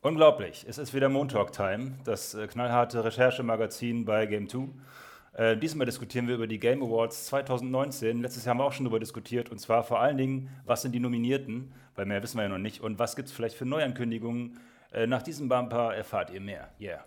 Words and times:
Unglaublich, 0.00 0.64
es 0.68 0.78
ist 0.78 0.94
wieder 0.94 1.08
Montalk 1.08 1.50
Time, 1.50 1.98
das 2.04 2.32
äh, 2.32 2.46
knallharte 2.46 3.04
Recherchemagazin 3.04 4.04
bei 4.04 4.26
Game 4.26 4.48
2. 4.48 4.68
Äh, 5.32 5.56
diesmal 5.56 5.86
diskutieren 5.86 6.28
wir 6.28 6.36
über 6.36 6.46
die 6.46 6.60
Game 6.60 6.84
Awards 6.84 7.26
2019. 7.26 8.22
Letztes 8.22 8.44
Jahr 8.44 8.54
haben 8.54 8.60
wir 8.60 8.64
auch 8.64 8.72
schon 8.72 8.84
darüber 8.84 9.00
diskutiert 9.00 9.50
und 9.50 9.58
zwar 9.58 9.82
vor 9.82 9.98
allen 9.98 10.16
Dingen, 10.16 10.50
was 10.64 10.82
sind 10.82 10.92
die 10.92 11.00
Nominierten, 11.00 11.72
weil 11.96 12.06
mehr 12.06 12.22
wissen 12.22 12.36
wir 12.36 12.44
ja 12.44 12.48
noch 12.48 12.58
nicht 12.58 12.80
und 12.80 13.00
was 13.00 13.16
gibt 13.16 13.26
es 13.26 13.34
vielleicht 13.34 13.56
für 13.56 13.66
Neuankündigungen. 13.66 14.60
Äh, 14.92 15.08
nach 15.08 15.22
diesem 15.22 15.48
Bumper 15.48 15.92
erfahrt 15.96 16.30
ihr 16.30 16.42
mehr. 16.42 16.68
Yeah. 16.80 17.04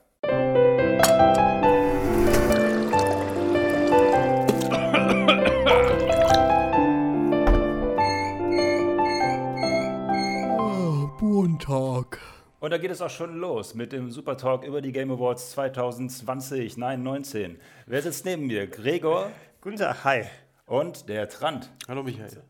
Und 12.62 12.70
da 12.70 12.78
geht 12.78 12.92
es 12.92 13.02
auch 13.02 13.10
schon 13.10 13.38
los 13.38 13.74
mit 13.74 13.92
dem 13.92 14.12
Super 14.12 14.38
Talk 14.38 14.64
über 14.64 14.84
die 14.84 14.92
Game 14.92 15.10
Awards 15.10 15.50
2020, 15.50 16.78
nein, 16.78 17.02
19. 17.02 17.60
Wer 17.88 18.02
sitzt 18.04 18.24
neben 18.24 18.46
mir? 18.46 18.68
Gregor 18.68 19.32
Guten 19.62 19.78
Tag, 19.78 20.04
hi. 20.04 20.26
und 20.68 21.10
der 21.10 21.28
Trant. 21.28 21.72
Hallo 21.88 22.04
Michael. 22.04 22.44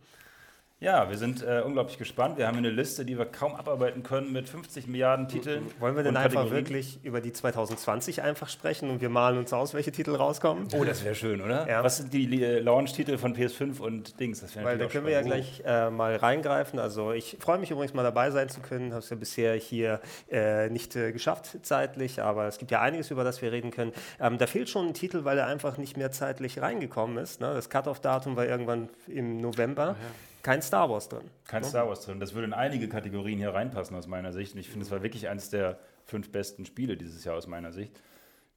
Ja, 0.81 1.07
wir 1.11 1.17
sind 1.19 1.43
äh, 1.43 1.61
unglaublich 1.63 1.99
gespannt. 1.99 2.39
Wir 2.39 2.47
haben 2.47 2.57
eine 2.57 2.71
Liste, 2.71 3.05
die 3.05 3.15
wir 3.15 3.25
kaum 3.25 3.53
abarbeiten 3.53 4.01
können 4.01 4.33
mit 4.33 4.49
50 4.49 4.87
Milliarden 4.87 5.27
Titeln. 5.27 5.67
Wollen 5.77 5.95
wir 5.95 6.01
denn 6.01 6.17
einfach 6.17 6.49
wirklich 6.49 6.97
über 7.03 7.21
die 7.21 7.31
2020 7.31 8.23
einfach 8.23 8.49
sprechen 8.49 8.89
und 8.89 8.99
wir 8.99 9.09
malen 9.09 9.37
uns 9.37 9.53
aus, 9.53 9.75
welche 9.75 9.91
Titel 9.91 10.15
rauskommen? 10.15 10.67
Oh, 10.73 10.83
das 10.83 11.05
wäre 11.05 11.13
schön, 11.13 11.39
oder? 11.39 11.69
Ja. 11.69 11.83
Was 11.83 11.97
sind 11.97 12.11
die 12.11 12.43
äh, 12.43 12.57
Launch-Titel 12.57 13.19
von 13.19 13.35
PS5 13.35 13.79
und 13.79 14.19
Dings? 14.19 14.41
Das 14.41 14.55
wäre 14.55 14.65
Weil 14.65 14.79
da 14.79 14.87
können 14.87 15.05
wir 15.05 15.13
ja 15.13 15.21
gleich 15.21 15.61
äh, 15.63 15.91
mal 15.91 16.15
reingreifen. 16.15 16.79
Also 16.79 17.11
ich 17.11 17.37
freue 17.39 17.59
mich 17.59 17.69
übrigens 17.69 17.93
mal 17.93 18.01
dabei 18.01 18.31
sein 18.31 18.49
zu 18.49 18.59
können. 18.61 18.89
Habe 18.89 19.03
es 19.03 19.09
ja 19.11 19.17
bisher 19.17 19.53
hier 19.53 20.01
äh, 20.31 20.67
nicht 20.69 20.95
äh, 20.95 21.11
geschafft 21.11 21.59
zeitlich, 21.61 22.23
aber 22.23 22.47
es 22.47 22.57
gibt 22.57 22.71
ja 22.71 22.81
einiges, 22.81 23.11
über 23.11 23.23
das 23.23 23.43
wir 23.43 23.51
reden 23.51 23.69
können. 23.69 23.93
Ähm, 24.19 24.39
da 24.39 24.47
fehlt 24.47 24.67
schon 24.67 24.87
ein 24.87 24.93
Titel, 24.95 25.25
weil 25.25 25.37
er 25.37 25.45
einfach 25.45 25.77
nicht 25.77 25.95
mehr 25.95 26.11
zeitlich 26.11 26.59
reingekommen 26.59 27.17
ist. 27.17 27.39
Ne? 27.39 27.53
Das 27.53 27.69
Cut-Off-Datum 27.69 28.35
war 28.35 28.47
irgendwann 28.47 28.89
im 29.05 29.37
November. 29.37 29.95
Kein 30.43 30.61
Star 30.61 30.89
Wars 30.89 31.07
drin. 31.09 31.29
Kein 31.45 31.63
Star 31.63 31.87
Wars 31.87 32.01
drin. 32.01 32.19
Das 32.19 32.33
würde 32.33 32.47
in 32.47 32.53
einige 32.53 32.87
Kategorien 32.89 33.37
hier 33.39 33.53
reinpassen 33.53 33.95
aus 33.95 34.07
meiner 34.07 34.31
Sicht. 34.33 34.53
Und 34.53 34.59
ich 34.59 34.69
finde, 34.69 34.85
es 34.85 34.91
war 34.91 35.03
wirklich 35.03 35.27
eines 35.29 35.49
der 35.49 35.79
fünf 36.05 36.31
besten 36.31 36.65
Spiele 36.65 36.97
dieses 36.97 37.23
Jahr 37.23 37.35
aus 37.35 37.47
meiner 37.47 37.71
Sicht. 37.71 38.01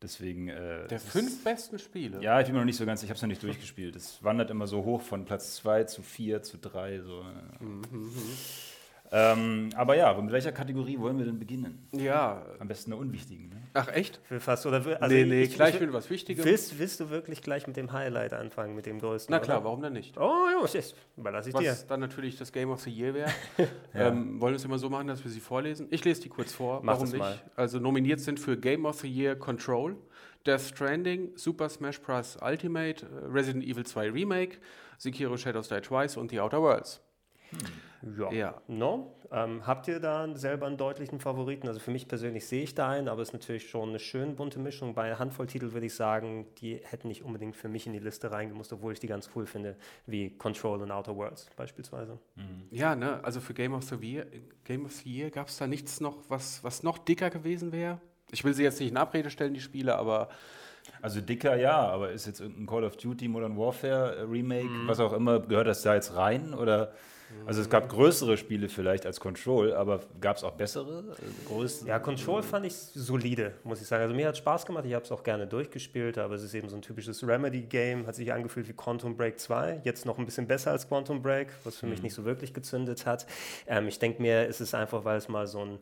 Deswegen. 0.03 0.49
Äh, 0.49 0.87
Der 0.89 1.01
fünf 1.01 1.45
besten 1.45 1.79
Spiele. 1.79 2.21
Ja, 2.21 2.39
ich 2.41 2.47
bin 2.47 2.55
mir 2.55 2.61
noch 2.61 2.67
nicht 2.67 2.77
so 2.77 2.85
ganz, 2.87 3.03
ich 3.03 3.09
habe 3.09 3.17
es 3.17 3.23
noch 3.23 3.29
nicht 3.29 3.43
durchgespielt. 3.43 3.97
Es 3.97 4.23
wandert 4.23 4.51
immer 4.51 4.67
so 4.67 4.85
hoch 4.85 5.01
von 5.03 5.25
Platz 5.25 5.55
2 5.57 5.85
zu 5.85 6.03
4 6.03 6.43
zu 6.43 6.59
3. 6.59 7.01
So. 7.01 7.25
Ähm, 9.17 9.71
aber 9.77 9.97
ja, 9.97 10.13
mit 10.21 10.33
welcher 10.33 10.51
Kategorie 10.51 10.99
wollen 10.99 11.17
wir 11.19 11.25
denn 11.25 11.39
beginnen? 11.39 11.87
Ja. 11.93 12.45
Am 12.59 12.67
besten 12.67 12.93
eine 12.93 13.01
unwichtigen. 13.01 13.49
Ne? 13.49 13.63
Ach 13.73 13.87
echt? 13.89 14.21
Will 14.29 14.41
fast, 14.41 14.67
oder 14.67 14.85
will, 14.85 14.95
also 14.97 15.15
nee, 15.15 15.25
nee, 15.25 15.43
ich- 15.45 15.55
gleich 15.55 15.77
ich- 15.77 15.81
mit 15.81 15.93
was 15.93 16.11
Wichtigem. 16.11 16.45
Willst, 16.45 16.77
willst 16.81 16.99
du 16.99 17.11
wirklich 17.11 17.41
gleich 17.41 17.69
mit 17.69 17.77
dem 17.77 17.93
Highlight 17.93 18.33
anfangen, 18.33 18.75
mit 18.75 18.87
dem 18.87 18.99
größten? 18.99 19.33
Na 19.33 19.39
klar, 19.39 19.59
oder? 19.59 19.67
warum 19.67 19.83
denn 19.83 19.93
nicht? 19.93 20.19
Oh, 20.19 20.47
ja, 20.53 20.61
das 20.61 20.95
überlasse 21.17 21.51
ich 21.51 21.55
dir. 21.55 21.71
Was 21.71 21.87
dann 21.87 22.01
natürlich 22.01 22.37
das 22.37 22.51
Game 22.51 22.71
of 22.71 22.81
the 22.81 22.91
Year 22.91 23.15
wäre. 23.15 23.31
ähm, 23.95 24.41
wollen 24.41 24.55
wir 24.55 24.57
es 24.57 24.65
immer 24.65 24.79
so 24.79 24.91
machen, 24.91 25.07
dass 25.07 25.23
wir 25.23 25.31
sie 25.31 25.39
vorlesen? 25.41 25.87
Ich 25.91 26.05
lese 26.05 26.23
die 26.23 26.29
kurz 26.29 26.53
vor. 26.53 26.81
Mach 26.83 26.95
warum 26.95 27.07
nicht? 27.09 27.19
mal. 27.19 27.41
Also 27.55 27.79
nominiert 27.79 28.19
sind 28.19 28.41
für 28.41 28.57
Game 28.57 28.85
of 28.85 28.99
the 29.01 29.09
Year 29.09 29.37
Control, 29.37 29.97
Death 30.45 30.61
Stranding, 30.63 31.31
Super 31.37 31.69
Smash 31.69 32.01
Bros. 32.01 32.37
Ultimate, 32.43 33.07
äh, 33.07 33.27
Resident 33.33 33.65
Evil 33.65 33.87
2 33.87 34.11
Remake, 34.11 34.59
Sekiro 34.99 35.37
Shadows 35.37 35.69
Die 35.69 35.81
Twice 35.81 36.17
und 36.17 36.33
The 36.33 36.41
Outer 36.41 36.61
Worlds. 36.61 37.01
Ja. 38.19 38.31
Ja. 38.33 38.55
No? 38.69 39.15
Ähm, 39.33 39.67
habt 39.67 39.89
ihr 39.89 39.99
da 39.99 40.29
selber 40.37 40.67
einen 40.67 40.77
deutlichen 40.77 41.21
Favoriten? 41.21 41.67
Also 41.69 41.81
für 41.81 41.91
mich 41.91 42.07
persönlich 42.07 42.47
sehe 42.47 42.63
ich 42.63 42.75
da 42.75 42.91
einen, 42.91 43.09
aber 43.09 43.23
es 43.23 43.29
ist 43.29 43.33
natürlich 43.33 43.69
schon 43.71 43.89
eine 43.89 43.99
schön 43.99 44.37
bunte 44.37 44.59
Mischung. 44.59 44.93
Bei 44.95 45.05
einer 45.05 45.19
Handvoll 45.19 45.47
Titel 45.47 45.73
würde 45.73 45.87
ich 45.87 45.95
sagen, 45.95 46.47
die 46.59 46.77
hätten 46.85 47.09
nicht 47.09 47.25
unbedingt 47.25 47.57
für 47.57 47.69
mich 47.69 47.87
in 47.87 47.95
die 47.95 47.99
Liste 47.99 48.31
reingemusst, 48.31 48.75
obwohl 48.75 48.93
ich 48.93 49.01
die 49.01 49.07
ganz 49.07 49.31
cool 49.35 49.47
finde, 49.47 49.77
wie 50.07 50.29
Control 50.37 50.83
und 50.83 50.91
Outer 50.91 51.17
Worlds 51.17 51.49
beispielsweise. 51.57 52.19
Ja, 52.71 52.95
ne, 52.95 53.21
also 53.25 53.41
für 53.41 53.55
Game 53.55 53.73
of 53.73 53.85
the 53.85 53.97
Year, 53.97 54.27
Game 54.65 54.85
of 54.85 54.93
the 54.93 55.11
Year 55.11 55.31
gab 55.31 55.49
es 55.49 55.57
da 55.57 55.67
nichts 55.67 56.01
noch, 56.01 56.19
was, 56.29 56.63
was 56.63 56.83
noch 56.83 56.99
dicker 56.99 57.31
gewesen 57.31 57.73
wäre? 57.73 58.01
Ich 58.31 58.45
will 58.45 58.53
sie 58.53 58.65
jetzt 58.65 58.81
nicht 58.81 58.91
in 58.91 58.97
Abrede 58.99 59.31
stellen, 59.31 59.55
die 59.55 59.61
Spiele, 59.61 59.97
aber 59.97 60.29
Also 61.01 61.23
dicker 61.23 61.57
ja, 61.57 61.79
aber 61.89 62.11
ist 62.13 62.27
jetzt 62.27 62.41
irgendein 62.41 62.67
Call 62.67 62.85
of 62.85 62.97
Duty 62.99 63.29
Modern 63.29 63.57
Warfare 63.57 64.17
äh, 64.17 64.21
Remake, 64.23 64.67
Mhm. 64.67 64.87
was 64.89 65.01
auch 65.01 65.15
immer, 65.15 65.41
gehört 65.41 65.67
das 65.69 65.81
da 65.83 65.95
jetzt 65.95 66.15
rein? 66.15 66.53
Oder 66.53 66.93
also 67.47 67.61
es 67.61 67.69
gab 67.69 67.89
größere 67.89 68.37
Spiele 68.37 68.69
vielleicht 68.69 69.07
als 69.07 69.21
Control, 69.21 69.75
aber 69.75 70.01
gab 70.21 70.37
es 70.37 70.45
auch 70.45 70.53
bessere? 70.53 71.17
Äh, 71.19 71.49
größere? 71.49 71.89
Ja, 71.89 71.99
Control 71.99 72.43
fand 72.43 72.67
ich 72.67 72.75
solide, 72.75 73.55
muss 73.65 73.81
ich 73.81 73.87
sagen. 73.87 74.03
Also 74.03 74.15
mir 74.15 74.29
hat 74.29 74.37
Spaß 74.37 74.65
gemacht, 74.67 74.85
ich 74.87 74.95
habe 74.95 75.05
es 75.05 75.13
auch 75.13 75.23
gerne 75.23 75.47
durchgespielt, 75.47 76.19
aber 76.19 76.35
es 76.35 76.43
ist 76.43 76.55
eben 76.55 76.69
so 76.69 76.77
ein 76.77 76.83
typisches 76.83 77.27
Remedy-Game, 77.27 78.07
hat 78.07 78.15
sich 78.15 78.33
angefühlt 78.33 78.69
wie 78.69 78.73
Quantum 78.73 79.17
Break 79.17 79.39
2, 79.39 79.83
jetzt 79.85 80.07
noch 80.07 80.19
ein 80.19 80.25
bisschen 80.25 80.47
besser 80.47 80.71
als 80.71 80.89
Quantum 80.89 81.23
Break, 81.23 81.49
was 81.65 81.77
für 81.77 81.87
mich 81.87 82.03
nicht 82.03 82.15
so 82.15 82.25
wirklich 82.25 82.55
gezündet 82.55 83.05
hat. 83.07 83.27
Ähm, 83.67 83.89
ich 83.89 83.99
denke 83.99 84.23
mir, 84.23 84.49
es 84.49 84.61
ist 84.61 84.75
einfach, 84.75 85.05
weil 85.05 85.19
es 85.19 85.29
mal 85.29 85.47
so 85.47 85.65
ein 85.65 85.79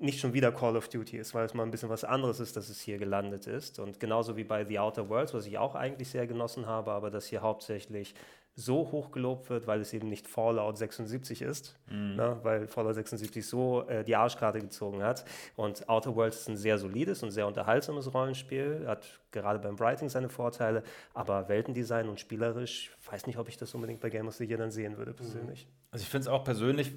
nicht 0.00 0.20
schon 0.20 0.34
wieder 0.34 0.52
Call 0.52 0.76
of 0.76 0.88
Duty 0.88 1.16
ist, 1.18 1.34
weil 1.34 1.46
es 1.46 1.54
mal 1.54 1.62
ein 1.62 1.70
bisschen 1.70 1.88
was 1.88 2.04
anderes 2.04 2.40
ist, 2.40 2.56
dass 2.56 2.68
es 2.68 2.80
hier 2.80 2.98
gelandet 2.98 3.46
ist. 3.46 3.78
Und 3.78 4.00
genauso 4.00 4.36
wie 4.36 4.44
bei 4.44 4.64
The 4.64 4.78
Outer 4.78 5.08
Worlds, 5.08 5.34
was 5.34 5.46
ich 5.46 5.56
auch 5.56 5.74
eigentlich 5.74 6.08
sehr 6.08 6.26
genossen 6.26 6.66
habe, 6.66 6.92
aber 6.92 7.10
das 7.10 7.26
hier 7.26 7.42
hauptsächlich 7.42 8.14
so 8.56 8.92
hoch 8.92 9.10
gelobt 9.10 9.50
wird, 9.50 9.66
weil 9.66 9.80
es 9.80 9.92
eben 9.92 10.08
nicht 10.08 10.28
Fallout 10.28 10.78
76 10.78 11.42
ist, 11.42 11.76
ne, 12.16 12.38
weil 12.42 12.68
Fallout 12.68 12.94
76 12.94 13.44
so 13.44 13.82
äh, 13.88 14.04
die 14.04 14.14
Arschkarte 14.14 14.60
gezogen 14.60 15.02
hat. 15.02 15.24
Und 15.56 15.88
Outer 15.88 16.14
Worlds 16.14 16.40
ist 16.42 16.48
ein 16.48 16.56
sehr 16.56 16.78
solides 16.78 17.22
und 17.24 17.32
sehr 17.32 17.48
unterhaltsames 17.48 18.14
Rollenspiel, 18.14 18.84
hat 18.86 19.20
gerade 19.32 19.58
beim 19.58 19.78
Writing 19.80 20.08
seine 20.08 20.28
Vorteile, 20.28 20.84
aber 21.14 21.48
Weltendesign 21.48 22.08
und 22.08 22.20
spielerisch, 22.20 22.92
weiß 23.10 23.26
nicht, 23.26 23.38
ob 23.38 23.48
ich 23.48 23.56
das 23.56 23.74
unbedingt 23.74 24.00
bei 24.00 24.08
Game 24.08 24.28
of 24.28 24.34
the 24.34 24.44
Year 24.44 24.58
dann 24.58 24.70
sehen 24.70 24.96
würde 24.98 25.12
persönlich. 25.12 25.66
Also 25.90 26.02
ich 26.02 26.08
finde 26.08 26.22
es 26.22 26.28
auch 26.28 26.44
persönlich, 26.44 26.92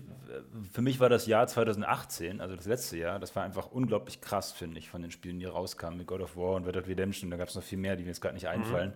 für 0.71 0.81
mich 0.81 0.99
war 0.99 1.09
das 1.09 1.25
Jahr 1.25 1.47
2018, 1.47 2.39
also 2.39 2.55
das 2.55 2.65
letzte 2.65 2.97
Jahr, 2.97 3.19
das 3.19 3.35
war 3.35 3.43
einfach 3.43 3.71
unglaublich 3.71 4.21
krass, 4.21 4.51
finde 4.51 4.77
ich, 4.77 4.89
von 4.89 5.01
den 5.01 5.11
Spielen, 5.11 5.39
die 5.39 5.45
rauskamen, 5.45 5.97
mit 5.97 6.07
God 6.07 6.21
of 6.21 6.37
War 6.37 6.55
und 6.55 6.65
Red 6.65 6.75
Dead 6.75 6.87
Redemption, 6.87 7.31
da 7.31 7.37
gab 7.37 7.47
es 7.47 7.55
noch 7.55 7.63
viel 7.63 7.77
mehr, 7.79 7.95
die 7.95 8.03
mir 8.03 8.09
jetzt 8.09 8.21
gerade 8.21 8.35
nicht 8.35 8.47
einfallen. 8.47 8.93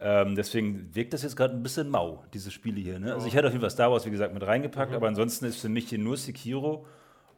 Ähm, 0.00 0.36
deswegen 0.36 0.94
wirkt 0.94 1.12
das 1.12 1.22
jetzt 1.22 1.36
gerade 1.36 1.54
ein 1.54 1.62
bisschen 1.62 1.88
mau, 1.88 2.24
diese 2.32 2.50
Spiele 2.50 2.80
hier. 2.80 3.00
Ne? 3.00 3.14
Also 3.14 3.26
ich 3.26 3.34
hätte 3.34 3.48
auf 3.48 3.52
jeden 3.52 3.62
Fall 3.62 3.70
Star 3.70 3.90
Wars, 3.90 4.06
wie 4.06 4.10
gesagt, 4.10 4.32
mit 4.32 4.46
reingepackt, 4.46 4.94
aber 4.94 5.08
ansonsten 5.08 5.44
ist 5.46 5.60
für 5.60 5.68
mich 5.68 5.88
hier 5.88 5.98
nur 5.98 6.16
Sekiro 6.16 6.86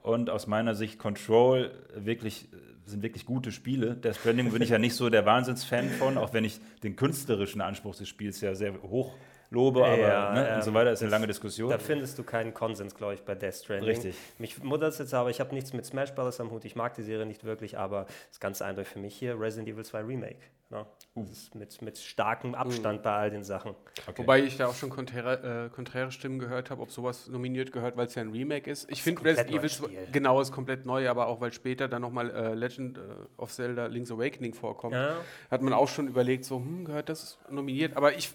und 0.03 0.29
aus 0.29 0.47
meiner 0.47 0.75
Sicht 0.75 0.99
Control 0.99 1.71
wirklich, 1.95 2.49
sind 2.85 3.03
wirklich 3.03 3.25
gute 3.25 3.51
Spiele. 3.51 3.97
Death 3.97 4.17
Stranding 4.17 4.53
bin 4.53 4.61
ich 4.61 4.71
ja 4.71 4.79
nicht 4.79 4.95
so 4.95 5.09
der 5.09 5.25
Wahnsinnsfan 5.25 5.89
von, 5.91 6.19
auch 6.19 6.35
wenn 6.35 6.45
ich 6.45 6.61
den 6.83 6.97
künstlerischen 6.97 7.63
Anspruch 7.63 7.97
des 7.97 8.09
Spiels 8.09 8.41
ja 8.43 8.55
sehr 8.55 8.75
hoch 8.83 9.15
lobe, 9.51 9.85
aber 9.85 9.99
Ja, 9.99 10.33
ne, 10.33 10.49
ähm, 10.49 10.57
und 10.57 10.63
so 10.63 10.75
weiter 10.75 10.93
ist 10.93 11.03
eine 11.03 11.11
lange 11.11 11.27
Diskussion. 11.27 11.71
Da 11.71 11.79
findest 11.79 12.19
du 12.19 12.23
keinen 12.23 12.55
Konsens, 12.55 12.95
glaube 12.95 13.15
ich, 13.15 13.23
bei 13.23 13.35
Death 13.35 13.55
Stranding. 13.55 13.89
Richtig. 13.89 14.15
Mich 14.39 14.63
wundert 14.63 14.93
es 14.93 14.99
jetzt 14.99 15.13
aber, 15.13 15.31
ich 15.31 15.41
habe 15.41 15.55
nichts 15.55 15.73
mit 15.73 15.85
Smash 15.85 16.15
Bros. 16.15 16.41
am 16.41 16.51
Hut, 16.51 16.65
ich 16.65 16.77
mag 16.77 16.95
die 16.95 17.03
Serie 17.03 17.27
nicht 17.27 17.45
wirklich, 17.45 17.79
aber 17.79 18.05
das 18.05 18.33
ist 18.33 18.41
ganz 18.41 18.63
eindeutig 18.63 18.93
für 18.93 19.01
mich 19.01 19.17
hier 19.17 19.39
Resident 19.41 19.69
Evil 19.69 19.85
2 19.85 20.01
Remake. 20.03 20.39
Ne? 20.71 20.87
Mit, 21.15 21.83
mit 21.83 21.99
starkem 21.99 22.55
Abstand 22.55 23.03
bei 23.03 23.11
all 23.13 23.31
den 23.31 23.43
Sachen. 23.43 23.75
Okay. 24.07 24.17
Wobei 24.23 24.43
ich 24.45 24.57
da 24.57 24.69
auch 24.69 24.75
schon 24.75 24.91
konträre, 24.91 25.67
äh, 25.67 25.69
konträre 25.75 26.13
Stimmen 26.13 26.39
gehört 26.39 26.71
habe, 26.71 26.81
ob 26.83 26.93
sowas 26.93 27.27
nominiert 27.27 27.73
gehört, 27.73 27.97
weil 27.97 28.07
es 28.07 28.15
ja 28.15 28.23
ein 28.23 28.31
Remake 28.31 28.71
ist. 28.71 28.89
Ich 28.89 29.03
finde 29.03 29.25
Resident 29.25 29.49
Evil 29.51 29.61
neues 29.61 29.77
2 29.79 29.87
Spiel. 29.89 30.09
genau 30.13 30.41
ist 30.41 30.53
komplett 30.53 30.87
neu, 30.87 31.09
aber 31.11 31.27
auch 31.27 31.41
weil 31.41 31.53
später 31.53 31.89
dann 31.89 32.03
nochmal 32.03 32.31
äh, 32.31 32.55
Legend 32.55 32.99
äh, 32.99 33.01
of 33.39 33.51
Zelda 33.51 33.87
Link's 33.87 34.13
Awakening 34.13 34.55
vorkommt, 34.55 34.95
Ja. 34.95 35.17
hat 35.51 35.63
man 35.63 35.73
auch 35.73 35.89
schon 35.89 36.07
überlegt, 36.07 36.45
so, 36.45 36.57
hm, 36.59 36.85
gehört 36.85 37.09
das 37.09 37.39
nominiert? 37.51 37.97
Aber 37.97 38.15
ich 38.17 38.33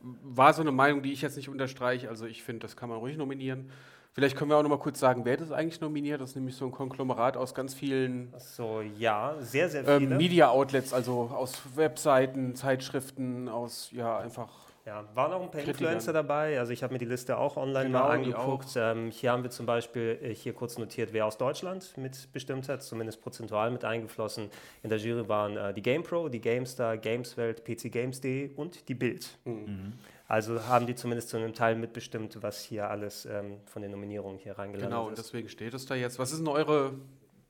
war 0.00 0.54
so 0.54 0.62
eine 0.62 0.72
Meinung, 0.72 1.02
die 1.02 1.12
ich 1.12 1.20
jetzt 1.20 1.36
nicht 1.36 1.50
unterstreiche. 1.50 2.08
Also 2.08 2.24
ich 2.24 2.42
finde, 2.42 2.60
das 2.60 2.76
kann 2.76 2.88
man 2.88 2.96
ruhig 2.98 3.18
nominieren. 3.18 3.70
Vielleicht 4.12 4.36
können 4.36 4.50
wir 4.50 4.56
auch 4.56 4.62
noch 4.62 4.70
mal 4.70 4.78
kurz 4.78 4.98
sagen, 4.98 5.24
wer 5.24 5.36
das 5.36 5.52
eigentlich 5.52 5.80
nominiert. 5.80 6.20
Das 6.20 6.30
ist 6.30 6.36
nämlich 6.36 6.56
so 6.56 6.64
ein 6.64 6.72
Konglomerat 6.72 7.36
aus 7.36 7.54
ganz 7.54 7.74
vielen 7.74 8.32
So, 8.38 8.80
ja, 8.98 9.36
sehr, 9.38 9.68
sehr 9.68 9.84
viele. 9.84 9.96
ähm, 9.96 10.16
Media-Outlets, 10.16 10.92
also 10.92 11.30
aus 11.32 11.60
Webseiten, 11.76 12.54
Zeitschriften, 12.56 13.48
aus, 13.48 13.90
ja, 13.92 14.18
einfach 14.18 14.48
Ja, 14.84 15.04
waren 15.14 15.32
auch 15.32 15.42
ein 15.42 15.50
paar 15.50 15.60
Kritikern. 15.60 15.92
Influencer 15.92 16.12
dabei. 16.12 16.58
Also 16.58 16.72
ich 16.72 16.82
habe 16.82 16.92
mir 16.94 16.98
die 16.98 17.04
Liste 17.04 17.38
auch 17.38 17.56
online 17.56 17.86
Genau, 17.86 17.98
mal 18.00 18.18
die 18.18 18.34
angeguckt. 18.34 18.70
Ähm, 18.76 19.10
hier 19.12 19.30
haben 19.30 19.44
wir 19.44 19.50
zum 19.50 19.66
Beispiel 19.66 20.18
äh, 20.22 20.34
hier 20.34 20.54
kurz 20.54 20.76
notiert, 20.76 21.12
wer 21.12 21.26
aus 21.26 21.38
Deutschland 21.38 21.96
mitbestimmt 21.96 22.68
hat, 22.68 22.82
zumindest 22.82 23.22
prozentual 23.22 23.70
mit 23.70 23.84
eingeflossen. 23.84 24.50
In 24.82 24.90
der 24.90 24.98
Jury 24.98 25.28
waren 25.28 25.56
äh, 25.56 25.72
die 25.72 25.82
GamePro, 25.82 26.28
die 26.28 26.40
GameStar, 26.40 26.96
Gameswelt, 26.96 27.62
PCGames.de 27.62 28.54
und 28.56 28.88
die 28.88 28.94
Bild. 28.94 29.38
Mhm. 29.44 29.92
Also 30.30 30.64
haben 30.68 30.86
die 30.86 30.94
zumindest 30.94 31.28
zu 31.30 31.38
einem 31.38 31.54
Teil 31.54 31.74
mitbestimmt, 31.74 32.40
was 32.40 32.60
hier 32.62 32.88
alles 32.88 33.26
ähm, 33.26 33.56
von 33.66 33.82
den 33.82 33.90
Nominierungen 33.90 34.38
hier 34.38 34.56
reingelandet 34.56 34.88
Genau, 34.90 35.08
und 35.08 35.14
ist. 35.14 35.24
deswegen 35.24 35.48
steht 35.48 35.74
es 35.74 35.86
da 35.86 35.96
jetzt. 35.96 36.20
Was 36.20 36.30
ist 36.30 36.38
denn 36.38 36.46
eure 36.46 36.92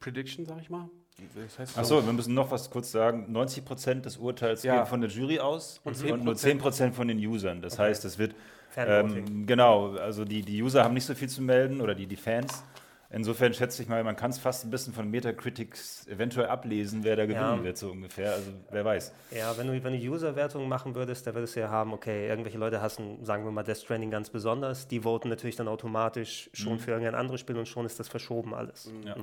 Prediction, 0.01 0.47
sag 0.47 0.63
ich 0.63 0.71
mal? 0.71 0.89
Das 1.35 1.59
heißt 1.59 1.79
Achso, 1.79 2.03
wir 2.07 2.15
müssen 2.15 2.33
noch 2.33 2.51
was 2.51 2.71
kurz 2.71 2.91
sagen. 2.91 3.27
90% 3.37 4.01
des 4.01 4.17
Urteils 4.17 4.63
Ja. 4.63 4.77
gehen 4.79 4.87
von 4.87 5.03
der 5.03 5.11
Jury 5.11 5.39
aus 5.41 5.83
Und 5.85 6.03
und, 6.03 6.25
nur 6.25 6.33
10% 6.33 6.93
von 6.93 7.07
den 7.07 7.19
Usern. 7.19 7.61
Das 7.61 7.79
heißt, 7.79 8.07
es 8.07 8.19
wird 8.19 8.35
ähm, 8.79 9.47
genau, 9.47 9.97
also 9.97 10.25
die, 10.25 10.41
die 10.41 10.63
User 10.63 10.83
haben 10.83 10.95
nicht 10.95 11.05
so 11.05 11.15
viel 11.15 11.29
zu 11.29 11.43
melden 11.43 11.83
oder 11.83 11.95
die, 11.95 12.07
die 12.07 12.17
Fans. 12.17 12.65
Insofern 13.13 13.53
schätze 13.53 13.83
ich 13.83 13.89
mal, 13.89 14.05
man 14.05 14.15
kann 14.15 14.31
es 14.31 14.39
fast 14.39 14.65
ein 14.65 14.71
bisschen 14.71 14.93
von 14.93 15.11
Metacritics 15.11 16.07
eventuell 16.07 16.47
ablesen, 16.47 17.03
wer 17.03 17.17
da 17.17 17.25
gewinnen 17.27 17.41
Ja. 17.59 17.65
wird, 17.65 17.77
so 17.77 17.91
ungefähr. 17.91 18.35
Also 18.35 18.53
wer 18.71 18.85
weiß. 18.85 19.13
Ja, 19.33 19.57
wenn 19.59 19.67
du, 19.67 19.83
wenn 19.83 19.93
du 19.93 19.99
User-Wertungen 20.13 20.69
machen 20.69 20.95
würdest, 20.95 21.27
da 21.27 21.35
würdest 21.35 21.57
du 21.57 21.61
ja 21.61 21.71
haben, 21.71 21.93
okay, 21.93 22.29
irgendwelche 22.29 22.59
Leute 22.59 22.81
hassen, 22.81 23.25
sagen 23.25 23.45
wir 23.45 23.51
mal, 23.51 23.65
Death 23.65 23.79
Stranding 23.79 24.13
ganz 24.13 24.31
besonders. 24.31 24.87
Die 24.87 25.01
voten 25.01 25.29
natürlich 25.29 25.57
dann 25.57 25.67
automatisch 25.67 26.51
schon 26.53 26.79
für 26.79 26.93
irgendein 26.93 27.17
anderes 27.17 27.41
Spiel 27.41 27.57
und 27.59 27.67
schon 27.67 27.85
ist 27.85 27.99
das 27.99 28.09
verschoben 28.09 28.55
alles. 28.55 28.89
Ja. 29.05 29.17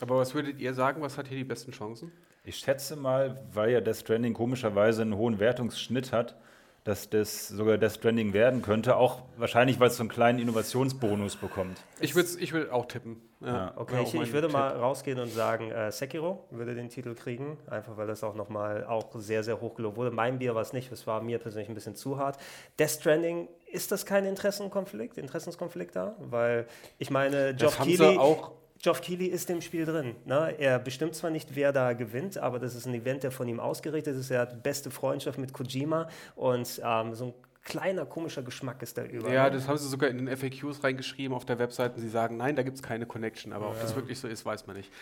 Aber 0.00 0.16
was 0.16 0.34
würdet 0.34 0.58
ihr 0.58 0.72
sagen, 0.72 1.02
was 1.02 1.18
hat 1.18 1.28
hier 1.28 1.36
die 1.36 1.44
besten 1.44 1.72
Chancen? 1.72 2.10
Ich 2.46 2.56
schätze 2.56 2.96
mal, 2.96 3.38
weil 3.52 3.70
ja 3.70 3.80
Death 3.82 3.96
Stranding 3.96 4.32
komischerweise 4.32 5.02
einen 5.02 5.14
hohen 5.16 5.38
Wertungsschnitt 5.40 6.10
hat, 6.10 6.36
dass 6.84 7.08
das 7.08 7.48
sogar 7.48 7.78
Death 7.78 7.92
Stranding 7.94 8.34
werden 8.34 8.60
könnte. 8.60 8.96
Auch 8.96 9.22
wahrscheinlich, 9.38 9.80
weil 9.80 9.88
es 9.88 9.96
so 9.96 10.02
einen 10.02 10.10
kleinen 10.10 10.38
Innovationsbonus 10.38 11.36
bekommt. 11.36 11.82
Ich 11.98 12.14
würde 12.14 12.28
ich 12.38 12.52
würd 12.52 12.70
auch 12.70 12.86
tippen. 12.86 13.22
Ja, 13.40 13.72
Okay, 13.76 13.92
wäre 13.94 14.02
auch 14.02 14.14
ich, 14.14 14.20
ich 14.20 14.32
würde 14.32 14.46
Tipp. 14.48 14.56
mal 14.56 14.68
rausgehen 14.76 15.18
und 15.18 15.30
sagen, 15.32 15.70
äh, 15.70 15.90
Sekiro 15.90 16.44
würde 16.50 16.74
den 16.74 16.88
Titel 16.90 17.14
kriegen, 17.14 17.58
einfach 17.68 17.96
weil 17.96 18.06
das 18.06 18.22
auch 18.22 18.34
nochmal 18.34 18.84
auch 18.84 19.06
sehr, 19.16 19.42
sehr 19.42 19.60
hoch 19.60 19.74
gelobt 19.74 19.96
wurde. 19.96 20.10
Mein 20.10 20.38
Bier 20.38 20.54
war 20.54 20.62
es 20.62 20.72
nicht, 20.72 20.92
es 20.92 21.06
war 21.06 21.22
mir 21.22 21.38
persönlich 21.38 21.68
ein 21.68 21.74
bisschen 21.74 21.96
zu 21.96 22.18
hart. 22.18 22.38
Death 22.78 22.90
Stranding, 22.90 23.48
ist 23.70 23.90
das 23.90 24.06
kein 24.06 24.24
Interessenkonflikt, 24.24 25.18
Interessenskonflikt 25.18 25.96
da? 25.96 26.14
Weil 26.20 26.66
ich 26.98 27.10
meine, 27.10 27.54
Das 27.54 27.60
Geoff 27.60 27.78
haben 27.80 27.90
sie 27.90 27.96
Keighley, 27.96 28.18
auch 28.18 28.52
Geoff 28.84 29.00
Keighley 29.00 29.28
ist 29.28 29.48
im 29.48 29.62
Spiel 29.62 29.86
drin. 29.86 30.14
Ne? 30.26 30.56
Er 30.58 30.78
bestimmt 30.78 31.14
zwar 31.14 31.30
nicht, 31.30 31.54
wer 31.54 31.72
da 31.72 31.94
gewinnt, 31.94 32.36
aber 32.36 32.58
das 32.58 32.74
ist 32.74 32.86
ein 32.86 32.92
Event, 32.92 33.22
der 33.22 33.30
von 33.30 33.48
ihm 33.48 33.58
ausgerichtet 33.58 34.14
ist. 34.14 34.30
Er 34.30 34.40
hat 34.40 34.62
beste 34.62 34.90
Freundschaft 34.90 35.38
mit 35.38 35.54
Kojima 35.54 36.06
und 36.36 36.82
ähm, 36.84 37.14
so 37.14 37.24
ein 37.24 37.34
kleiner 37.64 38.04
komischer 38.04 38.42
Geschmack 38.42 38.82
ist 38.82 38.98
da 38.98 39.04
über. 39.06 39.32
Ja, 39.32 39.48
das 39.48 39.68
haben 39.68 39.78
sie 39.78 39.88
sogar 39.88 40.10
in 40.10 40.26
den 40.26 40.36
FAQs 40.36 40.84
reingeschrieben 40.84 41.34
auf 41.34 41.46
der 41.46 41.58
Webseite. 41.58 41.98
Sie 41.98 42.10
sagen, 42.10 42.36
nein, 42.36 42.56
da 42.56 42.62
gibt 42.62 42.76
es 42.76 42.82
keine 42.82 43.06
Connection. 43.06 43.54
Aber 43.54 43.68
ob 43.68 43.80
das 43.80 43.96
wirklich 43.96 44.18
so 44.18 44.28
ist, 44.28 44.44
weiß 44.44 44.66
man 44.66 44.76
nicht. 44.76 44.92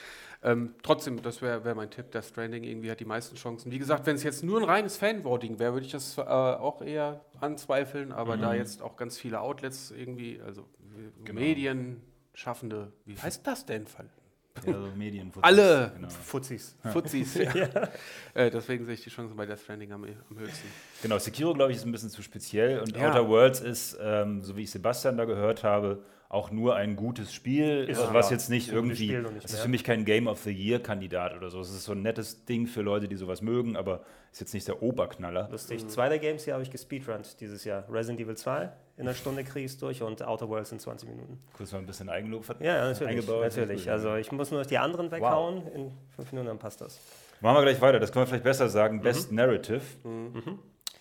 Ähm, 0.44 0.76
trotzdem, 0.84 1.20
das 1.20 1.43
wäre 1.43 1.64
wär 1.64 1.75
mein 1.75 1.90
Tipp. 1.90 2.12
Death 2.12 2.26
Stranding 2.26 2.62
irgendwie 2.62 2.88
hat 2.88 3.00
die 3.00 3.05
meisten 3.05 3.34
Chancen. 3.34 3.73
Wie 3.73 3.81
gesagt, 3.81 4.06
wenn 4.06 4.14
es 4.14 4.23
jetzt 4.23 4.44
nur 4.44 4.61
ein 4.61 4.64
reines 4.64 4.96
Fanvoting 4.96 5.58
wäre, 5.58 5.73
würde 5.73 5.87
ich 5.87 5.93
das 5.93 6.19
äh, 6.19 6.20
auch 6.20 6.82
eher 6.82 7.25
anzweifeln. 7.40 8.12
Aber 8.12 8.37
da 8.37 8.55
jetzt 8.55 8.81
auch 8.81 8.94
ganz 8.94 9.19
viele 9.19 9.40
Outlets 9.40 9.90
irgendwie, 9.90 10.40
also 10.40 10.69
Medien, 11.32 12.00
Schaffende, 12.34 12.93
wie 13.05 13.17
heißt 13.17 13.46
das 13.46 13.67
denn? 13.67 13.87
Fall? 13.87 14.08
Ja, 14.67 14.73
so 14.75 14.88
Medien. 14.96 15.32
Alle! 15.40 15.93
Genau. 15.94 16.08
Fuzis. 16.08 16.76
Fuzis. 16.93 17.34
ja. 17.55 17.69
Äh, 18.34 18.50
deswegen 18.50 18.84
sehe 18.84 18.94
ich 18.94 19.02
die 19.02 19.11
Chancen 19.11 19.34
bei 19.37 19.46
Death 19.46 19.61
Stranding 19.61 19.93
am, 19.93 20.05
am 20.05 20.38
höchsten. 20.38 20.69
genau, 21.00 21.19
Sekiro, 21.19 21.55
glaube 21.55 21.73
ich, 21.73 21.79
ist 21.79 21.87
ein 21.87 21.93
bisschen 21.93 22.11
zu 22.11 22.23
speziell. 22.23 22.81
Und 22.81 22.94
Ja. 22.96 23.08
Outer 23.08 23.29
Worlds 23.29 23.61
ist, 23.61 23.96
ähm, 24.00 24.43
so 24.43 24.56
wie 24.56 24.62
ich 24.62 24.70
Sebastian 24.70 25.17
da 25.17 25.25
gehört 25.25 25.64
habe, 25.64 26.05
auch 26.32 26.50
nur 26.50 26.75
ein 26.76 26.96
gutes 26.96 27.32
Spiel, 27.34 27.84
Ist 27.88 28.00
was 28.12 28.31
ja. 28.31 28.37
jetzt 28.37 28.49
nicht 28.49 28.73
irgendwie, 28.73 29.12
nicht 29.12 29.37
es 29.37 29.44
ist 29.44 29.52
mehr. 29.52 29.62
für 29.62 29.69
mich 29.69 29.84
kein 29.84 30.06
Game 30.06 30.26
of 30.26 30.40
the 30.43 30.50
Year-Kandidat 30.50 31.37
oder 31.37 31.50
so. 31.50 31.61
Es 31.61 31.69
ist 31.69 31.84
so 31.84 31.93
ein 31.93 32.00
nettes 32.00 32.46
Ding 32.46 32.67
für 32.67 32.81
Leute, 32.81 33.06
die 33.06 33.17
sowas 33.17 33.43
mögen, 33.43 33.76
aber 33.76 34.00
ist 34.32 34.40
jetzt 34.40 34.55
nicht 34.55 34.67
der 34.67 34.82
Oberknaller. 34.82 35.49
Lustig. 35.52 35.87
Zwei 35.88 36.08
der 36.08 36.19
Games 36.19 36.44
hier 36.44 36.55
habe 36.55 36.62
ich 36.62 36.70
gespeedrunnt 36.70 37.38
dieses 37.40 37.64
Jahr. 37.64 37.84
Resident 37.90 38.19
Evil 38.19 38.34
2 38.37 38.73
in 38.96 39.02
einer 39.06 39.14
Stunde 39.14 39.44
kriege 39.44 39.67
ich 39.67 39.73
es 39.73 39.79
durch 39.79 40.00
und 40.02 40.23
Outer 40.23 40.49
Worlds 40.49 40.73
in 40.73 40.79
20 40.79 41.08
Minuten. 41.08 41.38
Kurz 41.55 41.70
mal 41.73 41.79
ein 41.81 41.87
bisschen 41.87 42.08
Eigenlob 42.08 42.44
Ja, 42.61 42.82
natürlich. 42.88 43.08
eingebaut. 43.08 43.43
natürlich. 43.43 43.90
Also 43.90 44.17
ich 44.17 44.32
muss 44.32 44.50
nur 44.50 44.61
noch 44.61 44.67
die 44.67 44.79
anderen 44.79 45.11
weghauen. 45.11 45.67
In 45.75 45.90
fünf 46.17 46.32
Minuten 46.32 46.49
dann 46.49 46.58
passt 46.58 46.81
das. 46.81 46.99
Machen 47.43 47.56
wir 47.56 47.62
gleich 47.62 47.81
weiter, 47.82 48.00
das 48.00 48.11
können 48.11 48.23
wir 48.23 48.29
vielleicht 48.29 48.44
besser 48.44 48.69
sagen. 48.70 48.99
Mhm. 48.99 49.02
Best 49.02 49.32
Narrative. 49.32 49.82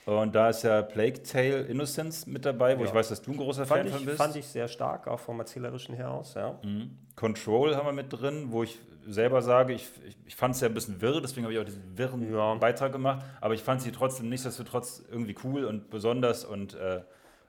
Und 0.05 0.33
da 0.33 0.49
ist 0.49 0.63
ja 0.63 0.81
Plague 0.81 1.21
Tale 1.23 1.61
Innocence 1.61 2.25
mit 2.25 2.43
dabei, 2.45 2.75
wo 2.77 2.81
Ja. 2.81 2.87
ich 2.87 2.93
weiß, 2.93 3.09
dass 3.09 3.21
du 3.21 3.31
ein 3.31 3.37
großer 3.37 3.65
Fan 3.65 3.79
Fand 3.79 3.89
von 3.91 3.99
ich, 3.99 4.05
bist. 4.05 4.17
fand 4.17 4.35
ich 4.35 4.47
sehr 4.47 4.67
stark, 4.67 5.07
auch 5.07 5.19
vom 5.19 5.39
Erzählerischen 5.39 5.93
her 5.95 6.11
aus. 6.11 6.33
Ja. 6.33 6.59
Mhm. 6.63 6.97
Control 7.15 7.75
haben 7.75 7.85
wir 7.85 7.93
mit 7.93 8.11
drin, 8.11 8.47
wo 8.49 8.63
ich 8.63 8.79
selber 9.07 9.41
sage, 9.41 9.73
ich, 9.73 9.87
ich, 10.07 10.17
ich 10.25 10.35
fand 10.35 10.55
es 10.55 10.61
ja 10.61 10.67
ein 10.67 10.73
bisschen 10.73 11.01
wirr, 11.01 11.21
deswegen 11.21 11.43
habe 11.45 11.53
ich 11.53 11.59
auch 11.59 11.65
diesen 11.65 11.97
wirren 11.97 12.31
Ja. 12.33 12.55
Beitrag 12.55 12.91
gemacht, 12.91 13.23
aber 13.41 13.53
ich 13.53 13.61
fand 13.61 13.81
sie 13.81 13.91
trotzdem 13.91 14.29
nichtsdestotrotz 14.29 15.03
irgendwie 15.11 15.35
cool 15.43 15.65
und 15.65 15.89
besonders 15.89 16.45
und 16.45 16.73
äh, 16.75 17.01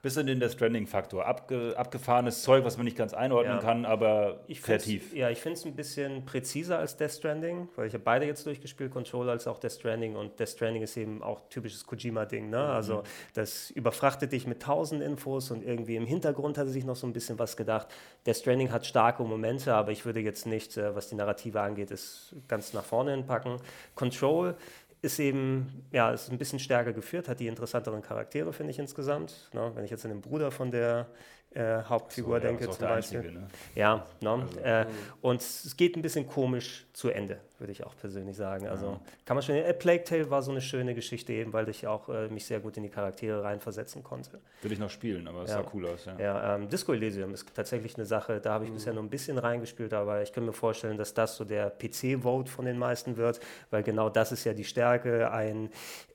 bis 0.02 0.16
in 0.16 0.26
den 0.26 0.40
Death 0.40 0.52
Stranding-Faktor. 0.54 1.24
Abge, 1.24 1.74
abgefahrenes 1.76 2.42
Zeug, 2.42 2.64
was 2.64 2.76
man 2.76 2.84
nicht 2.84 2.96
ganz 2.96 3.14
einordnen 3.14 3.54
Ja. 3.56 3.60
kann, 3.62 3.84
aber 3.86 4.40
Ich 4.48 4.60
find's- 4.60 4.84
kreativ. 4.84 5.14
Ja, 5.14 5.30
ich 5.30 5.38
finde 5.40 5.58
es 5.58 5.64
ein 5.64 5.76
bisschen 5.76 6.24
präziser 6.24 6.78
als 6.80 6.96
Death 6.96 7.12
Stranding, 7.12 7.68
weil 7.76 7.86
ich 7.86 7.94
habe 7.94 8.02
beide 8.02 8.26
jetzt 8.26 8.44
durchgespielt, 8.44 8.90
Control 8.90 9.30
als 9.30 9.46
auch 9.46 9.58
Death 9.60 9.72
Stranding 9.72 10.16
und 10.16 10.38
Death 10.40 10.48
Stranding 10.50 10.82
ist 10.82 10.96
eben 10.96 11.22
auch 11.22 11.40
typisches 11.48 11.86
Kojima-Ding. 11.86 12.50
Ne? 12.50 12.58
Also 12.58 13.04
das 13.34 13.70
überfrachtet 13.70 14.32
dich 14.32 14.46
mit 14.46 14.60
tausend 14.60 15.02
Infos 15.02 15.52
und 15.52 15.62
irgendwie 15.64 15.94
im 15.94 16.06
Hintergrund 16.06 16.58
hat 16.58 16.66
er 16.66 16.72
sich 16.72 16.84
noch 16.84 16.96
so 16.96 17.06
ein 17.06 17.12
bisschen 17.12 17.38
was 17.38 17.56
gedacht. 17.56 17.86
Death 18.26 18.36
Stranding 18.38 18.72
hat 18.72 18.84
starke 18.84 19.22
Momente, 19.22 19.72
aber 19.72 19.92
ich 19.92 20.04
würde 20.04 20.18
jetzt 20.18 20.46
nicht, 20.46 20.76
äh, 20.76 20.96
was 20.96 21.10
die 21.10 21.14
Narrative 21.14 21.60
angeht, 21.60 21.92
es 21.92 22.34
ganz 22.48 22.72
nach 22.72 22.84
vorne 22.84 23.12
hinpacken. 23.12 23.58
Control 23.94 24.56
ist 25.02 25.18
eben, 25.18 25.84
ja, 25.90 26.12
ist 26.12 26.30
ein 26.30 26.38
bisschen 26.38 26.60
stärker 26.60 26.92
geführt, 26.92 27.28
hat 27.28 27.40
die 27.40 27.48
interessanteren 27.48 28.02
Charaktere, 28.02 28.52
finde 28.52 28.70
ich 28.70 28.78
insgesamt. 28.78 29.50
Ne? 29.52 29.72
Wenn 29.74 29.84
ich 29.84 29.90
jetzt 29.90 30.04
an 30.04 30.12
den 30.12 30.20
Bruder 30.20 30.52
von 30.52 30.70
der 30.70 31.08
äh, 31.54 31.82
Hauptfigur 31.82 32.38
So, 32.38 32.42
ja, 32.42 32.48
denke 32.48 32.70
zum 32.70 32.86
Beispiel. 32.86 33.18
Einzige, 33.18 33.38
ne? 33.40 33.48
Ja, 33.74 34.06
ne? 34.20 34.46
äh, 34.62 34.86
und 35.20 35.40
es 35.40 35.76
geht 35.76 35.96
ein 35.96 36.02
bisschen 36.02 36.26
komisch 36.26 36.86
zu 36.92 37.10
Ende, 37.10 37.40
würde 37.62 37.72
ich 37.72 37.84
auch 37.86 37.96
persönlich 37.96 38.36
sagen. 38.36 38.66
Also 38.66 38.98
kann 39.24 39.36
man 39.36 39.42
schon. 39.42 39.54
Äh, 39.54 39.72
Plague 39.72 40.04
Tale 40.04 40.28
war 40.30 40.42
so 40.42 40.50
eine 40.50 40.60
schöne 40.60 40.94
Geschichte 40.94 41.32
eben, 41.32 41.52
weil 41.54 41.66
ich 41.70 41.86
auch 41.86 42.08
äh, 42.10 42.28
mich 42.28 42.44
sehr 42.44 42.60
gut 42.60 42.76
in 42.76 42.82
die 42.82 42.90
Charaktere 42.90 43.42
reinversetzen 43.42 44.02
konnte. 44.02 44.38
Will 44.60 44.72
ich 44.72 44.78
noch 44.78 44.90
spielen, 44.90 45.26
aber 45.28 45.44
es 45.44 45.50
Ja. 45.50 45.62
sah 45.62 45.70
cool 45.72 45.86
aus. 45.86 46.04
Ja. 46.04 46.18
Ja, 46.18 46.56
ähm, 46.56 46.68
Disco 46.68 46.92
Elysium 46.92 47.32
ist 47.32 47.46
tatsächlich 47.54 47.94
eine 47.96 48.04
Sache, 48.04 48.38
da 48.40 48.52
habe 48.54 48.66
ich 48.66 48.72
bisher 48.72 48.92
nur 48.92 49.02
ein 49.02 49.08
bisschen 49.10 49.38
reingespielt, 49.38 49.94
aber 49.94 50.20
ich 50.22 50.32
kann 50.32 50.44
mir 50.44 50.52
vorstellen, 50.52 50.98
dass 50.98 51.14
das 51.14 51.36
so 51.36 51.44
der 51.44 51.70
PC-Vote 51.70 52.50
von 52.50 52.64
den 52.66 52.76
meisten 52.78 53.16
wird, 53.16 53.40
weil 53.70 53.82
genau 53.82 54.10
das 54.10 54.32
ist 54.32 54.44
ja 54.44 54.52
die 54.52 54.64
Stärke, 54.64 55.30
ein 55.30 55.70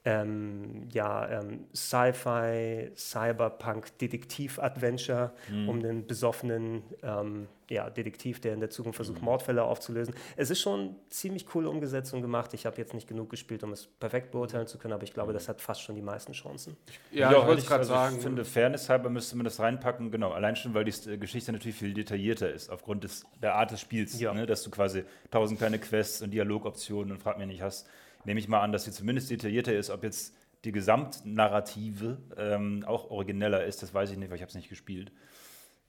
ähm, 0.05 0.88
ja, 0.91 1.41
ähm, 1.41 1.65
Sci-Fi, 1.73 2.91
Cyberpunk-Detektiv-Adventure 2.95 5.31
um 5.67 5.79
einen 5.79 6.05
besoffenen 6.07 6.83
ähm, 7.03 7.47
ja, 7.69 7.90
Detektiv, 7.90 8.40
der 8.40 8.54
in 8.54 8.60
der 8.60 8.69
Zukunft 8.69 8.98
versucht, 8.98 9.22
Mordfälle 9.22 9.64
aufzulösen. 9.64 10.14
Es 10.36 10.50
ist 10.50 10.62
schon 10.62 10.96
ziemlich 11.10 11.54
cool 11.54 11.68
umgesetzt 11.68 12.14
und 12.14 12.22
gemacht. 12.22 12.54
Ich 12.54 12.66
habe 12.66 12.78
jetzt 12.78 12.94
nicht 12.94 13.08
genug 13.08 13.30
gespielt, 13.30 13.64
um 13.64 13.72
es 13.72 13.88
perfekt 13.88 14.31
beurteilen 14.31 14.68
zu 14.68 14.78
können, 14.78 14.94
aber 14.94 15.04
ich 15.04 15.14
glaube, 15.14 15.34
das 15.34 15.50
hat 15.50 15.62
fast 15.62 15.81
schon 15.81 15.96
die 15.96 16.02
meisten 16.02 16.34
Chancen. 16.34 16.78
Ja, 17.12 17.31
Ja, 17.31 17.40
ich 17.42 17.48
wollte 17.48 17.62
gerade 17.64 17.80
also 17.80 17.94
sagen. 17.94 18.16
ich 18.18 18.24
finde, 18.24 18.46
Fairness 18.46 18.90
halber 18.90 19.10
müsste 19.10 19.36
man 19.36 19.44
das 19.44 19.60
reinpacken, 19.60 20.12
genau. 20.12 20.31
Allein 20.31 20.56
schon, 20.56 20.74
weil 20.74 20.86
die 20.86 21.10
äh, 21.10 21.18
Geschichte 21.18 21.52
natürlich 21.52 21.78
viel 21.78 21.94
detaillierter 21.94 22.52
ist, 22.52 22.69
aufgrund 22.69 23.04
des, 23.04 23.25
der 23.42 23.56
Art 23.56 23.72
des 23.72 23.81
Spiels. 23.81 24.19
Ja. 24.19 24.34
Ne? 24.34 24.46
Dass 24.46 24.64
du 24.64 24.72
quasi 24.72 25.04
tausend 25.31 25.60
kleine 25.60 25.80
Quests 25.80 26.22
und 26.22 26.31
Dialogoptionen 26.31 27.12
und 27.12 27.19
frag 27.19 27.38
mir 27.38 27.47
nicht 27.47 27.62
hast. 27.62 27.88
Nehme 28.26 28.40
ich 28.40 28.47
mal 28.47 28.62
an, 28.62 28.71
dass 28.71 28.86
sie 28.86 28.92
zumindest 28.92 29.30
detaillierter 29.30 29.74
ist. 29.74 29.90
Ob 29.90 30.04
jetzt 30.04 30.33
die 30.66 30.71
Gesamtnarrative 30.71 32.18
ähm, 32.36 32.83
auch 32.86 33.09
origineller 33.09 33.64
ist, 33.64 33.83
das 33.83 33.94
weiß 33.94 34.12
ich 34.12 34.18
nicht, 34.18 34.30
weil 34.30 34.38
ich 34.38 34.42
habe 34.42 34.50
es 34.50 34.56
nicht 34.56 34.69
gespielt. 34.69 35.12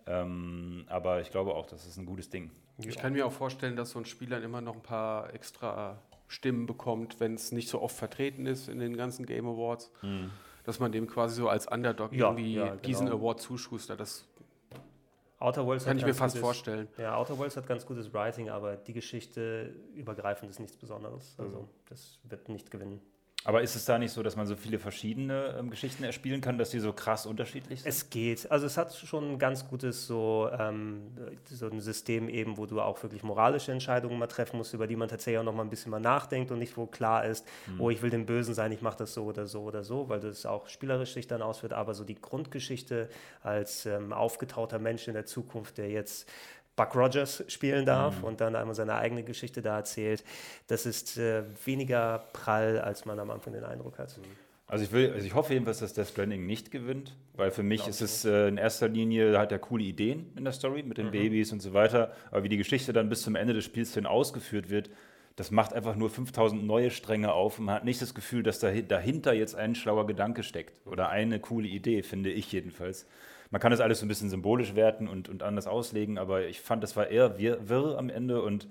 Ähm, 0.09 0.85
aber 0.89 1.21
ich 1.21 1.31
glaube 1.31 1.55
auch, 1.55 1.67
das 1.67 1.87
ist 1.87 1.99
ein 1.99 2.07
gutes 2.07 2.31
Ding. 2.31 2.51
Ich 2.79 2.97
kann 2.97 3.13
mir 3.13 3.27
auch 3.27 3.33
vorstellen, 3.33 3.77
dass 3.77 3.91
so 3.91 3.99
ein 3.99 4.07
Spiel 4.07 4.29
dann 4.31 4.43
immer 4.43 4.61
noch 4.63 4.75
ein 4.75 4.83
paar 4.83 5.35
extra 5.35 6.01
Stimmen 6.29 6.67
bekommt, 6.67 7.21
wenn 7.21 7.35
es 7.35 7.53
nicht 7.53 7.69
so 7.69 7.83
oft 7.83 7.95
vertreten 7.97 8.47
ist 8.47 8.69
in 8.69 8.79
den 8.79 8.97
ganzen 8.97 9.27
Game 9.27 9.47
Awards. 9.47 9.93
Dass 10.65 10.79
man 10.81 10.93
dem 10.93 11.07
quasi 11.07 11.37
so 11.37 11.49
als 11.49 11.67
Underdog 11.67 12.13
Ja, 12.13 12.29
irgendwie 12.31 12.55
ja, 12.55 12.77
diesen 12.77 13.07
genau. 13.07 13.19
Award 13.19 13.41
zuschustert. 13.41 14.01
Das 14.01 14.27
Outer 15.41 15.65
Worlds 15.67 15.85
kann 15.85 15.97
ich 15.99 16.05
mir 16.05 16.15
fast 16.15 16.35
gutes- 16.35 16.45
vorstellen. 16.45 16.89
Ja, 16.99 17.17
Outer 17.17 17.39
Worlds 17.39 17.57
hat 17.57 17.67
ganz 17.67 17.87
gutes 17.87 18.13
Writing, 18.13 18.49
aber 18.51 18.77
die 18.77 18.93
Geschichte 18.93 19.75
übergreifend 19.95 20.51
ist 20.51 20.59
nichts 20.59 20.77
Besonderes. 20.77 21.37
Also 21.39 21.69
das 21.89 22.19
wird 22.25 22.49
nicht 22.49 22.71
gewinnen. 22.71 23.01
Aber 23.49 23.63
ist 23.63 23.75
es 23.75 23.87
da 23.87 23.99
nicht 23.99 24.13
so, 24.13 24.23
dass 24.23 24.37
man 24.37 24.47
so 24.47 24.57
viele 24.57 24.79
verschiedene 24.79 25.57
ähm, 25.59 25.71
Geschichten 25.71 26.05
erspielen 26.05 26.43
kann, 26.43 26.59
dass 26.59 26.69
die 26.69 26.81
so 26.81 26.93
krass 26.93 27.25
unterschiedlich 27.25 27.81
sind? 27.81 27.89
Es 27.89 28.11
geht. 28.11 28.51
Also 28.51 28.67
es 28.67 28.77
hat 28.77 28.95
schon 28.95 29.33
ein 29.33 29.39
ganz 29.39 29.67
gutes 29.67 30.07
so, 30.07 30.51
ähm, 30.53 31.01
so 31.47 31.71
ein 31.71 31.81
System 31.81 32.29
eben, 32.29 32.59
wo 32.59 32.67
du 32.67 32.79
auch 32.83 33.03
wirklich 33.03 33.23
moralische 33.23 33.73
Entscheidungen 33.73 34.19
mal 34.19 34.27
treffen 34.27 34.59
musst, 34.59 34.75
über 34.75 34.87
die 34.87 34.97
man 34.97 35.09
tatsächlich 35.09 35.39
auch 35.39 35.45
noch 35.45 35.55
mal 35.55 35.63
ein 35.63 35.71
bisschen 35.71 35.91
mal 35.91 35.99
nachdenkt 35.99 36.51
und 36.51 36.59
nicht 36.59 36.77
wo 36.77 36.85
klar 36.85 37.25
ist, 37.25 37.47
oh, 37.79 37.89
ich 37.89 38.03
will 38.03 38.11
den 38.11 38.27
Bösen 38.27 38.53
sein, 38.53 38.71
ich 38.71 38.83
mache 38.83 38.99
das 38.99 39.15
so 39.15 39.25
oder 39.25 39.47
so 39.47 39.63
oder 39.63 39.83
so, 39.83 40.11
weil 40.11 40.21
das 40.21 40.45
auch 40.45 40.69
spielerisch 40.69 41.15
sich 41.15 41.27
dann 41.27 41.41
ausführt. 41.41 41.73
Aber 41.73 41.95
so 41.95 42.05
die 42.05 42.21
Grundgeschichte 42.21 43.09
als 43.43 43.87
ähm, 43.87 44.13
aufgetauchter 44.13 44.79
Mensch 44.79 45.09
in 45.09 45.15
der 45.15 45.25
Zukunft, 45.25 45.79
der 45.79 45.89
jetzt 45.89 46.29
Buck 46.79 46.95
Rogers 46.95 47.45
spielen 47.49 47.85
darf 47.85 48.23
und 48.23 48.41
dann 48.41 48.57
einmal 48.57 48.75
seine 48.75 48.95
eigene 48.95 49.23
Geschichte 49.25 49.61
da 49.61 49.77
erzählt, 49.77 50.25
das 50.69 50.87
ist 50.87 51.19
äh, 51.19 51.43
weniger 51.67 52.25
prall, 52.33 52.79
als 52.81 53.05
man 53.05 53.19
am 53.19 53.31
Anfang 53.31 53.53
den 53.53 53.65
Eindruck 53.65 53.99
hat. 53.99 54.19
Also 54.69 54.85
ich 54.85 54.93
will, 54.93 55.13
also 55.13 55.27
ich 55.27 55.35
hoffe 55.35 55.55
jedenfalls, 55.55 55.79
dass 55.81 55.95
Death 55.95 56.09
Stranding 56.09 56.45
nicht 56.47 56.71
gewinnt, 56.71 57.17
weil 57.35 57.51
für 57.51 57.63
mich 57.63 57.87
ist 57.89 58.01
es 58.03 58.25
äh, 58.25 58.49
in 58.49 58.59
erster 58.59 58.89
Linie, 58.89 59.39
hat 59.39 59.51
er 59.51 59.59
coole 59.59 59.83
Ideen 59.85 60.31
in 60.37 60.45
der 60.45 60.53
Story 60.53 60.83
mit 60.83 60.99
den 60.99 61.07
Babys 61.11 61.53
und 61.53 61.61
so 61.61 61.73
weiter, 61.75 62.13
aber 62.31 62.45
wie 62.45 62.49
die 62.51 62.59
Geschichte 62.59 62.93
dann 62.93 63.09
bis 63.09 63.23
zum 63.23 63.35
Ende 63.35 63.55
des 63.55 63.65
Spiels 63.65 63.93
hin 63.95 64.07
ausgeführt 64.07 64.69
wird, 64.71 64.91
das 65.37 65.51
macht 65.51 65.73
einfach 65.73 65.95
nur 65.97 66.11
5000 66.11 66.65
neue 66.65 66.91
Stränge 66.91 67.33
auf 67.33 67.59
und 67.59 67.65
man 67.67 67.77
hat 67.77 67.85
nicht 67.85 68.03
das 68.03 68.15
Gefühl, 68.15 68.43
dass 68.43 68.63
dahi- 68.63 68.83
dahinter 68.87 69.33
jetzt 69.33 69.55
ein 69.55 69.75
schlauer 69.75 70.07
Gedanke 70.07 70.43
steckt 70.43 70.87
oder 70.87 71.09
eine 71.09 71.41
coole 71.41 71.69
Idee, 71.69 72.03
finde 72.03 72.31
ich 72.31 72.53
jedenfalls. 72.53 73.07
Man 73.51 73.61
kann 73.61 73.71
das 73.71 73.81
alles 73.81 74.01
so 74.01 74.07
ein 74.07 74.09
bisschen 74.09 74.31
symbolisch 74.31 74.75
werten 74.75 75.09
und, 75.09 75.29
und 75.29 75.43
anders 75.43 75.67
auslegen, 75.67 76.19
aber 76.19 76.47
ich 76.47 76.61
fand, 76.61 76.83
das 76.83 76.97
war 76.97 77.09
eher 77.09 77.39
wirr, 77.39 77.69
wirr 77.69 77.99
am 77.99 78.11
Ende 78.11 78.43
und 78.43 78.69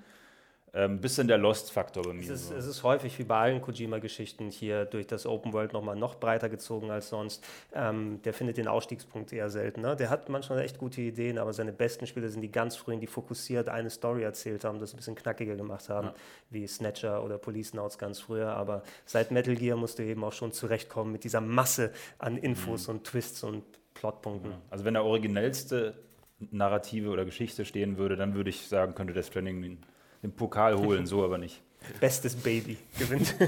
ein 0.74 0.92
ähm, 0.92 1.02
bisschen 1.02 1.28
der 1.28 1.38
Lost-Faktor 1.38 2.04
bei 2.04 2.14
mir. 2.14 2.22
Es 2.22 2.30
ist, 2.30 2.50
so. 2.50 2.56
es 2.56 2.68
ist, 2.68 2.84
häufig 2.84 3.18
wie 3.18 3.24
bei 3.24 3.38
allen 3.40 3.62
Kojima-Geschichten 3.62 4.52
hier 4.52 4.86
durch 4.86 5.08
das 5.08 5.26
Open 5.26 5.54
World 5.54 5.74
nochmal 5.74 5.96
noch 5.96 6.16
breiter 6.16 6.50
gezogen 6.50 6.92
als 6.92 7.10
sonst. 7.10 7.44
Ähm, 7.74 8.22
der 8.24 8.34
findet 8.34 8.58
den 8.58 8.68
Ausstiegspunkt 8.68 9.32
eher 9.34 9.50
selten. 9.50 9.82
Ne? 9.82 9.96
Der 9.96 10.10
hat 10.10 10.30
manchmal 10.30 10.60
echt 10.60 10.78
gute 10.78 11.02
Ideen, 11.02 11.38
aber 11.38 11.54
seine 11.54 11.72
besten 11.72 12.06
Spiele 12.06 12.30
sind 12.30 12.42
die 12.42 12.52
ganz 12.52 12.76
frühen, 12.76 13.00
die 13.00 13.08
fokussiert 13.08 13.70
eine 13.70 13.90
Story 13.90 14.24
erzählt 14.24 14.66
haben, 14.66 14.80
das 14.80 14.94
ein 14.94 14.98
bisschen 14.98 15.16
knackiger 15.16 15.56
gemacht 15.56 15.90
haben, 15.90 16.08
ja. 16.08 16.14
wie 16.50 16.68
Snatcher 16.68 17.24
oder 17.24 17.38
Police 17.38 17.74
Notes 17.74 17.98
ganz 17.98 18.20
früher. 18.20 18.50
Aber 18.50 18.84
seit 19.06 19.32
Metal 19.32 19.56
Gear 19.56 19.78
musst 19.78 19.98
du 20.00 20.04
eben 20.04 20.24
auch 20.24 20.34
schon 20.34 20.52
zurechtkommen 20.52 21.12
mit 21.12 21.24
dieser 21.24 21.42
Masse 21.42 21.92
an 22.20 22.38
Infos 22.38 22.88
mhm. 22.88 22.96
und 22.96 23.04
Twists 23.06 23.44
und 23.44 23.64
Plotpunkten. 24.00 24.52
Ja. 24.52 24.62
Also 24.70 24.86
wenn 24.86 24.94
der 24.94 25.04
originellste 25.04 25.96
Narrative 26.40 27.10
oder 27.10 27.26
Geschichte 27.26 27.66
stehen 27.66 27.98
würde, 27.98 28.16
dann 28.16 28.36
würde 28.36 28.50
ich 28.50 28.68
sagen, 28.68 28.96
könnte 28.96 29.14
Death 29.14 29.26
Stranding 29.26 29.80
den 30.24 30.32
Pokal 30.32 30.78
holen, 30.78 31.06
so 31.06 31.24
aber 31.24 31.38
nicht. 31.38 31.62
Bestes 32.00 32.36
Baby 32.36 32.78
gewinnt. 32.98 33.36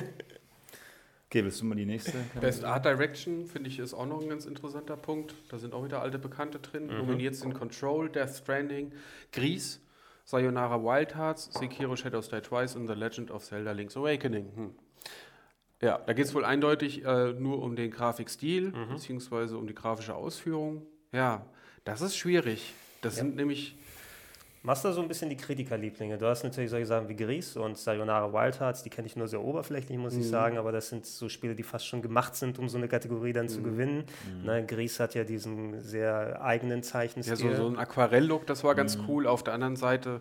Okay, 1.32 1.44
willst 1.44 1.62
du 1.62 1.66
mal 1.66 1.76
die 1.76 1.86
nächste? 1.86 2.14
Best 2.42 2.64
Art 2.64 2.86
Direction, 2.86 3.46
finde 3.46 3.70
ich, 3.70 3.78
ist 3.78 3.94
auch 3.94 4.08
noch 4.08 4.20
ein 4.20 4.30
ganz 4.30 4.48
interessanter 4.48 4.98
Punkt. 4.98 5.36
Da 5.50 5.60
sind 5.60 5.76
auch 5.76 5.86
wieder 5.86 6.02
alte 6.02 6.18
Bekannte 6.18 6.58
drin. 6.58 6.88
Mhm. 6.88 6.98
Nominiert 6.98 7.36
sind 7.36 7.54
Control, 7.54 8.10
Death 8.10 8.32
Stranding, 8.32 8.92
Grease, 9.32 9.78
Sayonara 10.26 10.82
Wild 10.82 11.16
Hearts, 11.16 11.52
Sekiro 11.54 11.96
Shadows 11.96 12.30
Die 12.30 12.42
Twice 12.42 12.76
und 12.76 12.88
The 12.88 12.94
Legend 12.94 13.30
of 13.30 13.44
Zelda 13.44 13.74
Link's 13.74 13.96
Awakening. 13.96 14.48
Hm. 14.56 14.76
Ja, 15.82 15.98
da 16.06 16.14
geht 16.14 16.26
es 16.26 16.34
wohl 16.34 16.44
eindeutig 16.44 17.06
äh, 17.06 17.34
nur 17.34 17.62
um 17.62 17.76
den 17.76 17.92
Grafikstil, 17.92 18.72
mhm. 18.72 18.90
beziehungsweise 18.90 19.58
um 19.58 19.68
die 19.68 19.76
grafische 19.76 20.16
Ausführung. 20.16 20.86
Ja, 21.12 21.46
das 21.86 22.02
ist 22.02 22.18
schwierig. 22.18 22.74
Das 23.02 23.16
ja. 23.16 23.24
sind 23.24 23.36
nämlich 23.36 23.78
Machst 24.62 24.84
du 24.84 24.92
so 24.92 25.02
ein 25.02 25.08
bisschen 25.08 25.30
die 25.30 25.38
Kritikerlieblinge? 25.38 26.18
Du 26.18 26.26
hast 26.26 26.44
natürlich 26.44 26.70
solche 26.70 26.86
Sachen 26.86 27.08
wie 27.08 27.16
Gris 27.16 27.56
und 27.56 27.78
Sayonara 27.78 28.34
Wild 28.34 28.60
Hearts, 28.60 28.84
die 28.84 28.90
kenne 28.90 29.08
ich 29.08 29.16
nur 29.16 29.30
sehr 29.30 29.42
oberflächlich, 29.42 29.98
muss 29.98 30.16
mhm. 30.16 30.20
ich 30.20 30.28
sagen, 30.28 30.58
aber 30.58 30.74
das 30.74 30.90
sind 30.90 31.06
so 31.06 31.30
Spiele, 31.30 31.56
die 31.56 31.64
fast 31.64 31.88
schon 31.88 32.02
gemacht 32.02 32.36
sind, 32.36 32.60
um 32.60 32.68
so 32.68 32.78
eine 32.78 32.90
Kategorie 32.90 33.32
dann 33.32 33.46
mhm. 33.46 33.50
zu 33.50 33.64
gewinnen. 33.64 34.04
Mhm. 34.40 34.46
Ne, 34.46 34.66
Gris 34.66 35.00
hat 35.00 35.16
ja 35.16 35.24
diesen 35.24 35.80
sehr 35.80 36.42
eigenen 36.42 36.84
Zeichenstil. 36.84 37.52
Ja, 37.52 37.56
so, 37.56 37.64
so 37.64 37.70
ein 37.70 37.78
Aquarell-Look, 37.78 38.48
das 38.48 38.66
war 38.66 38.76
ganz 38.76 38.98
mhm. 38.98 39.06
cool. 39.08 39.28
Auf 39.28 39.44
der 39.44 39.54
anderen 39.54 39.78
Seite 39.78 40.20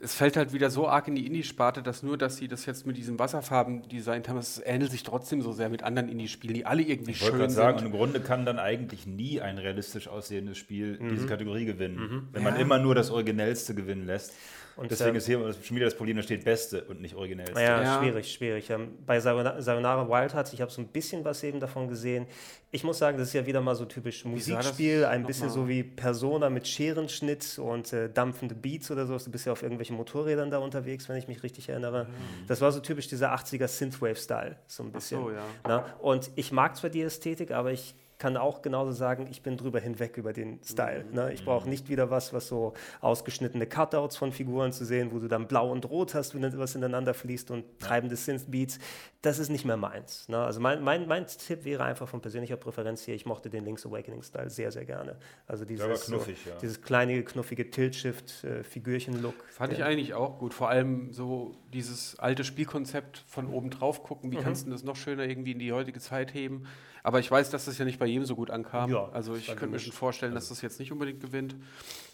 es 0.00 0.14
fällt 0.14 0.36
halt 0.36 0.52
wieder 0.52 0.70
so 0.70 0.88
arg 0.88 1.08
in 1.08 1.16
die 1.16 1.26
Indie-Sparte, 1.26 1.82
dass 1.82 2.04
nur, 2.04 2.16
dass 2.16 2.36
sie 2.36 2.46
das 2.46 2.66
jetzt 2.66 2.86
mit 2.86 2.96
diesen 2.96 3.18
Wasserfarben 3.18 3.88
designt 3.88 4.28
haben, 4.28 4.38
es 4.38 4.62
ähnelt 4.64 4.92
sich 4.92 5.02
trotzdem 5.02 5.42
so 5.42 5.52
sehr 5.52 5.68
mit 5.68 5.82
anderen 5.82 6.08
Indie-Spielen, 6.08 6.54
die 6.54 6.66
alle 6.66 6.82
irgendwie 6.82 7.12
ich 7.12 7.18
schön 7.18 7.38
sind. 7.38 7.50
sagen, 7.50 7.84
im 7.84 7.90
Grunde 7.90 8.20
kann 8.20 8.44
dann 8.46 8.60
eigentlich 8.60 9.06
nie 9.06 9.40
ein 9.40 9.58
realistisch 9.58 10.06
aussehendes 10.06 10.56
Spiel 10.56 10.98
mhm. 11.00 11.08
diese 11.08 11.26
Kategorie 11.26 11.64
gewinnen, 11.64 11.96
mhm. 11.96 12.28
wenn 12.32 12.44
man 12.44 12.56
immer 12.56 12.78
nur 12.78 12.94
das 12.94 13.10
Originellste 13.10 13.74
gewinnen 13.74 14.06
lässt. 14.06 14.34
Und 14.78 14.92
Deswegen 14.92 15.10
ähm, 15.10 15.16
ist 15.16 15.26
hier 15.26 15.54
schon 15.64 15.76
wieder 15.76 15.86
das 15.86 15.96
Problem, 15.96 16.16
da 16.16 16.22
steht 16.22 16.44
Beste 16.44 16.84
und 16.84 17.00
nicht 17.00 17.16
Originellste. 17.16 17.60
Ja, 17.60 17.82
ja. 17.82 17.98
schwierig, 17.98 18.32
schwierig. 18.32 18.70
Ähm, 18.70 18.90
bei 19.04 19.18
Sayonara 19.18 20.08
Wild 20.08 20.34
Hearts, 20.34 20.52
ich 20.52 20.60
habe 20.60 20.70
so 20.70 20.80
ein 20.80 20.86
bisschen 20.86 21.24
was 21.24 21.42
eben 21.42 21.58
davon 21.58 21.88
gesehen. 21.88 22.26
Ich 22.70 22.84
muss 22.84 22.98
sagen, 22.98 23.18
das 23.18 23.28
ist 23.28 23.34
ja 23.34 23.44
wieder 23.44 23.60
mal 23.60 23.74
so 23.74 23.86
typisch 23.86 24.24
Musikspiel, 24.24 25.04
ein 25.04 25.26
bisschen 25.26 25.50
so 25.50 25.66
wie 25.66 25.82
Persona 25.82 26.48
mit 26.48 26.68
Scherenschnitt 26.68 27.58
und 27.58 27.92
äh, 27.92 28.08
dampfende 28.08 28.54
Beats 28.54 28.88
oder 28.92 29.04
so. 29.04 29.18
Du 29.18 29.32
bist 29.32 29.46
ja 29.46 29.52
auf 29.52 29.62
irgendwelchen 29.62 29.96
Motorrädern 29.96 30.48
da 30.48 30.58
unterwegs, 30.58 31.08
wenn 31.08 31.16
ich 31.16 31.26
mich 31.26 31.42
richtig 31.42 31.68
erinnere. 31.68 32.04
Mhm. 32.04 32.46
Das 32.46 32.60
war 32.60 32.70
so 32.70 32.78
typisch 32.78 33.08
dieser 33.08 33.34
80er 33.34 33.66
Synthwave-Style, 33.66 34.58
so 34.68 34.84
ein 34.84 34.92
bisschen. 34.92 35.18
Ach 35.18 35.24
so, 35.24 35.30
ja. 35.32 35.44
Na? 35.66 35.94
Und 36.00 36.30
ich 36.36 36.52
mag 36.52 36.76
zwar 36.76 36.90
die 36.90 37.02
Ästhetik, 37.02 37.50
aber 37.50 37.72
ich 37.72 37.96
kann 38.18 38.36
auch 38.36 38.62
genauso 38.62 38.90
sagen, 38.92 39.28
ich 39.30 39.42
bin 39.42 39.56
drüber 39.56 39.78
hinweg 39.78 40.16
über 40.16 40.32
den 40.32 40.58
Style. 40.64 41.04
Mhm. 41.04 41.14
Ne? 41.14 41.32
Ich 41.32 41.44
brauche 41.44 41.64
mhm. 41.64 41.70
nicht 41.70 41.88
wieder 41.88 42.10
was, 42.10 42.32
was 42.32 42.48
so 42.48 42.74
ausgeschnittene 43.00 43.66
Cutouts 43.66 44.16
von 44.16 44.32
Figuren 44.32 44.72
zu 44.72 44.84
sehen, 44.84 45.12
wo 45.12 45.20
du 45.20 45.28
dann 45.28 45.46
blau 45.46 45.70
und 45.70 45.88
rot 45.88 46.14
hast, 46.14 46.34
wenn 46.34 46.58
was 46.58 46.74
ineinander 46.74 47.14
fließt 47.14 47.50
und 47.52 47.64
treibende 47.78 48.16
Synth-Beats. 48.16 48.80
Das 49.22 49.38
ist 49.38 49.50
nicht 49.50 49.64
mehr 49.64 49.76
meins. 49.76 50.28
Ne? 50.28 50.38
Also 50.38 50.60
mein, 50.60 50.82
mein, 50.82 51.06
mein 51.06 51.26
Tipp 51.26 51.64
wäre 51.64 51.84
einfach 51.84 52.08
von 52.08 52.20
persönlicher 52.20 52.56
Präferenz 52.56 53.04
hier, 53.04 53.14
ich 53.14 53.26
mochte 53.26 53.50
den 53.50 53.64
Link's 53.64 53.86
Awakening-Style 53.86 54.50
sehr, 54.50 54.72
sehr 54.72 54.84
gerne. 54.84 55.16
Also 55.46 55.64
dieses, 55.64 56.06
knuffig, 56.06 56.38
so, 56.42 56.50
ja. 56.50 56.56
dieses 56.60 56.82
kleine, 56.82 57.22
knuffige 57.22 57.70
Tilt-Shift-Figürchen-Look. 57.70 59.34
Äh, 59.34 59.52
Fand 59.52 59.72
ich 59.72 59.84
eigentlich 59.84 60.14
auch 60.14 60.38
gut. 60.38 60.54
Vor 60.54 60.68
allem 60.68 61.12
so 61.12 61.54
dieses 61.72 62.18
alte 62.18 62.42
Spielkonzept 62.42 63.24
von 63.26 63.46
oben 63.46 63.70
drauf 63.70 64.02
gucken, 64.02 64.32
wie 64.32 64.36
mhm. 64.36 64.42
kannst 64.42 64.66
du 64.66 64.70
das 64.70 64.82
noch 64.82 64.96
schöner 64.96 65.24
irgendwie 65.24 65.52
in 65.52 65.58
die 65.58 65.72
heutige 65.72 66.00
Zeit 66.00 66.34
heben. 66.34 66.66
Aber 67.08 67.20
ich 67.20 67.30
weiß, 67.30 67.48
dass 67.48 67.64
das 67.64 67.78
ja 67.78 67.86
nicht 67.86 67.98
bei 67.98 68.04
jedem 68.04 68.26
so 68.26 68.36
gut 68.36 68.50
ankam. 68.50 68.90
Ja, 68.90 69.08
also 69.14 69.34
ich 69.34 69.46
könnte 69.46 69.68
mir 69.68 69.78
schon 69.78 69.94
vorstellen, 69.94 70.34
dass 70.34 70.50
das 70.50 70.60
jetzt 70.60 70.78
nicht 70.78 70.92
unbedingt 70.92 71.22
gewinnt. 71.22 71.56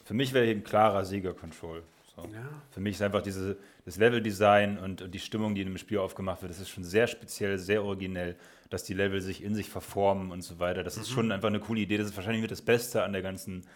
Für 0.05 0.15
mich 0.15 0.33
wäre 0.33 0.45
hier 0.45 0.55
ein 0.55 0.63
klarer 0.63 1.05
Sieger-Control. 1.05 1.83
So. 2.15 2.23
Ja. 2.23 2.49
Für 2.71 2.79
mich 2.79 2.95
ist 2.95 3.03
einfach 3.03 3.21
diese, 3.21 3.57
das 3.85 3.97
Level-Design 3.97 4.79
und, 4.79 5.03
und, 5.03 5.13
die 5.13 5.19
Stimmung, 5.19 5.57
die 5.57 5.63
in 5.63 5.67
dem 5.67 5.79
Spiel 5.79 5.99
aufgemacht 5.99 6.43
wird, 6.43 6.51
das 6.53 6.61
ist 6.61 6.69
schon 6.69 6.85
sehr 6.85 7.09
speziell, 7.09 7.59
sehr 7.59 7.83
originell, 7.83 8.37
dass 8.71 8.85
die 8.85 8.95
Level 8.95 9.21
sich 9.21 9.43
in 9.43 9.57
sich 9.57 9.69
verformen 9.69 10.31
und 10.31 10.43
so 10.43 10.61
weiter. 10.61 10.85
Das 10.85 10.95
mhm. 10.95 11.03
ist 11.03 11.11
schon 11.11 11.33
einfach 11.33 11.49
eine 11.49 11.59
coole 11.59 11.81
Idee. 11.81 11.97
Das 11.97 12.07
ist 12.07 12.17
wahrscheinlich 12.17 12.43
mit 12.43 12.53
das 12.53 12.63
Beste 12.63 13.03
an 13.03 13.13
der 13.13 13.23
ganzen 13.23 13.67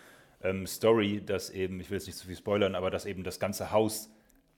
ähm, 0.40 0.68
Story, 0.68 1.20
dass 1.26 1.50
eben, 1.50 1.80
ich 1.80 1.90
will 1.90 1.98
jetzt 1.98 2.06
nicht 2.06 2.16
zu 2.16 2.28
viel 2.28 2.36
spoilern, 2.36 2.76
aber 2.76 2.92
dass 2.92 3.06
eben 3.06 3.24
das 3.24 3.40
ganze 3.40 3.72
Haus 3.72 4.08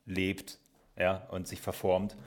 lebt 0.04 0.58
ja, 0.98 1.26
und 1.30 1.48
sich 1.48 1.62
verformt. 1.62 2.18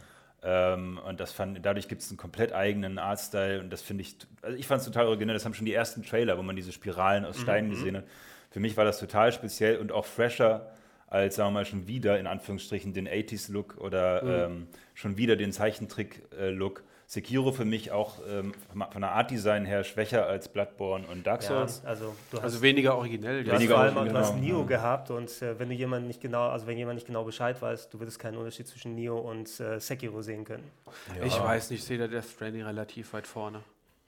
Ähm, 0.44 1.00
und 1.08 1.20
das 1.20 1.32
fand, 1.32 1.66
dadurch 1.66 1.88
gibt 1.88 2.02
es 2.02 2.10
einen 2.10 2.18
komplett 2.18 2.52
eigenen 2.52 3.00
Artstyle 3.00 3.62
und 3.62 3.70
das 3.70 3.82
finde 3.82 4.02
ich, 4.02 4.18
also 4.42 4.58
ich 4.58 4.68
fand 4.68 4.82
es 4.82 4.86
total 4.86 5.08
originell. 5.08 5.34
Das 5.34 5.46
haben 5.46 5.54
schon 5.54 5.66
die 5.66 5.74
ersten 5.74 6.04
Trailer, 6.04 6.38
wo 6.38 6.44
man 6.44 6.56
diese 6.56 6.72
Spiralen 6.72 7.26
aus 7.26 7.40
Steinen 7.40 7.70
mhm. 7.70 7.76
gesehen 7.76 7.98
hat. 7.98 8.04
Für 8.52 8.60
mich 8.60 8.76
war 8.76 8.86
das 8.86 9.00
total 9.00 9.32
speziell 9.32 9.78
und 9.78 9.92
auch 9.92 10.06
fresher 10.06 10.72
als, 11.08 11.36
sagen 11.36 11.50
wir 11.50 11.60
mal, 11.60 11.66
schon 11.66 11.88
wieder 11.88 12.20
in 12.20 12.28
Anführungsstrichen 12.28 12.94
den 12.94 13.08
80s-Look 13.08 13.78
oder 13.78 14.24
mhm. 14.24 14.54
ähm, 14.54 14.68
schon 14.96 15.18
wieder 15.18 15.36
den 15.36 15.52
Zeichentrick-Look. 15.52 16.84
Sekiro 17.08 17.52
für 17.52 17.66
mich 17.66 17.92
auch 17.92 18.20
ähm, 18.28 18.54
von 18.72 19.02
der 19.02 19.12
Art 19.12 19.32
Design 19.32 19.66
her 19.66 19.84
schwächer 19.84 20.26
als 20.26 20.50
Bloodborne 20.50 21.06
und 21.08 21.28
Dark 21.28 21.44
Souls. 21.44 21.82
Ja, 21.84 21.90
also, 21.90 22.16
also, 22.42 22.62
weniger 22.62 22.98
originell. 22.98 23.44
Du 23.44 23.52
weniger 23.52 23.78
hast, 23.78 23.96
originell, 23.96 24.14
du 24.14 24.20
hast 24.20 24.36
Nio 24.38 24.60
ja. 24.62 24.66
gehabt 24.66 25.12
und 25.12 25.30
äh, 25.42 25.60
wenn 25.60 25.70
du 25.70 25.76
jemand 25.76 26.08
nicht 26.08 26.22
genau, 26.22 26.50
also 26.50 26.68
wenn 26.68 26.78
jemand 26.78 26.96
nicht 26.96 27.08
genau 27.08 27.24
Bescheid 27.24 27.62
weiß, 27.62 27.90
du 27.90 28.00
würdest 28.00 28.20
keinen 28.20 28.38
Unterschied 28.38 28.68
zwischen 28.68 28.96
Nio 28.96 29.18
und 29.18 29.60
äh, 29.60 29.80
Sekiro 29.80 30.22
sehen 30.22 30.46
können. 30.46 30.64
Ja. 31.18 31.26
Ich 31.26 31.40
weiß 31.40 31.70
nicht, 31.70 31.82
ich 31.82 31.86
sehe 31.86 31.98
da 31.98 32.08
Death 32.08 32.26
Stranding 32.26 32.64
relativ 32.64 33.14
weit 33.14 33.28
vorne. 33.28 33.62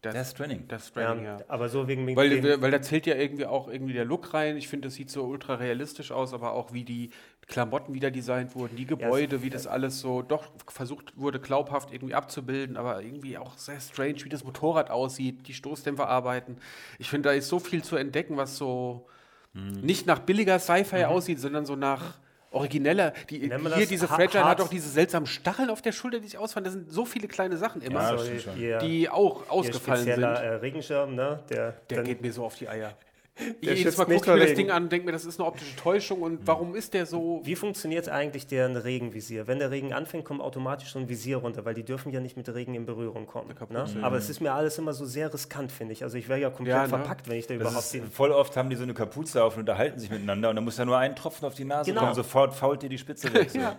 Death, 0.06 0.14
Death 0.14 0.28
Stranding. 0.28 0.68
Death 0.68 0.82
Stranding, 0.82 1.26
ja, 1.26 1.38
ja. 1.40 1.46
Aber 1.48 1.70
so 1.70 1.88
wegen, 1.88 2.06
wegen 2.06 2.18
weil, 2.18 2.62
weil 2.62 2.72
da 2.72 2.82
zählt 2.82 3.08
ja 3.08 3.16
irgendwie 3.16 3.46
auch 3.46 3.68
irgendwie 3.68 3.94
der 3.94 4.06
Look 4.06 4.34
rein. 4.34 4.56
Ich 4.58 4.68
finde, 4.68 4.88
das 4.88 4.96
sieht 4.96 5.10
so 5.10 5.24
ultra 5.24 5.56
realistisch 5.56 6.12
aus, 6.12 6.34
aber 6.34 6.54
auch 6.54 6.74
wie 6.74 6.84
die 6.84 7.10
Klamotten 7.48 7.94
wieder 7.94 8.10
designt 8.10 8.56
wurden, 8.56 8.76
die 8.76 8.86
Gebäude, 8.86 9.38
ja, 9.38 9.44
wie 9.44 9.50
das 9.50 9.68
alles 9.68 10.00
so 10.00 10.24
doch 10.24 10.46
versucht 10.68 11.14
wurde, 11.16 11.40
glaubhaft 11.40 11.94
irgendwie 11.94 12.16
abzubilden, 12.16 12.76
aber 12.76 13.02
irgendwie 13.04 13.38
auch 13.38 13.56
sehr 13.58 13.80
strange, 13.80 14.24
wie 14.24 14.30
das 14.30 14.44
Motorrad 14.44 14.90
aussieht, 14.90 15.48
die 15.48 15.54
Stoßdämpfer 15.54 16.08
arbeiten. 16.08 16.58
Ich 16.98 17.10
finde, 17.10 17.30
da 17.30 17.36
ist 17.36 17.48
so 17.48 17.60
viel 17.60 17.84
zu 17.84 17.98
entdecken, 17.98 18.36
was 18.38 18.58
so 18.58 19.08
mhm. 19.54 19.82
nicht 19.82 20.08
nach 20.08 20.20
billiger 20.20 20.58
Sci-Fi 20.58 21.00
mhm. 21.00 21.06
aussieht, 21.06 21.40
sondern 21.40 21.66
so 21.66 21.76
nach 21.76 22.18
origineller. 22.56 23.14
Die, 23.30 23.40
hier 23.40 23.86
diese 23.86 24.08
Fragile 24.08 24.46
hat 24.46 24.62
auch 24.62 24.70
diese 24.70 24.90
seltsamen 24.90 25.28
Stacheln 25.28 25.70
auf 25.70 25.82
der 25.82 25.92
Schulter, 25.92 26.20
die 26.20 26.28
sich 26.28 26.38
ausfallen. 26.38 26.64
Das 26.64 26.74
sind 26.74 26.92
so 26.92 27.06
viele 27.06 27.28
kleine 27.28 27.58
Sachen 27.58 27.82
immer, 27.82 28.18
ja, 28.58 28.80
so, 28.80 28.86
die 28.88 29.10
auch 29.10 29.50
ausgefallen 29.50 30.06
sind. 30.06 30.24
Äh, 30.24 30.56
Regenschirm, 30.56 31.14
ne? 31.16 31.44
Der, 31.50 31.74
der 31.90 32.04
geht 32.04 32.22
mir 32.22 32.32
so 32.32 32.46
auf 32.46 32.56
die 32.56 32.68
Eier. 32.68 32.94
Jedes 33.62 33.98
Mal 33.98 34.06
gucke 34.06 34.16
ich 34.16 34.26
mir 34.26 34.40
das 34.40 34.54
Ding 34.54 34.72
an 34.72 34.84
und 34.84 34.92
denke 34.92 35.06
mir, 35.06 35.12
das 35.12 35.26
ist 35.26 35.40
eine 35.40 35.48
optische 35.48 35.76
Täuschung 35.76 36.22
und 36.22 36.34
mhm. 36.42 36.48
warum 36.48 36.76
ist 36.76 36.94
der 36.94 37.06
so. 37.06 37.42
Wie 37.44 37.56
funktioniert 37.56 38.08
eigentlich 38.08 38.48
deren 38.48 38.78
Regenvisier? 38.78 39.48
Wenn 39.48 39.60
der 39.60 39.72
Regen 39.72 39.94
anfängt, 39.94 40.24
kommt 40.24 40.42
automatisch 40.42 40.94
so 40.94 41.00
ein 41.00 41.10
Visier 41.10 41.38
runter, 41.38 41.66
weil 41.66 41.74
die 41.74 41.84
dürfen 41.84 42.14
ja 42.14 42.22
nicht 42.22 42.38
mit 42.38 42.48
Regen 42.54 42.76
in 42.76 42.86
Berührung 42.86 43.28
kommen. 43.28 43.54
Ne? 43.70 43.86
Aber 44.02 44.18
es 44.18 44.30
ist 44.30 44.40
mir 44.40 44.54
alles 44.54 44.78
immer 44.78 44.94
so 44.94 45.06
sehr 45.06 45.34
riskant, 45.34 45.72
finde 45.72 45.94
ich. 45.94 46.04
Also 46.04 46.18
ich 46.18 46.30
wäre 46.30 46.40
ja 46.40 46.50
komplett 46.50 46.76
ja, 46.76 46.84
ne? 46.84 46.90
verpackt, 46.90 47.28
wenn 47.28 47.38
ich 47.38 47.48
da 47.48 47.56
das 47.56 47.68
überhaupt 47.68 47.92
bin. 47.92 48.12
Voll 48.12 48.32
oft 48.32 48.56
haben 48.56 48.70
die 48.70 48.76
so 48.76 48.84
eine 48.84 48.94
Kapuze 48.94 49.44
auf 49.44 49.56
und 49.56 49.62
unterhalten 49.62 50.00
sich 50.00 50.10
miteinander 50.10 50.50
und 50.50 50.56
dann 50.56 50.64
muss 50.64 50.78
ja 50.78 50.86
nur 50.86 50.98
ein 50.98 51.16
Tropfen 51.16 51.46
auf 51.46 51.56
die 51.56 51.66
Nase 51.66 51.92
genau. 51.92 52.02
kommen, 52.02 52.16
sofort 52.16 52.54
fault 52.54 52.84
dir 52.84 52.90
die 52.90 52.98
Spitze 52.98 53.34
weg. 53.34 53.50
So. 53.50 53.60
ja. 53.60 53.78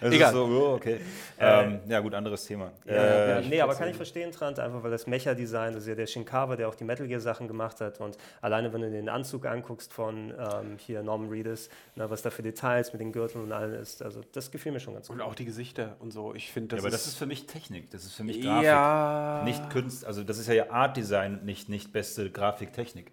Das 0.00 0.12
Egal. 0.12 0.28
ist 0.28 0.34
so, 0.34 0.44
oh, 0.44 0.74
okay. 0.74 0.98
Äh, 1.38 1.64
ähm, 1.64 1.80
ja, 1.88 2.00
gut, 2.00 2.14
anderes 2.14 2.44
Thema. 2.44 2.72
Ja, 2.84 2.94
äh, 3.38 3.42
nee, 3.42 3.60
aber 3.60 3.74
kann 3.74 3.88
ich 3.88 3.96
verstehen, 3.96 4.32
Trant, 4.32 4.58
einfach 4.58 4.82
weil 4.82 4.90
das 4.90 5.06
Mecha-Design, 5.06 5.74
das 5.74 5.84
ist 5.84 5.88
ja 5.88 5.94
der 5.94 6.06
Shinkawa, 6.06 6.56
der 6.56 6.68
auch 6.68 6.74
die 6.74 6.84
Metal 6.84 7.06
Gear-Sachen 7.06 7.46
gemacht 7.46 7.80
hat 7.80 8.00
und 8.00 8.16
alleine, 8.40 8.72
wenn 8.72 8.80
du 8.80 8.95
den 8.96 9.08
Anzug 9.08 9.46
anguckst, 9.46 9.92
von 9.92 10.34
ähm, 10.38 10.76
hier 10.78 11.02
Norman 11.02 11.28
Reedus, 11.28 11.68
na, 11.94 12.10
was 12.10 12.22
da 12.22 12.30
für 12.30 12.42
Details 12.42 12.92
mit 12.92 13.00
den 13.00 13.12
Gürteln 13.12 13.44
und 13.44 13.52
allem 13.52 13.74
ist. 13.74 14.02
Also 14.02 14.22
das 14.32 14.50
gefiel 14.50 14.72
mir 14.72 14.80
schon 14.80 14.94
ganz 14.94 15.08
gut. 15.08 15.16
Und 15.16 15.22
auch 15.22 15.34
die 15.34 15.44
Gesichter 15.44 15.96
und 16.00 16.12
so. 16.12 16.34
Ich 16.34 16.50
finde, 16.50 16.68
das 16.68 16.78
ja, 16.78 16.82
aber 16.84 16.90
das 16.90 17.06
ist 17.06 17.16
für 17.16 17.26
mich 17.26 17.46
Technik, 17.46 17.90
das 17.90 18.04
ist 18.04 18.14
für 18.14 18.24
mich 18.24 18.40
Grafik, 18.40 18.64
ja. 18.64 19.42
nicht 19.44 19.70
Kunst. 19.70 20.04
Also 20.04 20.24
das 20.24 20.38
ist 20.38 20.48
ja 20.48 20.70
Art 20.70 20.96
Design, 20.96 21.44
nicht 21.44 21.68
nicht 21.68 21.92
beste 21.92 22.30
Grafiktechnik. 22.30 23.12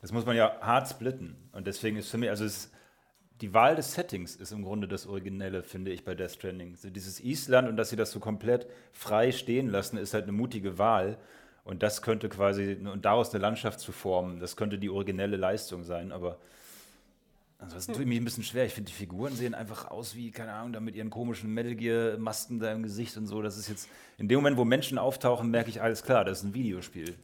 Das 0.00 0.12
muss 0.12 0.26
man 0.26 0.36
ja 0.36 0.60
hart 0.60 0.88
splitten. 0.88 1.36
Und 1.52 1.66
deswegen 1.66 1.96
ist 1.96 2.08
für 2.08 2.18
mich, 2.18 2.30
also 2.30 2.44
es, 2.44 2.70
die 3.40 3.52
Wahl 3.54 3.76
des 3.76 3.94
Settings 3.94 4.36
ist 4.36 4.52
im 4.52 4.62
Grunde 4.62 4.88
das 4.88 5.06
Originelle, 5.06 5.62
finde 5.62 5.90
ich, 5.92 6.04
bei 6.04 6.14
Death 6.14 6.32
Stranding. 6.32 6.76
So 6.76 6.90
dieses 6.90 7.20
Island 7.20 7.68
und 7.68 7.76
dass 7.76 7.90
sie 7.90 7.96
das 7.96 8.10
so 8.10 8.20
komplett 8.20 8.66
frei 8.92 9.32
stehen 9.32 9.68
lassen, 9.68 9.96
ist 9.96 10.14
halt 10.14 10.24
eine 10.24 10.32
mutige 10.32 10.78
Wahl. 10.78 11.18
Und 11.68 11.82
das 11.82 12.00
könnte 12.00 12.30
quasi, 12.30 12.78
und 12.82 13.04
daraus 13.04 13.34
eine 13.34 13.42
Landschaft 13.42 13.78
zu 13.80 13.92
formen, 13.92 14.40
das 14.40 14.56
könnte 14.56 14.78
die 14.78 14.88
originelle 14.88 15.36
Leistung 15.36 15.84
sein, 15.84 16.12
aber 16.12 16.38
ansonsten 17.58 17.92
tue 17.92 18.04
ich 18.04 18.08
mich 18.08 18.18
ein 18.18 18.24
bisschen 18.24 18.42
schwer. 18.42 18.64
Ich 18.64 18.72
finde, 18.72 18.88
die 18.88 18.96
Figuren 18.96 19.34
sehen 19.34 19.54
einfach 19.54 19.90
aus 19.90 20.14
wie, 20.14 20.30
keine 20.30 20.54
Ahnung, 20.54 20.72
da 20.72 20.80
mit 20.80 20.96
ihren 20.96 21.10
komischen 21.10 21.52
Metal 21.52 21.74
Gear-Masken 21.74 22.58
da 22.58 22.72
im 22.72 22.84
Gesicht 22.84 23.18
und 23.18 23.26
so. 23.26 23.42
Das 23.42 23.58
ist 23.58 23.68
jetzt, 23.68 23.90
in 24.16 24.28
dem 24.28 24.38
Moment, 24.38 24.56
wo 24.56 24.64
Menschen 24.64 24.96
auftauchen, 24.96 25.50
merke 25.50 25.68
ich, 25.68 25.82
alles 25.82 26.02
klar, 26.02 26.24
das 26.24 26.38
ist 26.38 26.44
ein 26.44 26.54
Videospiel. 26.54 27.18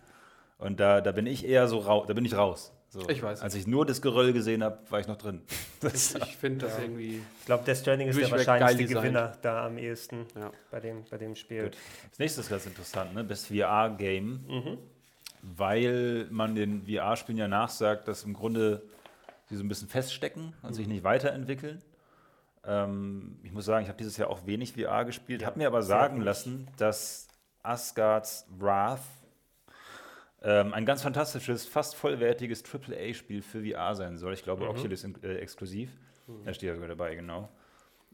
Und 0.58 0.78
da, 0.78 1.00
da 1.00 1.12
bin 1.12 1.24
ich 1.26 1.46
eher 1.46 1.66
so 1.66 1.78
raus, 1.78 2.04
da 2.06 2.12
bin 2.12 2.26
ich 2.26 2.36
raus. 2.36 2.70
So. 2.94 3.08
Ich 3.08 3.20
weiß 3.20 3.40
Als 3.42 3.56
ich 3.56 3.66
nur 3.66 3.84
das 3.84 4.00
Geröll 4.00 4.32
gesehen 4.32 4.62
habe, 4.62 4.78
war 4.88 5.00
ich 5.00 5.08
noch 5.08 5.16
drin. 5.16 5.42
Ich, 5.92 6.14
ich 6.14 6.36
finde 6.36 6.66
das 6.66 6.78
irgendwie. 6.78 7.20
Ich 7.40 7.44
glaube, 7.44 7.64
Death 7.64 7.78
Stranding 7.78 8.06
ist 8.08 8.18
der 8.18 8.30
wahrscheinlichste. 8.30 8.94
Gewinner 8.94 9.32
da 9.42 9.66
am 9.66 9.76
ehesten 9.78 10.26
Ja. 10.38 10.52
bei, 10.70 10.78
dem, 10.78 11.02
bei 11.10 11.18
dem 11.18 11.34
Spiel. 11.34 11.64
Gut. 11.64 11.76
Das 12.08 12.18
nächste 12.20 12.40
ist 12.40 12.48
ganz 12.50 12.64
interessant, 12.66 13.12
ne? 13.12 13.24
Best 13.24 13.48
VR-Game. 13.48 14.78
Weil 15.42 16.28
man 16.30 16.54
den 16.54 16.86
VR-Spielen 16.86 17.36
ja 17.36 17.48
nachsagt, 17.48 18.06
dass 18.08 18.22
im 18.22 18.32
Grunde 18.32 18.82
sie 19.46 19.56
so 19.56 19.64
ein 19.64 19.68
bisschen 19.68 19.88
feststecken 19.88 20.54
und 20.62 20.72
sich 20.74 20.86
nicht 20.86 21.02
weiterentwickeln. 21.04 21.82
Ähm, 22.64 23.38
ich 23.42 23.52
muss 23.52 23.64
sagen, 23.66 23.82
ich 23.82 23.88
habe 23.88 23.98
dieses 23.98 24.16
Jahr 24.16 24.30
auch 24.30 24.46
wenig 24.46 24.72
VR 24.74 25.04
gespielt, 25.04 25.42
Ja, 25.42 25.48
habe 25.48 25.58
mir 25.58 25.66
aber 25.66 25.82
sagen 25.82 26.20
lassen, 26.22 26.68
dass 26.78 27.26
Asgard's 27.64 28.46
Wrath 28.56 29.00
ähm, 30.44 30.74
ein 30.74 30.84
ganz 30.84 31.02
fantastisches, 31.02 31.66
fast 31.66 31.96
vollwertiges 31.96 32.62
AAA-Spiel 32.62 33.42
für 33.42 33.64
VR 33.64 33.94
sein 33.94 34.18
soll. 34.18 34.34
Ich 34.34 34.42
glaube, 34.42 34.68
Oculus 34.68 35.02
in, 35.04 35.14
äh, 35.22 35.36
exklusiv. 35.36 35.90
Da 36.44 36.54
steht 36.54 36.68
ja 36.68 36.74
sogar 36.74 36.88
dabei, 36.88 37.14
genau. 37.14 37.48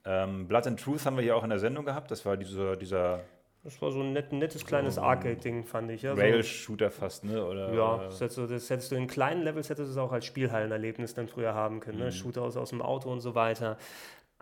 Ähm, 0.04 0.48
Blood 0.48 0.66
and 0.66 0.80
Truth 0.80 1.04
haben 1.04 1.16
wir 1.16 1.22
hier 1.22 1.36
auch 1.36 1.44
in 1.44 1.50
der 1.50 1.58
Sendung 1.58 1.84
gehabt. 1.84 2.10
Das 2.10 2.24
war 2.24 2.36
dieser, 2.36 2.76
dieser 2.76 3.20
Das 3.62 3.80
war 3.82 3.90
so 3.92 4.00
ein 4.00 4.12
net, 4.12 4.32
nettes 4.32 4.64
kleines 4.64 4.96
Arcade-Ding, 4.96 5.64
fand 5.64 5.90
ich. 5.90 6.02
Ja, 6.02 6.14
so, 6.14 6.20
Rail-Shooter 6.20 6.90
fast, 6.90 7.24
ne? 7.24 7.44
Oder, 7.44 7.74
ja 7.74 8.04
das, 8.04 8.20
hättest 8.20 8.38
du, 8.38 8.46
das 8.46 8.70
hättest 8.70 8.92
du 8.92 8.96
in 8.96 9.06
kleinen 9.06 9.42
Levels 9.42 9.68
hättest 9.68 9.88
du 9.88 9.92
es 9.92 9.98
auch 9.98 10.12
als 10.12 10.24
Spielhallenerlebnis 10.24 11.14
dann 11.14 11.28
früher 11.28 11.54
haben 11.54 11.80
können. 11.80 11.98
Mhm. 11.98 12.04
Ne? 12.04 12.12
Shooter 12.12 12.42
aus, 12.42 12.56
aus 12.56 12.70
dem 12.70 12.80
Auto 12.80 13.10
und 13.10 13.20
so 13.20 13.34
weiter. 13.34 13.76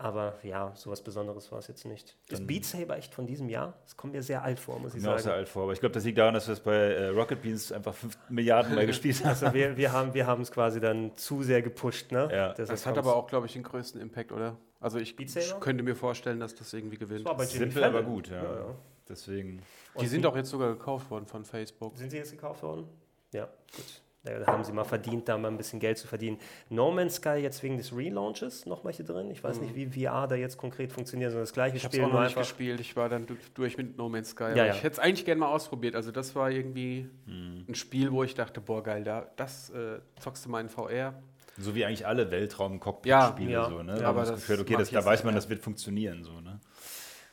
Aber 0.01 0.35
ja, 0.43 0.71
sowas 0.75 1.01
Besonderes 1.01 1.51
war 1.51 1.59
es 1.59 1.67
jetzt 1.67 1.83
nicht. 1.85 2.15
Ist 2.29 2.47
Beat 2.47 2.63
Saber 2.63 2.95
echt 2.97 3.13
von 3.13 3.27
diesem 3.27 3.49
Jahr? 3.49 3.73
Das 3.83 3.97
kommt 3.97 4.13
mir 4.13 4.23
sehr 4.23 4.41
alt 4.41 4.57
vor, 4.57 4.79
muss 4.79 4.93
ich 4.95 5.03
Kommt 5.03 5.03
mir 5.03 5.09
auch 5.09 5.17
sehr 5.17 5.23
sagen. 5.23 5.37
alt 5.39 5.49
vor. 5.49 5.63
Aber 5.63 5.73
ich 5.73 5.81
glaube, 5.81 5.91
das 5.93 6.05
liegt 6.05 6.17
daran, 6.17 6.33
dass 6.33 6.47
wir 6.47 6.53
es 6.53 6.61
bei 6.61 6.73
äh, 6.73 7.07
Rocket 7.09 7.41
Beans 7.41 7.69
einfach 7.73 7.93
5 7.93 8.17
Milliarden 8.29 8.75
Mal 8.75 8.85
gespielt 8.87 9.19
haben. 9.19 9.27
Also 9.27 9.53
wir, 9.53 9.75
wir 9.75 9.91
haben 9.91 10.13
wir 10.13 10.25
haben 10.25 10.41
es 10.41 10.51
quasi 10.51 10.79
dann 10.79 11.17
zu 11.17 11.43
sehr 11.43 11.61
gepusht. 11.61 12.13
Ne? 12.13 12.29
Ja. 12.31 12.53
Deshalb 12.53 12.69
Das 12.69 12.85
hat 12.85 12.97
aber 12.97 13.13
auch, 13.17 13.27
glaube 13.27 13.47
ich, 13.47 13.53
den 13.53 13.63
größten 13.63 13.99
Impact, 13.99 14.31
oder? 14.31 14.55
Also 14.79 14.99
ich 14.99 15.17
könnte 15.59 15.83
mir 15.83 15.95
vorstellen, 15.95 16.39
dass 16.39 16.55
das 16.55 16.71
irgendwie 16.71 16.97
gewinnt. 16.97 17.25
Das 17.25 17.25
war 17.25 17.35
bei 17.35 17.43
Jimmy 17.43 17.65
Simpel, 17.65 17.81
Fallon. 17.81 17.95
aber 17.97 18.05
gut, 18.05 18.29
ja. 18.29 18.41
Ja, 18.41 18.55
ja. 18.55 18.75
Deswegen. 19.09 19.61
Die 19.99 20.07
sind 20.07 20.25
auch 20.25 20.35
jetzt 20.37 20.49
sogar 20.49 20.69
gekauft 20.69 21.11
worden 21.11 21.25
von 21.25 21.43
Facebook. 21.43 21.97
Sind 21.97 22.11
sie 22.11 22.17
jetzt 22.17 22.31
gekauft 22.31 22.63
worden? 22.63 22.87
Ja, 23.33 23.49
gut. 23.75 24.01
Da 24.39 24.47
haben 24.47 24.63
sie 24.63 24.71
mal 24.73 24.83
verdient, 24.83 25.27
da 25.27 25.37
mal 25.37 25.47
ein 25.49 25.57
bisschen 25.57 25.79
Geld 25.79 25.97
zu 25.97 26.07
verdienen. 26.07 26.37
No 26.69 26.91
Man's 26.91 27.15
Sky 27.15 27.37
jetzt 27.41 27.63
wegen 27.63 27.77
des 27.77 27.95
Relaunches 27.95 28.65
nochmal 28.65 28.93
hier 28.93 29.05
drin. 29.05 29.31
Ich 29.31 29.43
weiß 29.43 29.59
nicht, 29.61 29.73
wie 29.75 29.87
VR 30.05 30.27
da 30.27 30.35
jetzt 30.35 30.57
konkret 30.57 30.91
funktioniert, 30.91 31.31
sondern 31.31 31.43
das 31.45 31.53
gleiche 31.53 31.77
Ich 31.77 31.83
habe 31.83 31.91
es 31.91 31.95
Spiel. 31.95 32.03
auch 32.05 32.07
noch 32.09 32.13
nur 32.19 32.23
nicht 32.25 32.37
gespielt. 32.37 32.79
Ich 32.79 32.95
war 32.95 33.09
dann 33.09 33.25
du- 33.25 33.37
durch 33.55 33.77
mit 33.77 33.97
No 33.97 34.09
Man's 34.09 34.29
Sky. 34.29 34.51
Ja, 34.55 34.65
ja. 34.65 34.73
Ich 34.73 34.83
hätte 34.83 34.93
es 34.93 34.99
eigentlich 34.99 35.25
gerne 35.25 35.39
mal 35.39 35.49
ausprobiert. 35.53 35.95
Also 35.95 36.11
das 36.11 36.35
war 36.35 36.51
irgendwie 36.51 37.09
Hm. 37.25 37.65
ein 37.67 37.75
Spiel, 37.75 38.11
wo 38.11 38.23
ich 38.23 38.35
dachte, 38.35 38.61
boah 38.61 38.83
geil, 38.83 39.03
da, 39.03 39.27
das 39.37 39.69
äh, 39.71 39.99
zockst 40.19 40.45
du 40.45 40.49
mal 40.49 40.61
in 40.61 40.69
VR. 40.69 41.13
So 41.57 41.75
wie 41.75 41.83
eigentlich 41.83 42.07
alle 42.07 42.31
Weltraum-Cockpit-Spiele. 42.31 43.51
Ja, 43.51 43.69
so, 43.69 43.83
ne? 43.83 44.05
aber 44.05 44.21
das 44.21 44.31
Gefühl, 44.35 44.61
okay, 44.61 44.75
das, 44.77 44.87
ich 44.89 44.93
da 44.93 45.03
weiß 45.03 45.23
man, 45.25 45.35
das 45.35 45.49
wird 45.49 45.59
funktionieren. 45.61 46.23
So, 46.23 46.39
ne? 46.39 46.59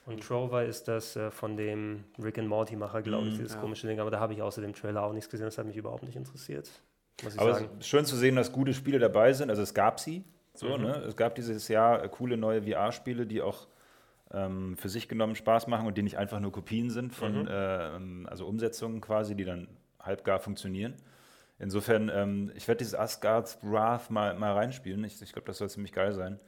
Und 0.06 0.22
Trover 0.22 0.64
ist 0.64 0.88
das 0.88 1.16
äh, 1.16 1.30
von 1.30 1.56
dem 1.56 2.04
Rick 2.22 2.38
and 2.38 2.48
Morty 2.48 2.76
Macher, 2.76 3.02
glaube 3.02 3.26
ich, 3.26 3.34
Mhm, 3.34 3.38
dieses 3.38 3.54
ja. 3.54 3.60
komische 3.60 3.86
Ding. 3.88 3.98
Aber 4.00 4.10
da 4.10 4.20
habe 4.20 4.32
ich 4.32 4.40
außer 4.42 4.60
dem 4.60 4.72
Trailer 4.72 5.02
auch 5.02 5.12
nichts 5.12 5.28
gesehen. 5.28 5.46
Das 5.46 5.58
hat 5.58 5.66
mich 5.66 5.76
überhaupt 5.76 6.04
nicht 6.04 6.16
interessiert. 6.16 6.70
Aber 7.38 7.50
es 7.50 7.58
sagen. 7.58 7.68
ist 7.80 7.86
schön 7.88 8.04
zu 8.04 8.16
sehen, 8.16 8.36
dass 8.36 8.52
gute 8.52 8.72
Spiele 8.72 8.98
dabei 8.98 9.32
sind. 9.32 9.50
Also 9.50 9.62
es 9.62 9.74
gab 9.74 9.98
sie. 10.00 10.24
So, 10.54 10.68
Mhm. 10.78 10.84
ne? 10.84 10.96
Es 11.06 11.16
gab 11.16 11.34
dieses 11.34 11.68
Jahr 11.68 12.02
äh, 12.04 12.08
coole 12.08 12.36
neue 12.36 12.62
VR-Spiele, 12.62 13.26
die 13.26 13.42
auch 13.42 13.66
ähm, 14.32 14.76
für 14.76 14.88
sich 14.88 15.08
genommen 15.08 15.34
Spaß 15.36 15.66
machen 15.68 15.86
und 15.86 15.96
die 15.96 16.02
nicht 16.02 16.18
einfach 16.18 16.40
nur 16.40 16.50
Kopien 16.52 16.90
sind 16.90 17.14
von, 17.14 17.42
Mhm. 17.42 17.48
ähm, 17.50 18.26
also 18.30 18.46
Umsetzungen 18.46 19.00
quasi, 19.00 19.34
die 19.36 19.44
dann 19.44 19.68
halbgar 20.00 20.40
funktionieren. 20.40 20.94
Insofern, 21.58 22.10
ähm, 22.12 22.52
ich 22.54 22.66
werde 22.68 22.78
dieses 22.78 22.94
Asgard's 22.94 23.58
Wrath 23.62 24.10
mal, 24.10 24.34
mal 24.34 24.52
reinspielen. 24.52 25.02
Ich, 25.04 25.20
ich 25.22 25.32
glaube, 25.32 25.46
das 25.46 25.58
soll 25.58 25.70
ziemlich 25.70 25.92
geil 25.92 26.12
sein. 26.12 26.38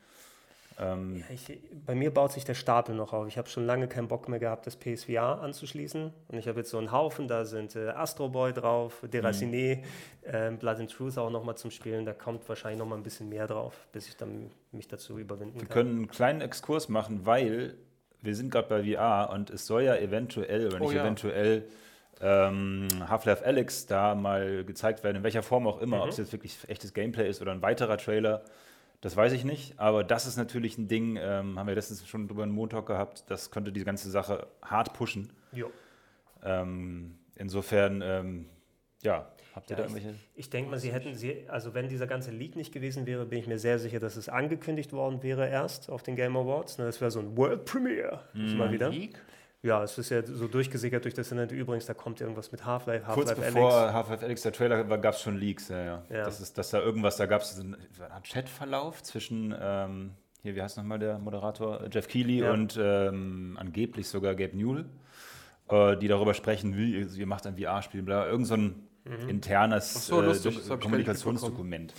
Ähm, 0.78 1.16
Ja, 1.16 1.24
ich, 1.34 1.58
bei 1.86 1.94
mir 1.94 2.12
baut 2.12 2.32
sich 2.32 2.44
der 2.44 2.54
Stapel 2.54 2.94
noch 2.94 3.12
auf. 3.12 3.26
Ich 3.26 3.36
habe 3.36 3.48
schon 3.48 3.66
lange 3.66 3.88
keinen 3.88 4.06
Bock 4.08 4.28
mehr 4.28 4.38
gehabt, 4.38 4.66
das 4.66 4.76
PSVR 4.76 5.40
anzuschließen. 5.42 6.12
Und 6.28 6.38
ich 6.38 6.46
habe 6.46 6.60
jetzt 6.60 6.70
so 6.70 6.78
einen 6.78 6.92
Haufen, 6.92 7.26
da 7.28 7.44
sind 7.44 7.74
äh, 7.76 7.88
Astro 7.88 8.28
Boy 8.28 8.52
drauf, 8.52 9.02
Deraciné, 9.10 9.82
äh, 10.22 10.50
Blood 10.52 10.78
and 10.78 10.90
Truth 10.90 11.18
auch 11.18 11.30
nochmal 11.30 11.56
zum 11.56 11.70
Spielen. 11.70 12.04
Da 12.04 12.12
kommt 12.12 12.48
wahrscheinlich 12.48 12.78
nochmal 12.78 12.98
ein 12.98 13.02
bisschen 13.02 13.28
mehr 13.28 13.46
drauf, 13.46 13.88
bis 13.92 14.06
ich 14.08 14.16
dann 14.16 14.50
mich 14.72 14.86
dazu 14.88 15.18
überwinden 15.18 15.54
Wir 15.60 15.66
kann. 15.66 15.68
können 15.74 15.90
einen 15.96 16.08
kleinen 16.08 16.40
Exkurs 16.40 16.88
machen, 16.88 17.26
weil 17.26 17.74
wir 18.22 18.34
sind 18.34 18.50
gerade 18.50 18.68
bei 18.68 18.82
VR 18.84 19.30
und 19.32 19.50
es 19.50 19.66
soll 19.66 19.82
ja 19.82 19.96
eventuell 19.96 20.66
oder 20.66 20.76
Oh 20.80 20.84
nicht 20.84 20.94
ja. 20.94 21.02
eventuell 21.02 21.64
ähm, 22.20 22.88
Half-Life 23.08 23.44
Alyx 23.44 23.86
da 23.86 24.14
mal 24.14 24.64
gezeigt 24.64 25.04
werden, 25.04 25.18
in 25.18 25.22
welcher 25.22 25.42
Form 25.42 25.66
auch 25.68 25.80
immer, 25.80 25.96
Mhm. 25.98 26.02
ob 26.02 26.08
es 26.08 26.16
jetzt 26.16 26.32
wirklich 26.32 26.56
echtes 26.68 26.92
Gameplay 26.92 27.28
ist 27.28 27.40
oder 27.40 27.52
ein 27.52 27.62
weiterer 27.62 27.96
Trailer, 27.96 28.42
das 29.00 29.16
weiß 29.16 29.32
ich 29.32 29.44
nicht. 29.44 29.78
Aber 29.78 30.04
das 30.04 30.26
ist 30.26 30.36
natürlich 30.36 30.78
ein 30.78 30.88
Ding, 30.88 31.16
ähm, 31.16 31.58
haben 31.58 31.66
wir 31.66 31.74
letztens 31.74 32.06
schon 32.08 32.28
drüber 32.28 32.42
einen 32.42 32.52
Montag 32.52 32.86
gehabt, 32.86 33.24
das 33.28 33.50
könnte 33.50 33.72
die 33.72 33.84
ganze 33.84 34.10
Sache 34.10 34.46
hart 34.62 34.92
pushen. 34.94 35.32
Jo. 35.52 35.70
Ähm, 36.42 37.18
insofern, 37.34 38.02
ähm, 38.02 38.46
ja, 39.02 39.30
habt 39.54 39.70
ihr 39.70 39.76
Ja, 39.76 39.82
da 39.84 39.88
irgendwelche? 39.88 40.14
Ich 40.34 40.50
denke 40.50 40.70
mal, 40.70 40.78
sie 40.78 40.92
hätten, 40.92 41.14
sie, 41.14 41.48
also 41.48 41.74
wenn 41.74 41.88
dieser 41.88 42.06
ganze 42.06 42.30
Leak 42.30 42.56
nicht 42.56 42.72
gewesen 42.72 43.06
wäre, 43.06 43.26
bin 43.26 43.38
ich 43.38 43.46
mir 43.46 43.58
sehr 43.58 43.78
sicher, 43.78 43.98
dass 44.00 44.16
es 44.16 44.28
angekündigt 44.28 44.92
worden 44.92 45.22
wäre 45.22 45.48
erst 45.48 45.90
auf 45.90 46.02
den 46.02 46.16
Game 46.16 46.36
Awards. 46.36 46.78
Ne, 46.78 46.84
Das 46.86 47.00
wäre 47.00 47.10
so 47.10 47.20
ein 47.20 47.36
World 47.36 47.64
Premiere. 47.64 48.24
Mhm. 48.34 48.56
Mal 48.56 48.72
wieder. 48.72 48.90
League? 48.90 49.18
Ja, 49.62 49.82
es 49.82 49.98
ist 49.98 50.10
ja 50.10 50.24
so 50.24 50.46
durchgesickert 50.46 51.04
durch 51.04 51.14
das 51.14 51.30
Internet. 51.32 51.50
Übrigens, 51.52 51.86
da 51.86 51.94
kommt 51.94 52.20
irgendwas 52.20 52.52
mit 52.52 52.64
Half-Life, 52.64 53.04
Kurz 53.12 53.30
Half-Life 53.30 53.52
bevor 53.54 53.72
Alyx. 53.72 53.92
Half-Life 53.92 54.24
Alyx 54.24 54.42
der 54.42 54.52
Trailer 54.52 54.88
war, 54.88 54.98
gab 54.98 55.14
es 55.14 55.20
schon 55.20 55.36
Leaks. 55.36 55.68
Ja, 55.68 55.82
ja. 55.84 56.02
Ja. 56.10 56.24
Das 56.24 56.40
ist, 56.40 56.56
dass 56.58 56.70
da 56.70 56.80
irgendwas, 56.80 57.16
da 57.16 57.26
gab 57.26 57.42
es 57.42 57.56
so 57.56 57.62
einen 57.62 57.76
Chatverlauf 58.22 59.02
zwischen, 59.02 59.52
ähm, 59.60 60.12
hier, 60.42 60.54
wie 60.54 60.62
heißt 60.62 60.76
nochmal 60.76 61.00
der 61.00 61.18
Moderator? 61.18 61.80
Jeff 61.90 62.06
Keighley 62.06 62.38
Ja. 62.40 62.52
und 62.52 62.78
ähm, 62.80 63.56
angeblich 63.60 64.06
sogar 64.08 64.36
Gabe 64.36 64.56
Newell, 64.56 64.84
äh, 65.68 65.96
die 65.96 66.06
darüber 66.06 66.34
sprechen, 66.34 66.76
wie 66.76 67.00
ihr, 67.00 67.26
macht 67.26 67.44
ein 67.46 67.56
VR-Spiel, 67.56 68.02
bla, 68.02 68.28
irgend 68.28 68.46
so 68.46 68.54
ein 68.54 68.84
Mhm. 69.04 69.28
internes 69.28 70.06
so, 70.06 70.22
äh, 70.22 70.76
Kommunikationsdokument. 70.78 71.94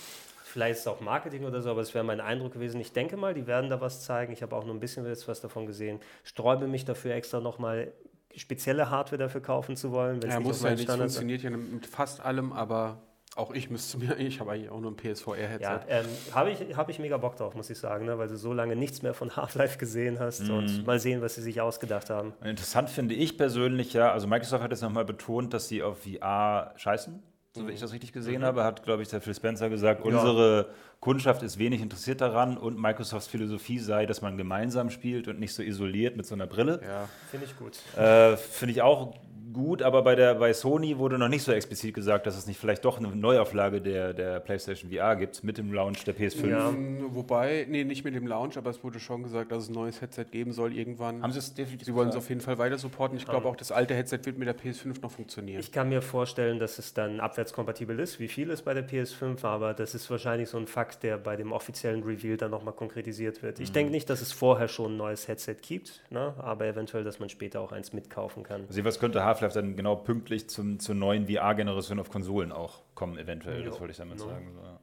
Vielleicht 0.50 0.72
ist 0.74 0.80
es 0.80 0.86
auch 0.88 1.00
Marketing 1.00 1.44
oder 1.44 1.62
so, 1.62 1.70
aber 1.70 1.80
es 1.80 1.94
wäre 1.94 2.04
mein 2.04 2.20
Eindruck 2.20 2.52
gewesen. 2.52 2.80
Ich 2.80 2.92
denke 2.92 3.16
mal, 3.16 3.34
die 3.34 3.46
werden 3.46 3.70
da 3.70 3.80
was 3.80 4.02
zeigen. 4.04 4.32
Ich 4.32 4.42
habe 4.42 4.54
auch 4.56 4.64
nur 4.64 4.74
ein 4.74 4.80
bisschen 4.80 5.06
jetzt 5.06 5.28
was 5.28 5.40
davon 5.40 5.66
gesehen. 5.66 6.00
Sträube 6.24 6.66
mich 6.66 6.84
dafür 6.84 7.14
extra 7.14 7.40
nochmal 7.40 7.92
spezielle 8.36 8.90
Hardware 8.90 9.18
dafür 9.18 9.40
kaufen 9.42 9.76
zu 9.76 9.90
wollen, 9.92 10.22
wenn 10.22 10.28
es 10.28 10.34
Ja, 10.34 10.38
nicht 10.40 10.48
muss 10.48 10.62
ja 10.62 10.70
nicht, 10.70 10.82
Standards 10.82 11.14
funktioniert 11.16 11.42
ja 11.42 11.50
mit 11.50 11.86
fast 11.86 12.20
allem, 12.24 12.52
aber 12.52 13.02
auch 13.36 13.52
ich 13.52 13.70
müsste 13.70 13.98
mir, 13.98 14.16
ich 14.18 14.40
habe 14.40 14.52
eigentlich 14.52 14.70
auch 14.70 14.80
nur 14.80 14.90
ein 14.90 14.96
PSVR-Headset. 14.96 15.62
Ja, 15.62 15.80
ähm, 15.88 16.06
habe 16.32 16.50
ich, 16.50 16.76
hab 16.76 16.88
ich 16.88 16.98
mega 16.98 17.16
Bock 17.16 17.36
drauf, 17.36 17.54
muss 17.54 17.70
ich 17.70 17.78
sagen, 17.78 18.06
ne? 18.06 18.18
weil 18.18 18.28
du 18.28 18.36
so 18.36 18.52
lange 18.52 18.74
nichts 18.76 19.02
mehr 19.02 19.14
von 19.14 19.34
Half-Life 19.36 19.78
gesehen 19.78 20.18
hast 20.18 20.42
Mhm. 20.48 20.50
und 20.54 20.86
mal 20.86 20.98
sehen, 20.98 21.22
was 21.22 21.36
sie 21.36 21.42
sich 21.42 21.60
ausgedacht 21.60 22.10
haben. 22.10 22.32
Interessant 22.44 22.90
finde 22.90 23.14
ich 23.14 23.36
persönlich 23.38 23.92
ja, 23.92 24.12
also 24.12 24.26
Microsoft 24.26 24.62
hat 24.64 24.70
jetzt 24.72 24.82
nochmal 24.82 25.04
betont, 25.04 25.54
dass 25.54 25.68
sie 25.68 25.82
auf 25.82 25.98
VR 26.02 26.72
scheißen, 26.76 27.22
so 27.52 27.66
wie 27.66 27.72
ich 27.72 27.80
das 27.80 27.92
richtig 27.92 28.12
gesehen 28.12 28.44
habe, 28.44 28.62
hat, 28.62 28.84
glaube 28.84 29.02
ich, 29.02 29.08
der 29.08 29.20
Phil 29.20 29.34
Spencer 29.34 29.68
gesagt, 29.68 30.04
Mhm. 30.04 30.12
Ja. 30.12 30.18
unsere 30.20 30.68
Kundschaft 31.00 31.42
ist 31.42 31.58
wenig 31.58 31.80
interessiert 31.80 32.20
daran 32.20 32.56
und 32.56 32.78
Microsofts 32.80 33.26
Philosophie 33.26 33.78
sei, 33.80 34.06
dass 34.06 34.22
man 34.22 34.36
gemeinsam 34.36 34.90
spielt 34.90 35.26
und 35.26 35.40
nicht 35.40 35.52
so 35.52 35.62
isoliert 35.62 36.16
mit 36.16 36.26
so 36.26 36.34
einer 36.36 36.46
Brille. 36.46 36.80
Ja. 36.84 37.08
Finde 37.30 37.46
ich 37.46 37.56
gut. 37.58 37.78
Äh, 37.98 38.36
finde 38.36 38.72
ich 38.72 38.82
auch 38.82 39.14
gut, 39.52 39.82
aber 39.82 40.02
bei, 40.02 40.14
der, 40.14 40.34
bei 40.34 40.52
Sony 40.52 40.98
wurde 40.98 41.18
noch 41.18 41.28
nicht 41.28 41.42
so 41.42 41.52
explizit 41.52 41.94
gesagt, 41.94 42.26
dass 42.26 42.36
es 42.36 42.46
nicht 42.46 42.58
vielleicht 42.58 42.84
doch 42.84 42.98
eine 42.98 43.08
Neuauflage 43.08 43.80
der, 43.80 44.12
der 44.12 44.40
PlayStation 44.40 44.90
VR 44.90 45.16
gibt 45.16 45.42
mit 45.44 45.58
dem 45.58 45.72
Launch 45.72 46.04
der 46.04 46.16
PS5. 46.16 46.48
Ja. 46.48 46.70
Mm, 46.70 47.14
Wobei, 47.14 47.66
nee, 47.68 47.84
nicht 47.84 48.04
mit 48.04 48.14
dem 48.14 48.26
Launch, 48.26 48.56
aber 48.56 48.70
es 48.70 48.82
wurde 48.84 49.00
schon 49.00 49.22
gesagt, 49.22 49.52
dass 49.52 49.64
es 49.64 49.68
ein 49.68 49.74
neues 49.74 50.00
Headset 50.00 50.26
geben 50.30 50.52
soll 50.52 50.76
irgendwann. 50.76 51.22
Haben 51.22 51.32
sie 51.32 51.38
es 51.38 51.54
definitiv 51.54 51.86
Sie 51.86 51.94
wollen 51.94 52.10
es 52.10 52.16
auf 52.16 52.28
jeden 52.28 52.40
Fall 52.40 52.58
weiter 52.58 52.78
supporten. 52.78 53.16
Ich 53.16 53.26
glaube 53.26 53.48
auch, 53.48 53.56
das 53.56 53.72
alte 53.72 53.94
Headset 53.94 54.20
wird 54.24 54.38
mit 54.38 54.48
der 54.48 54.56
PS5 54.56 55.00
noch 55.02 55.10
funktionieren. 55.10 55.60
Ich 55.60 55.72
kann 55.72 55.88
mir 55.88 56.02
vorstellen, 56.02 56.58
dass 56.58 56.78
es 56.78 56.94
dann 56.94 57.20
abwärtskompatibel 57.20 57.98
ist, 57.98 58.20
wie 58.20 58.28
viel 58.28 58.50
es 58.50 58.62
bei 58.62 58.74
der 58.74 58.88
PS5, 58.88 59.44
aber 59.44 59.74
das 59.74 59.94
ist 59.94 60.10
wahrscheinlich 60.10 60.48
so 60.48 60.58
ein 60.58 60.66
Fakt, 60.66 61.02
der 61.02 61.18
bei 61.18 61.36
dem 61.36 61.52
offiziellen 61.52 62.02
Reveal 62.02 62.36
dann 62.36 62.50
nochmal 62.50 62.74
konkretisiert 62.74 63.42
wird. 63.42 63.60
Ich 63.60 63.72
denke 63.72 63.90
nicht, 63.90 64.08
dass 64.10 64.20
es 64.20 64.32
vorher 64.32 64.68
schon 64.68 64.94
ein 64.94 64.96
neues 64.96 65.28
Headset 65.28 65.56
gibt, 65.60 66.02
ne? 66.10 66.34
aber 66.38 66.66
eventuell, 66.66 67.04
dass 67.04 67.18
man 67.18 67.28
später 67.28 67.60
auch 67.60 67.72
eins 67.72 67.92
mitkaufen 67.92 68.42
kann. 68.42 68.64
Also 68.68 68.84
was 68.84 68.98
könnte 68.98 69.24
Half-Life 69.42 69.54
dann 69.60 69.76
genau 69.76 69.96
pünktlich 69.96 70.48
zum, 70.48 70.78
zur 70.78 70.94
neuen 70.94 71.26
VR-Generation 71.26 71.98
auf 71.98 72.10
Konsolen 72.10 72.52
auch 72.52 72.80
kommen, 72.94 73.18
eventuell, 73.18 73.64
Jo. 73.64 73.70
das 73.70 73.80
wollte 73.80 73.92
ich 73.92 73.98
damit 73.98 74.18
No. 74.18 74.26
sagen. 74.26 74.52
So, 74.54 74.62
ja. 74.62 74.78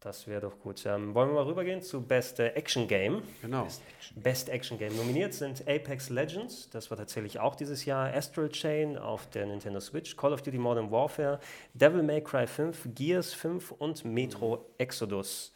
Das 0.00 0.26
wäre 0.28 0.42
doch 0.42 0.58
gut. 0.60 0.84
Ähm, 0.84 1.14
wollen 1.14 1.30
wir 1.30 1.36
mal 1.36 1.44
rübergehen 1.44 1.80
zu 1.80 2.02
Best 2.02 2.38
äh, 2.38 2.48
Action 2.48 2.86
Game? 2.86 3.22
Genau. 3.40 3.64
Best 3.64 3.82
Action. 3.96 4.22
Best 4.22 4.48
Action 4.50 4.78
Game. 4.78 4.94
Nominiert 4.96 5.32
sind 5.32 5.62
Apex 5.66 6.10
Legends, 6.10 6.68
das 6.68 6.90
war 6.90 6.98
tatsächlich 6.98 7.40
auch 7.40 7.54
dieses 7.56 7.86
Jahr, 7.86 8.12
Astral 8.12 8.50
Chain 8.50 8.98
auf 8.98 9.30
der 9.30 9.46
Nintendo 9.46 9.80
Switch, 9.80 10.14
Call 10.14 10.34
of 10.34 10.42
Duty 10.42 10.58
Modern 10.58 10.90
Warfare, 10.90 11.40
Devil 11.72 12.02
May 12.02 12.22
Cry 12.22 12.46
5, 12.46 12.88
Gears 12.94 13.32
5 13.32 13.70
und 13.72 14.04
Metro 14.04 14.66
Exodus. 14.76 15.54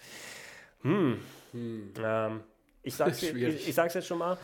Hm. 0.80 1.18
Ähm, 1.52 2.40
ich 2.82 2.94
sag's, 2.94 3.22
ich, 3.22 3.68
ich 3.68 3.74
sag's 3.74 3.92
jetzt 3.92 4.06
schon 4.06 4.18
mal. 4.18 4.38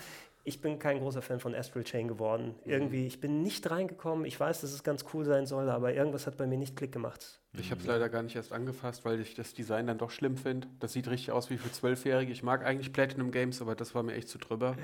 Ich 0.46 0.60
bin 0.60 0.78
kein 0.78 0.98
großer 0.98 1.22
Fan 1.22 1.40
von 1.40 1.54
Astral 1.54 1.84
Chain 1.84 2.06
geworden. 2.06 2.54
Irgendwie, 2.66 3.06
ich 3.06 3.18
bin 3.18 3.42
nicht 3.42 3.70
reingekommen. 3.70 4.26
Ich 4.26 4.38
weiß, 4.38 4.60
dass 4.60 4.72
es 4.72 4.82
ganz 4.82 5.06
cool 5.14 5.24
sein 5.24 5.46
soll, 5.46 5.70
aber 5.70 5.94
irgendwas 5.94 6.26
hat 6.26 6.36
bei 6.36 6.46
mir 6.46 6.58
nicht 6.58 6.76
Klick 6.76 6.92
gemacht. 6.92 7.40
Ich 7.58 7.70
habe 7.70 7.80
es 7.80 7.86
leider 7.86 8.10
gar 8.10 8.22
nicht 8.22 8.36
erst 8.36 8.52
angefasst, 8.52 9.06
weil 9.06 9.20
ich 9.20 9.34
das 9.34 9.54
Design 9.54 9.86
dann 9.86 9.96
doch 9.96 10.10
schlimm 10.10 10.36
finde. 10.36 10.68
Das 10.80 10.92
sieht 10.92 11.08
richtig 11.08 11.32
aus 11.32 11.48
wie 11.48 11.56
für 11.56 11.72
Zwölfjährige. 11.72 12.30
Ich 12.30 12.42
mag 12.42 12.62
eigentlich 12.62 12.92
Platinum 12.92 13.30
Games, 13.30 13.62
aber 13.62 13.74
das 13.74 13.94
war 13.94 14.02
mir 14.02 14.12
echt 14.14 14.28
zu 14.28 14.36
drüber. 14.36 14.76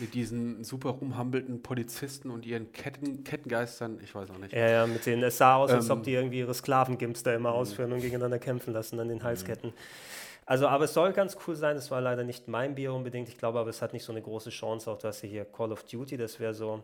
Mit 0.00 0.12
diesen 0.12 0.62
super 0.64 0.90
rumhampelten 0.90 1.62
Polizisten 1.62 2.30
und 2.30 2.44
ihren 2.44 2.70
Ketten, 2.72 3.24
Kettengeistern. 3.24 3.98
Ich 4.04 4.14
weiß 4.14 4.30
auch 4.30 4.38
nicht. 4.38 4.52
Ja, 4.52 4.68
ja, 4.68 4.86
mit 4.86 5.04
denen, 5.06 5.22
es 5.22 5.38
sah 5.38 5.56
aus, 5.56 5.70
als 5.70 5.86
Ähm, 5.86 5.92
ob 5.92 6.02
die 6.02 6.12
irgendwie 6.12 6.40
ihre 6.40 6.52
Sklavengimps 6.54 7.22
da 7.22 7.34
immer 7.34 7.52
ausführen 7.52 7.92
und 7.92 8.00
gegeneinander 8.00 8.38
kämpfen 8.38 8.74
lassen 8.74 9.00
an 9.00 9.08
den 9.08 9.22
Halsketten. 9.22 9.72
Also, 10.48 10.66
aber 10.66 10.86
es 10.86 10.94
soll 10.94 11.12
ganz 11.12 11.36
cool 11.46 11.54
sein. 11.54 11.76
Es 11.76 11.90
war 11.90 12.00
leider 12.00 12.24
nicht 12.24 12.48
mein 12.48 12.74
Bier 12.74 12.94
unbedingt. 12.94 13.28
Ich 13.28 13.36
glaube 13.36 13.58
aber, 13.58 13.68
es 13.68 13.82
hat 13.82 13.92
nicht 13.92 14.02
so 14.02 14.12
eine 14.12 14.22
große 14.22 14.48
Chance. 14.48 14.90
Auch 14.90 14.96
du 14.96 15.06
hast 15.06 15.20
hier 15.20 15.44
Call 15.44 15.72
of 15.72 15.84
Duty. 15.84 16.16
Das 16.16 16.40
wäre 16.40 16.54
so 16.54 16.82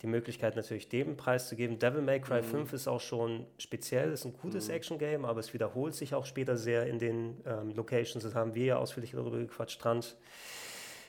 die 0.00 0.06
Möglichkeit, 0.06 0.56
natürlich 0.56 0.88
dem 0.88 1.18
Preis 1.18 1.46
zu 1.46 1.54
geben. 1.54 1.78
Devil 1.78 2.00
May 2.00 2.22
Cry 2.22 2.42
5 2.42 2.72
ist 2.72 2.88
auch 2.88 3.02
schon 3.02 3.44
speziell. 3.58 4.12
Ist 4.12 4.24
ein 4.24 4.32
gutes 4.32 4.70
Action-Game, 4.70 5.26
aber 5.26 5.40
es 5.40 5.52
wiederholt 5.52 5.94
sich 5.94 6.14
auch 6.14 6.24
später 6.24 6.56
sehr 6.56 6.86
in 6.86 6.98
den 6.98 7.36
ähm, 7.44 7.74
Locations. 7.74 8.24
Das 8.24 8.34
haben 8.34 8.54
wir 8.54 8.64
ja 8.64 8.76
ausführlich 8.78 9.10
darüber 9.10 9.36
gequatscht. 9.36 9.74
Strand. 9.74 10.16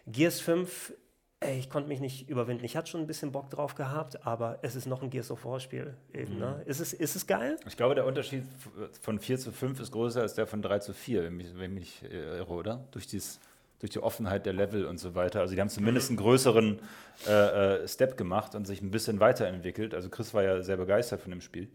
Gears 0.06 0.42
5, 0.42 0.94
ey, 1.44 1.60
ich 1.60 1.70
konnte 1.70 1.90
mich 1.90 2.00
nicht 2.00 2.30
überwinden. 2.30 2.64
Ich 2.66 2.76
hatte 2.76 2.90
schon 2.90 3.02
ein 3.02 3.08
bisschen 3.08 3.32
Bock 3.32 3.50
drauf 3.50 3.76
gehabt, 3.76 4.26
aber 4.26 4.60
es 4.62 4.76
ist 4.76 4.86
noch 4.86 5.02
ein 5.04 5.10
Gears 5.10 5.32
of 5.32 5.46
War 5.46 5.60
Spiel. 5.60 5.94
Eben, 6.14 6.40
ne? 6.40 6.62
ist, 6.66 6.80
es, 6.80 6.94
ist 6.94 7.16
es 7.16 7.28
geil? 7.28 7.58
Ich 7.68 7.78
glaube, 7.78 7.96
der 7.96 8.06
Unterschied 8.06 8.44
von 9.02 9.20
4 9.20 9.38
zu 9.40 9.52
5 9.52 9.80
ist 9.80 9.92
größer 9.92 10.22
als 10.22 10.34
der 10.34 10.48
von 10.48 10.62
3 10.62 10.80
zu 10.80 10.94
4, 10.94 11.24
wenn 11.24 11.60
wenn 11.60 11.74
mich 11.74 12.04
äh, 12.04 12.38
irre, 12.38 12.54
oder? 12.54 12.84
Durch, 12.92 13.08
dieses, 13.08 13.40
durch 13.80 13.92
die 13.92 14.00
Offenheit 14.02 14.46
der 14.46 14.54
Level 14.54 14.86
und 14.86 14.98
so 14.98 15.16
weiter. 15.16 15.42
Also 15.42 15.54
die 15.56 15.62
haben 15.62 15.70
zumindest 15.70 16.10
einen 16.10 16.18
größeren 16.18 16.80
äh, 17.28 17.32
äh, 17.84 17.88
Step 17.88 18.18
gemacht 18.18 18.56
und 18.56 18.66
sich 18.66 18.82
ein 18.82 18.92
bisschen 18.92 19.20
weiterentwickelt. 19.20 19.94
Also 19.94 20.10
Chris 20.10 20.34
war 20.34 20.44
ja 20.44 20.62
sehr 20.62 20.78
begeistert 20.78 21.22
von 21.22 21.32
dem 21.32 21.42
Spiel. 21.42 21.70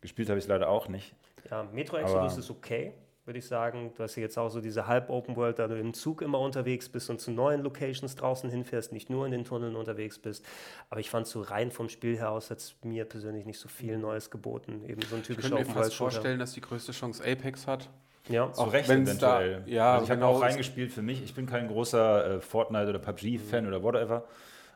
Gespielt 0.00 0.28
habe 0.28 0.38
ich 0.38 0.44
es 0.44 0.48
leider 0.48 0.68
auch 0.68 0.88
nicht. 0.88 1.14
Ja, 1.50 1.62
Metro 1.72 1.98
Exodus 1.98 2.32
Aber- 2.32 2.38
ist 2.40 2.50
okay, 2.50 2.92
würde 3.24 3.38
ich 3.38 3.46
sagen. 3.46 3.92
Du 3.96 4.02
hast 4.02 4.16
ja 4.16 4.22
jetzt 4.22 4.36
auch 4.38 4.50
so 4.50 4.60
diese 4.60 4.86
Halb-Open 4.86 5.36
World, 5.36 5.58
da 5.58 5.66
du 5.66 5.78
im 5.78 5.94
Zug 5.94 6.20
immer 6.22 6.38
unterwegs 6.40 6.88
bist 6.88 7.08
und 7.10 7.20
zu 7.20 7.30
neuen 7.30 7.62
Locations 7.62 8.14
draußen 8.16 8.50
hinfährst, 8.50 8.92
nicht 8.92 9.08
nur 9.10 9.24
in 9.26 9.32
den 9.32 9.44
Tunneln 9.44 9.76
unterwegs 9.76 10.18
bist. 10.18 10.44
Aber 10.90 11.00
ich 11.00 11.08
fand 11.10 11.26
so 11.26 11.40
rein 11.40 11.70
vom 11.70 11.88
Spiel 11.88 12.16
her 12.16 12.30
aus, 12.30 12.50
hat 12.50 12.58
es 12.58 12.74
mir 12.82 13.04
persönlich 13.04 13.46
nicht 13.46 13.58
so 13.58 13.68
viel 13.68 13.96
Neues 13.98 14.30
geboten. 14.30 14.82
Eben 14.86 15.00
so 15.02 15.14
ein 15.16 15.22
Ich 15.22 15.26
typischer 15.28 15.48
könnte 15.50 15.54
mir 15.64 15.70
Open 15.70 15.74
fast 15.74 15.76
World 15.76 15.92
Shooter. 15.94 16.10
vorstellen, 16.12 16.38
dass 16.38 16.52
die 16.52 16.60
größte 16.60 16.92
Chance 16.92 17.22
Apex 17.24 17.66
hat. 17.66 17.88
Ja, 18.28 18.50
Zu 18.52 18.62
Auch 18.62 18.72
Recht 18.72 18.88
wenn's 18.88 19.18
da- 19.18 19.40
eventuell. 19.42 19.72
ja, 19.74 19.92
also 19.94 20.04
ich 20.04 20.10
habe 20.10 20.20
genau, 20.20 20.32
auch 20.32 20.36
es- 20.36 20.42
reingespielt 20.42 20.92
für 20.92 21.02
mich. 21.02 21.22
Ich 21.22 21.34
bin 21.34 21.46
kein 21.46 21.68
großer 21.68 22.36
äh, 22.36 22.40
Fortnite- 22.40 22.88
oder 22.88 22.98
PUBG-Fan 22.98 23.66
oder 23.66 23.82
whatever. 23.82 24.24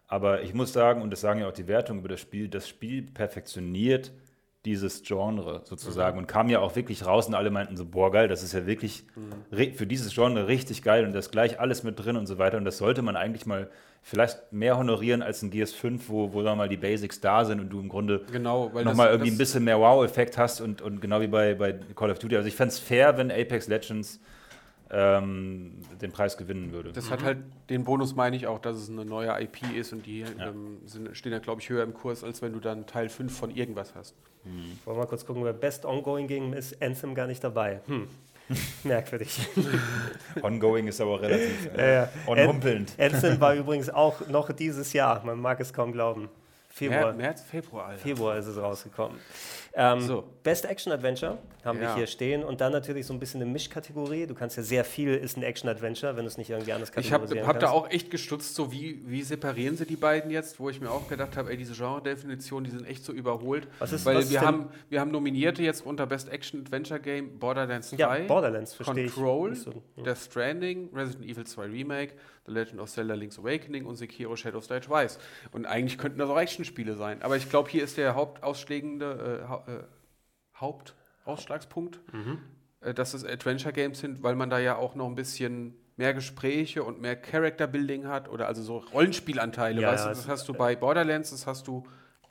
Aber 0.07 0.43
ich 0.43 0.55
muss 0.55 0.73
sagen, 0.73 1.03
und 1.03 1.11
das 1.11 1.21
sagen 1.21 1.41
ja 1.41 1.49
auch 1.49 1.53
die 1.53 1.67
Wertungen 1.67 2.01
über 2.01 2.09
das 2.09 2.21
Spiel, 2.21 2.49
das 2.49 2.67
Spiel 2.69 3.03
perfektioniert 3.03 4.11
dieses 4.69 5.03
Genre 5.03 5.63
sozusagen 5.65 6.19
und 6.19 6.27
kam 6.27 6.51
ja 6.51 6.61
auch 6.61 6.77
wirklich 6.77 7.07
raus 7.07 7.27
und 7.27 7.35
alle 7.35 7.51
meinten 7.51 7.77
so, 7.79 7.87
boah 7.87 8.13
geil, 8.13 8.29
das 8.29 8.43
ist 8.43 8.53
ja 8.53 8.67
wirklich 8.67 9.05
ri- 9.51 9.73
für 9.73 9.87
dieses 9.87 10.15
Genre 10.15 10.47
richtig 10.47 10.83
geil 10.83 11.07
und 11.07 11.15
da 11.15 11.19
ist 11.21 11.31
gleich 11.31 11.59
alles 11.59 11.83
mit 11.85 11.99
drin 12.05 12.17
und 12.17 12.27
so 12.27 12.37
weiter 12.37 12.59
und 12.59 12.67
das 12.67 12.77
sollte 12.77 13.01
man 13.01 13.17
eigentlich 13.17 13.47
mal 13.47 13.71
vielleicht 14.03 14.53
mehr 14.53 14.77
honorieren 14.77 15.23
als 15.23 15.41
ein 15.43 15.51
Gears 15.51 15.73
5, 15.73 16.09
wo, 16.11 16.33
wo 16.35 16.45
wir 16.45 16.55
mal 16.55 16.69
die 16.69 16.77
Basics 16.77 17.21
da 17.21 17.47
sind 17.47 17.61
und 17.61 17.71
du 17.71 17.81
im 17.81 17.89
Grunde 17.89 18.21
Genau, 18.31 18.67
nochmal 18.69 18.85
das- 18.85 19.15
irgendwie 19.15 19.31
ein 19.31 19.33
das- 19.33 19.39
bisschen 19.39 19.65
mehr 19.65 19.79
Wow-Effekt 19.81 20.37
hast 20.37 20.61
und, 20.61 20.83
und 20.83 21.01
genau 21.01 21.21
wie 21.23 21.29
bei, 21.29 21.55
bei 21.55 21.73
Call 21.97 22.11
of 22.11 22.19
Duty. 22.19 22.37
Also 22.37 22.47
ich 22.49 22.55
fände 22.55 22.73
es 22.75 22.79
fair, 22.79 23.17
wenn 23.17 23.31
Apex 23.31 23.69
Legends 23.69 24.21
ähm, 24.91 25.75
den 26.01 26.13
Preis 26.13 26.37
gewinnen 26.37 26.73
würde. 26.73 26.93
Das 26.93 27.11
hat 27.11 27.23
halt 27.23 27.39
den 27.69 27.85
Bonus, 27.85 28.15
meine 28.15 28.37
ich 28.37 28.47
auch, 28.47 28.59
dass 28.59 28.77
es 28.77 28.89
eine 28.89 29.05
neue 29.05 29.29
IP 29.43 29.75
ist 29.75 29.93
und 29.93 30.07
die 30.07 30.23
ähm, 30.23 30.79
sind, 30.87 31.17
stehen 31.17 31.33
ja, 31.33 31.39
glaube 31.39 31.61
ich, 31.61 31.69
höher 31.69 31.83
im 31.83 31.95
Kurs, 31.95 32.25
als 32.25 32.41
wenn 32.43 32.53
du 32.53 32.61
dann 32.61 32.87
Teil 32.87 33.09
5 33.09 33.37
von 33.37 33.51
irgendwas 33.55 33.95
hast. 33.95 34.15
wollen 34.85 34.97
wir 34.97 35.03
mal 35.03 35.07
kurz 35.07 35.27
gucken, 35.27 35.45
wer 35.45 35.53
Best 35.53 35.85
Ongoing 35.85 36.27
Game 36.27 36.53
ist. 36.55 36.81
Anthem 36.83 37.15
gar 37.15 37.27
nicht 37.27 37.45
dabei. 37.45 37.81
Hm. 37.87 38.09
Merkwürdig. 38.85 39.47
Ongoing 40.43 40.87
ist 40.87 41.01
aber 41.01 41.21
relativ 41.21 41.69
Ja, 41.77 41.87
ja. 41.87 42.09
onhumpelnd. 42.27 42.93
Anthem 42.99 43.41
war 43.41 43.55
übrigens 43.57 43.91
auch 43.91 44.27
noch 44.29 44.53
dieses 44.53 44.93
Jahr. 44.95 45.23
Man 45.25 45.39
mag 45.39 45.61
es 45.61 45.73
kaum 45.73 45.93
glauben. 45.93 46.31
Februar. 46.71 47.13
März, 47.13 47.43
Februar, 47.43 47.87
Alter. 47.89 48.03
Februar 48.03 48.37
ist 48.39 48.47
es 48.47 48.57
rausgekommen. 48.57 49.19
Ähm, 49.81 50.01
So. 50.01 50.25
Best 50.43 50.65
Action 50.65 50.93
Adventure 50.93 51.39
haben 51.65 51.79
wir 51.79 51.89
Ja. 51.89 51.95
hier 51.95 52.07
stehen 52.07 52.43
und 52.43 52.61
dann 52.61 52.73
natürlich 52.73 53.07
so 53.07 53.13
ein 53.13 53.21
bisschen 53.21 53.41
eine 53.43 53.51
Mischkategorie. 53.51 54.27
Du 54.27 54.35
kannst 54.35 54.57
ja 54.57 54.63
sehr 54.63 54.83
viel 54.85 55.15
ist 55.15 55.37
ein 55.37 55.43
Action 55.45 55.69
Adventure, 55.69 56.17
wenn 56.17 56.25
du 56.25 56.29
es 56.29 56.37
nicht 56.39 56.51
irgendwie 56.51 56.73
anders 56.73 56.89
Ich 56.97 57.13
habe 57.13 57.25
kategorisieren 57.27 57.47
hab 57.47 57.61
da 57.61 57.71
auch 57.71 57.89
echt 57.91 58.11
gestutzt, 58.11 58.55
so 58.57 58.73
wie, 58.73 59.01
wie 59.07 59.23
separieren 59.23 59.77
sie 59.77 59.85
die 59.87 59.97
beiden 59.97 60.31
jetzt, 60.33 60.59
wo 60.59 60.69
ich 60.69 60.81
mir 60.81 60.91
auch 60.91 61.07
gedacht 61.09 61.37
habe, 61.37 61.51
ey, 61.51 61.57
diese 61.57 61.75
Genre-Definitionen, 61.75 62.65
die 62.65 62.71
sind 62.71 62.87
echt 62.89 63.05
so 63.05 63.13
überholt. 63.13 63.69
Was 63.79 63.93
ist- 63.93 64.05
Weil 64.07 64.17
was 64.17 64.31
wir, 64.31 64.41
haben, 64.41 64.71
wir 64.89 65.01
haben 65.01 65.11
Nominierte 65.13 65.63
jetzt 65.63 65.85
unter 65.87 66.07
Best 66.07 66.29
Action 66.31 66.61
Adventure 66.63 66.99
Game 66.99 67.39
Borderlands 67.39 67.91
3, 67.91 67.97
Ja, 67.99 68.27
Borderlands 68.27 68.77
ich. 68.81 68.85
Control, 68.87 69.51
nicht 69.51 69.63
so. 69.63 69.73
Ja. 69.97 70.03
Death 70.05 70.19
Stranding, 70.19 70.89
Resident 70.95 71.25
Evil 71.27 71.45
2 71.47 71.67
Remake, 71.67 72.15
The 72.47 72.55
Legend 72.55 72.81
of 72.81 72.89
Zelda 72.91 73.13
Link's 73.15 73.39
Awakening 73.39 73.85
und 73.85 73.97
Sekiro 73.97 74.35
Shadows 74.35 74.69
Die 74.69 74.81
Twice. 74.81 75.19
Und 75.53 75.67
eigentlich 75.67 75.99
könnten 75.99 76.19
das 76.19 76.31
auch 76.31 76.39
Action-Spiele 76.39 76.95
sein. 76.95 77.21
Aber 77.21 77.37
ich 77.37 77.51
glaube, 77.51 77.69
hier 77.69 77.85
ist 77.85 77.99
der 77.99 78.15
hauptausschlägende 78.15 79.47
äh, 79.69 79.71
hau 80.61 80.71
äh, 80.71 80.91
Hauptausschlagspunkt, 81.27 82.01
Mhm. 82.13 82.39
äh, 82.81 82.95
dass 82.95 83.15
es 83.15 83.25
Adventure 83.25 83.73
Games 83.73 84.01
sind, 84.01 84.23
weil 84.23 84.35
man 84.35 84.51
da 84.51 84.59
ja 84.59 84.77
auch 84.77 84.95
noch 84.95 85.07
ein 85.07 85.15
bisschen 85.15 85.75
mehr 85.97 86.15
Gespräche 86.15 86.85
und 86.85 87.01
mehr 87.01 87.17
Character 87.17 87.67
Building 87.67 88.07
hat 88.07 88.29
oder 88.29 88.47
also 88.47 88.63
so 88.63 88.79
Rollenspielanteile. 88.79 89.81
Ja, 89.83 89.89
weißt 89.93 90.07
ja, 90.07 90.11
du, 90.13 90.17
das 90.17 90.29
hast 90.29 90.49
du 90.49 90.55
bei 90.55 90.77
Borderlands, 90.77 91.31
das 91.31 91.47
hast 91.47 91.67
du 91.67 91.87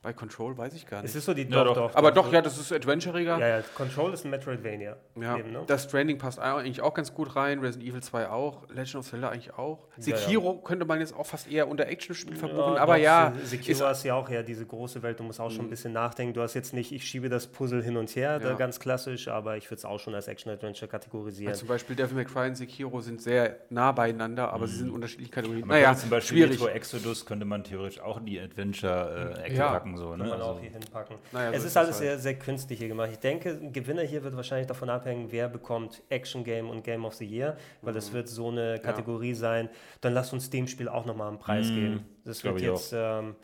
bei 0.07 0.13
Control, 0.13 0.57
weiß 0.57 0.73
ich 0.73 0.87
gar 0.87 1.01
nicht. 1.01 1.09
Es 1.09 1.17
ist 1.17 1.25
so 1.25 1.33
die 1.33 1.41
Ja, 1.49 1.65
doch, 1.65 1.75
doch. 1.75 1.95
Aber 1.95 2.11
doch, 2.11 2.31
ja, 2.31 2.41
das 2.41 2.57
ist 2.57 2.71
adventuriger. 2.71 3.37
Ja, 3.39 3.47
ja, 3.57 3.61
Control 3.73 4.13
ist 4.13 4.23
ein 4.23 4.31
Metroidvania. 4.31 4.95
Ja, 5.19 5.35
Eben, 5.37 5.51
ne? 5.51 5.63
das 5.67 5.83
Stranding 5.83 6.17
passt 6.17 6.39
eigentlich 6.39 6.79
auch 6.79 6.93
ganz 6.93 7.13
gut 7.13 7.35
rein, 7.35 7.59
Resident 7.59 7.89
Evil 7.89 8.01
2 8.01 8.29
auch, 8.29 8.69
Legend 8.69 8.95
of 8.95 9.09
Zelda 9.09 9.27
eigentlich 9.31 9.53
auch. 9.55 9.79
Sekiro 9.97 10.59
könnte 10.59 10.85
man 10.85 11.01
jetzt 11.01 11.13
auch 11.13 11.25
fast 11.25 11.51
eher 11.51 11.67
unter 11.67 11.87
Actionspiel 11.87 12.37
verbuchen, 12.37 12.77
aber 12.77 12.95
doch, 12.95 13.03
ja, 13.03 13.33
Sekiro 13.43 13.85
ist 13.89 14.03
ja 14.05 14.13
auch 14.13 14.29
ja 14.29 14.43
diese 14.43 14.65
große 14.65 15.03
Welt, 15.03 15.19
du 15.19 15.23
musst 15.23 15.41
auch 15.41 15.51
schon 15.51 15.65
ein 15.65 15.69
bisschen 15.69 15.91
nachdenken. 15.91 16.33
Du 16.33 16.41
hast 16.41 16.53
jetzt 16.53 16.73
nicht, 16.73 16.93
ich 16.93 17.03
schiebe 17.03 17.27
das 17.27 17.47
Puzzle 17.47 17.83
hin 17.83 17.97
und 17.97 18.09
her, 18.15 18.39
da 18.39 18.51
Ja. 18.51 18.55
ganz 18.55 18.79
klassisch, 18.79 19.27
aber 19.27 19.57
ich 19.57 19.65
würde 19.65 19.79
es 19.79 19.85
auch 19.85 19.99
schon 19.99 20.15
als 20.15 20.29
Action-Adventure 20.29 20.89
kategorisieren. 20.89 21.53
zum 21.53 21.67
Beispiel 21.67 21.97
Devil 21.97 22.15
May 22.15 22.23
Cry 22.25 22.47
und 22.47 22.55
Sekiro 22.55 23.01
sind 23.01 23.21
sehr 23.21 23.57
nah 23.69 23.91
beieinander, 23.91 24.53
aber 24.53 24.67
sie 24.67 24.77
sind 24.77 24.89
unterschiedliche 24.89 25.31
Kategorien. 25.31 25.67
Man 25.67 25.75
naja, 25.75 25.93
zum 25.95 26.09
Beispiel 26.09 26.37
schwierig. 26.37 26.59
Metro 26.61 26.67
Exodus 26.73 27.25
könnte 27.25 27.43
man 27.45 27.65
theoretisch 27.65 27.99
auch 27.99 28.17
in 28.19 28.25
die 28.25 28.39
Adventure-Ecke 28.39 29.55
Ja. 29.55 29.71
packen. 29.71 29.96
So, 29.97 30.09
Kann 30.11 30.19
ne? 30.19 30.25
man 30.27 30.41
auch 30.41 30.47
Also, 30.49 30.61
hier 30.61 30.71
hinpacken. 30.71 31.15
Naja, 31.31 31.49
so 31.51 31.55
es 31.57 31.63
ist 31.63 31.67
ist 31.71 31.77
alles 31.77 31.95
halt. 31.95 32.03
sehr, 32.03 32.19
sehr 32.19 32.35
künstlich 32.39 32.79
hier 32.79 32.87
gemacht. 32.87 33.09
Ich 33.11 33.19
denke, 33.19 33.49
ein 33.49 33.73
Gewinner 33.73 34.03
hier 34.03 34.23
wird 34.23 34.35
wahrscheinlich 34.35 34.67
davon 34.67 34.89
abhängen, 34.89 35.27
wer 35.31 35.49
bekommt 35.49 36.01
Action 36.09 36.43
Game 36.43 36.69
und 36.69 36.83
Game 36.83 37.03
of 37.05 37.15
the 37.15 37.25
Year, 37.25 37.57
weil 37.81 37.91
Mhm. 37.93 37.95
das 37.95 38.13
wird 38.13 38.27
so 38.29 38.49
eine 38.49 38.79
Kategorie 38.79 39.33
sein. 39.33 39.69
Dann 40.01 40.13
lasst 40.13 40.31
uns 40.33 40.49
dem 40.49 40.67
Spiel 40.67 40.87
auch 40.87 41.05
nochmal 41.05 41.27
einen 41.29 41.39
Preis 41.39 41.67
Mhm. 41.69 41.75
geben. 41.75 42.05
Das 42.25 42.43
wird 42.43 42.57
ich 42.57 42.63
jetzt, 42.63 42.93
ähm, 42.95 43.35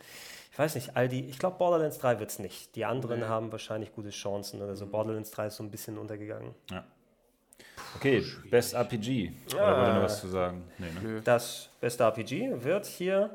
ich 0.52 0.60
weiß 0.60 0.76
nicht, 0.76 0.96
all 0.96 1.10
die, 1.10 1.26
ich 1.30 1.40
glaube 1.40 1.58
Borderlands 1.58 1.98
3 1.98 2.20
wird 2.20 2.30
es 2.30 2.38
nicht. 2.40 2.76
Die 2.76 2.86
anderen 2.86 3.20
Nee. 3.22 3.26
Mhm. 3.26 3.30
haben 3.30 3.52
wahrscheinlich 3.52 3.92
gute 3.94 4.12
Chancen 4.12 4.62
oder 4.62 4.76
so. 4.76 4.86
Borderlands 4.86 5.32
3 5.32 5.48
ist 5.48 5.56
so 5.56 5.64
ein 5.64 5.72
bisschen 5.72 5.98
untergegangen. 5.98 6.54
okay, 7.96 8.24
Best 8.50 8.74
RPG. 8.74 9.32
Oder 9.54 9.78
wollt 9.78 9.88
ihr 9.88 9.94
noch 9.96 10.04
was 10.04 10.20
zu 10.22 10.28
sagen? 10.28 10.64
Nee, 10.78 10.88
ne? 11.02 11.22
Das 11.24 11.70
beste 11.82 12.04
RPG 12.04 12.64
wird 12.64 12.86
hier 12.86 13.30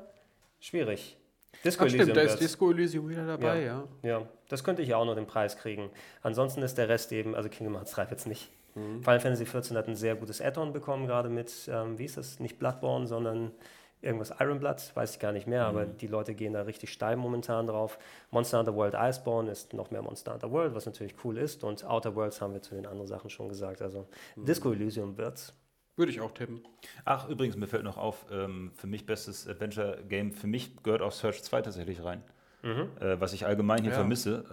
schwierig. 0.60 1.16
Disco 1.64 1.84
Ach, 1.84 1.88
stimmt, 1.88 2.16
da 2.16 2.20
ist. 2.20 2.38
Disco 2.38 2.70
Elysium 2.70 3.08
wieder 3.08 3.26
dabei, 3.26 3.62
ja. 3.62 3.84
Ja, 4.02 4.22
das 4.48 4.62
könnte 4.62 4.82
ich 4.82 4.88
ja 4.88 4.96
auch 4.96 5.04
noch 5.04 5.14
den 5.14 5.26
Preis 5.26 5.56
kriegen. 5.56 5.90
Ansonsten 6.22 6.62
ist 6.62 6.78
der 6.78 6.88
Rest 6.88 7.12
eben, 7.12 7.34
also 7.34 7.48
Kingdom 7.48 7.74
Hearts 7.74 7.92
3 7.92 8.06
jetzt 8.10 8.26
nicht. 8.26 8.50
Mhm. 8.74 9.02
Final 9.02 9.20
Fantasy 9.20 9.44
XIV 9.44 9.76
hat 9.76 9.88
ein 9.88 9.96
sehr 9.96 10.14
gutes 10.14 10.40
Add-on 10.40 10.72
bekommen, 10.72 11.06
gerade 11.06 11.28
mit, 11.28 11.68
ähm, 11.72 11.98
wie 11.98 12.04
ist 12.04 12.16
das, 12.16 12.38
nicht 12.38 12.58
Bloodborne, 12.58 13.06
sondern 13.06 13.52
irgendwas 14.00 14.32
Iron 14.38 14.60
Blood, 14.60 14.76
weiß 14.94 15.14
ich 15.14 15.18
gar 15.18 15.32
nicht 15.32 15.46
mehr, 15.46 15.64
aber 15.64 15.84
die 15.84 16.06
Leute 16.06 16.34
gehen 16.34 16.52
da 16.52 16.62
richtig 16.62 16.92
steil 16.92 17.16
momentan 17.16 17.66
drauf. 17.66 17.98
Monster 18.30 18.58
Hunter 18.58 18.76
World 18.76 18.94
Iceborne 18.96 19.50
ist 19.50 19.74
noch 19.74 19.90
mehr 19.90 20.02
Monster 20.02 20.34
Hunter 20.34 20.52
World, 20.52 20.74
was 20.74 20.86
natürlich 20.86 21.14
cool 21.24 21.36
ist 21.36 21.64
und 21.64 21.84
Outer 21.84 22.14
Worlds 22.14 22.40
haben 22.40 22.52
wir 22.52 22.62
zu 22.62 22.76
den 22.76 22.86
anderen 22.86 23.08
Sachen 23.08 23.28
schon 23.28 23.48
gesagt, 23.48 23.82
also 23.82 24.06
Disco 24.36 24.72
Elysium 24.72 25.16
wird's. 25.18 25.52
Würde 25.98 26.12
ich 26.12 26.20
auch 26.20 26.30
tippen. 26.30 26.60
Ach, 27.04 27.28
übrigens, 27.28 27.56
mir 27.56 27.66
fällt 27.66 27.82
noch 27.82 27.96
auf, 27.96 28.26
ähm, 28.30 28.70
für 28.76 28.86
mich 28.86 29.04
bestes 29.04 29.48
Adventure-Game, 29.48 30.32
für 30.32 30.46
mich 30.46 30.80
gehört 30.84 31.02
auch 31.02 31.10
Search 31.10 31.42
2 31.42 31.62
tatsächlich 31.62 32.04
rein. 32.04 32.22
mhm. 32.62 32.88
äh, 33.00 33.20
was 33.20 33.32
ich 33.32 33.46
allgemein 33.46 33.82
hier 33.82 33.90
ja. 33.90 33.96
vermisse. 33.96 34.44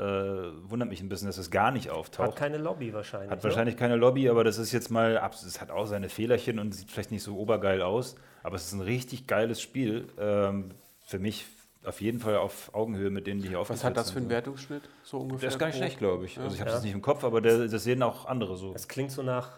Äh, 0.66 0.70
wundert 0.70 0.90
mich 0.90 1.02
ein 1.02 1.10
bisschen, 1.10 1.28
dass 1.28 1.38
es 1.38 1.52
gar 1.52 1.72
nicht 1.72 1.92
auftaucht. 1.92 2.30
Hat 2.30 2.36
keine 2.36 2.58
Lobby 2.58 2.94
wahrscheinlich. 2.94 3.30
Hat 3.30 3.44
wahrscheinlich 3.44 3.78
keine 3.78 3.96
Lobby, 3.96 4.28
aber 4.28 4.44
das 4.44 4.58
ist 4.58 4.72
jetzt 4.72 4.90
mal, 4.90 5.22
es 5.32 5.62
hat 5.62 5.70
auch 5.70 5.86
seine 5.86 6.10
Fehlerchen 6.10 6.58
und 6.58 6.74
sieht 6.74 6.90
vielleicht 6.90 7.12
nicht 7.12 7.24
so 7.24 7.38
obergeil 7.38 7.84
aus, 7.84 8.16
aber 8.42 8.56
es 8.56 8.66
ist 8.66 8.74
ein 8.74 8.82
richtig 8.82 9.28
geiles 9.28 9.62
Spiel. 9.62 10.08
Ähm, 10.18 10.72
für 11.06 11.20
mich 11.20 11.46
auf 11.84 12.02
jeden 12.02 12.20
Fall 12.20 12.38
auf 12.38 12.74
Augenhöhe 12.74 13.12
mit 13.12 13.28
denen, 13.28 13.42
die 13.42 13.50
hier 13.50 13.60
aufgesetzt 13.60 13.84
sind. 13.84 13.92
Was 13.92 14.00
hat 14.00 14.06
das 14.08 14.12
für 14.12 14.20
einen 14.20 14.30
Wertungsschnitt 14.30 14.90
so 15.04 15.20
ungefähr? 15.20 15.42
Der 15.42 15.50
ist 15.50 15.60
gar 15.60 15.68
nicht 15.68 15.78
schlecht, 15.78 16.00
glaube 16.00 16.26
ich. 16.26 16.38
Ja. 16.38 16.44
Also 16.44 16.56
ich 16.56 16.62
habe 16.62 16.72
es 16.72 16.78
ja. 16.78 16.84
nicht 16.84 16.94
im 16.94 17.04
Kopf, 17.04 17.24
aber 17.24 17.42
der, 17.42 17.68
das 17.68 17.84
sehen 17.84 18.02
auch 18.02 18.26
andere 18.26 18.58
so. 18.58 18.74
Es 18.74 18.88
klingt 18.88 19.12
so 19.12 19.22
nach 19.22 19.52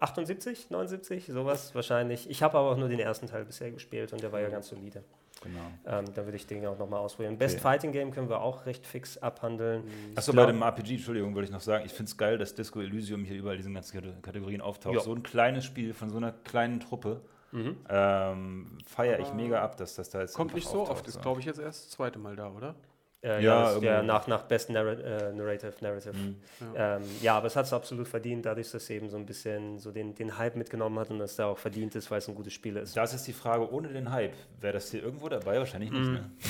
78, 0.00 0.70
79, 0.70 1.26
sowas 1.26 1.74
wahrscheinlich. 1.74 2.28
Ich 2.30 2.42
habe 2.42 2.58
aber 2.58 2.70
auch 2.70 2.76
nur 2.76 2.88
den 2.88 3.00
ersten 3.00 3.26
Teil 3.26 3.44
bisher 3.44 3.70
gespielt 3.70 4.12
und 4.12 4.22
der 4.22 4.32
war 4.32 4.40
ja 4.40 4.48
ganz 4.48 4.68
solide. 4.68 5.02
Genau. 5.42 5.98
Ähm, 5.98 6.06
da 6.14 6.24
würde 6.24 6.36
ich 6.36 6.46
den 6.46 6.64
auch 6.66 6.78
nochmal 6.78 7.00
ausprobieren. 7.00 7.36
Best 7.38 7.56
okay. 7.56 7.62
Fighting 7.62 7.92
Game 7.92 8.10
können 8.10 8.28
wir 8.28 8.40
auch 8.40 8.66
recht 8.66 8.86
fix 8.86 9.18
abhandeln. 9.18 9.84
Achso, 10.14 10.32
bei 10.32 10.46
dem 10.46 10.62
RPG, 10.62 10.94
Entschuldigung, 10.94 11.34
wollte 11.34 11.46
ich 11.46 11.52
noch 11.52 11.60
sagen, 11.60 11.84
ich 11.84 11.92
finde 11.92 12.10
es 12.10 12.16
geil, 12.16 12.38
dass 12.38 12.54
Disco 12.54 12.80
Elysium 12.80 13.24
hier 13.24 13.36
überall 13.36 13.56
diesen 13.56 13.74
ganzen 13.74 14.22
Kategorien 14.22 14.60
auftaucht. 14.60 14.94
Jo. 14.94 15.00
So 15.00 15.14
ein 15.14 15.22
kleines 15.22 15.64
Spiel 15.64 15.92
von 15.92 16.10
so 16.10 16.16
einer 16.16 16.32
kleinen 16.32 16.80
Truppe. 16.80 17.20
Mhm. 17.52 17.76
Ähm, 17.88 18.78
Feiere 18.86 19.20
ich 19.20 19.32
mega 19.32 19.62
ab, 19.62 19.76
dass 19.76 19.94
das 19.94 20.10
da 20.10 20.20
jetzt. 20.20 20.34
Kommt 20.34 20.54
nicht 20.54 20.68
so 20.68 20.88
oft, 20.88 21.06
ist 21.06 21.20
glaube 21.22 21.40
ich 21.40 21.46
jetzt 21.46 21.60
erst 21.60 21.84
das 21.84 21.90
zweite 21.90 22.18
Mal 22.18 22.34
da, 22.36 22.50
oder? 22.50 22.74
Äh, 23.22 23.42
ja, 23.42 23.72
ja, 23.72 23.78
ja, 23.78 24.02
nach, 24.02 24.26
nach 24.26 24.42
Best 24.42 24.70
Narr 24.70 24.98
äh, 24.98 25.32
Narrative. 25.32 25.72
Narrative. 25.80 26.14
Mhm. 26.14 26.36
Ja. 26.74 26.96
Ähm, 26.96 27.02
ja. 27.22 27.36
aber 27.36 27.46
es 27.46 27.56
hat 27.56 27.66
es 27.66 27.72
absolut 27.72 28.06
verdient, 28.06 28.46
dadurch, 28.46 28.70
dass 28.70 28.82
es 28.82 28.90
eben 28.90 29.08
so 29.08 29.16
ein 29.16 29.26
bisschen 29.26 29.78
so 29.78 29.90
den, 29.90 30.14
den 30.14 30.36
Hype 30.38 30.54
mitgenommen 30.54 30.98
hat 30.98 31.10
und 31.10 31.18
dass 31.18 31.36
da 31.36 31.46
auch 31.46 31.58
verdient 31.58 31.94
ist, 31.96 32.10
weil 32.10 32.18
es 32.18 32.28
ein 32.28 32.34
gutes 32.34 32.52
Spiel 32.52 32.76
ist. 32.76 32.96
Das 32.96 33.14
ist 33.14 33.26
die 33.26 33.32
Frage, 33.32 33.72
ohne 33.72 33.88
den 33.88 34.12
Hype, 34.12 34.34
wäre 34.60 34.74
das 34.74 34.90
hier 34.90 35.02
irgendwo 35.02 35.28
dabei? 35.28 35.58
Wahrscheinlich 35.58 35.90
nicht, 35.90 36.06
mhm. 36.06 36.12
ne? 36.12 36.30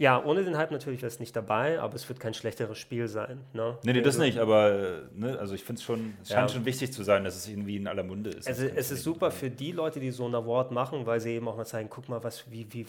Ja, 0.00 0.24
ohne 0.24 0.44
den 0.44 0.56
Hype 0.56 0.70
natürlich 0.70 1.02
wäre 1.02 1.08
es 1.08 1.18
nicht 1.18 1.34
dabei, 1.34 1.80
aber 1.80 1.96
es 1.96 2.08
wird 2.08 2.20
kein 2.20 2.32
schlechteres 2.32 2.78
Spiel 2.78 3.08
sein. 3.08 3.40
Ne? 3.52 3.76
Nee, 3.82 3.94
nee, 3.94 4.00
das 4.00 4.14
also, 4.14 4.26
nicht, 4.26 4.38
aber 4.38 5.02
ne, 5.12 5.36
also 5.40 5.56
ich 5.56 5.64
finde 5.64 5.80
es 5.80 5.84
schon, 5.84 6.14
es 6.22 6.28
scheint 6.28 6.52
schon 6.52 6.64
wichtig 6.64 6.92
zu 6.92 7.02
sein, 7.02 7.24
dass 7.24 7.34
es 7.34 7.48
irgendwie 7.48 7.78
in 7.78 7.88
aller 7.88 8.04
Munde 8.04 8.30
ist. 8.30 8.46
Also 8.46 8.64
es 8.64 8.92
ist 8.92 9.02
super 9.02 9.32
für 9.32 9.50
die 9.50 9.72
Leute, 9.72 9.98
die 9.98 10.12
so 10.12 10.28
ein 10.28 10.34
Award 10.36 10.70
machen, 10.70 11.04
weil 11.04 11.18
sie 11.18 11.32
eben 11.32 11.48
auch 11.48 11.56
mal 11.56 11.66
zeigen, 11.66 11.90
guck 11.90 12.08
mal, 12.08 12.22
was, 12.22 12.48
wie, 12.48 12.72
wie 12.72 12.82
äh, 12.82 12.86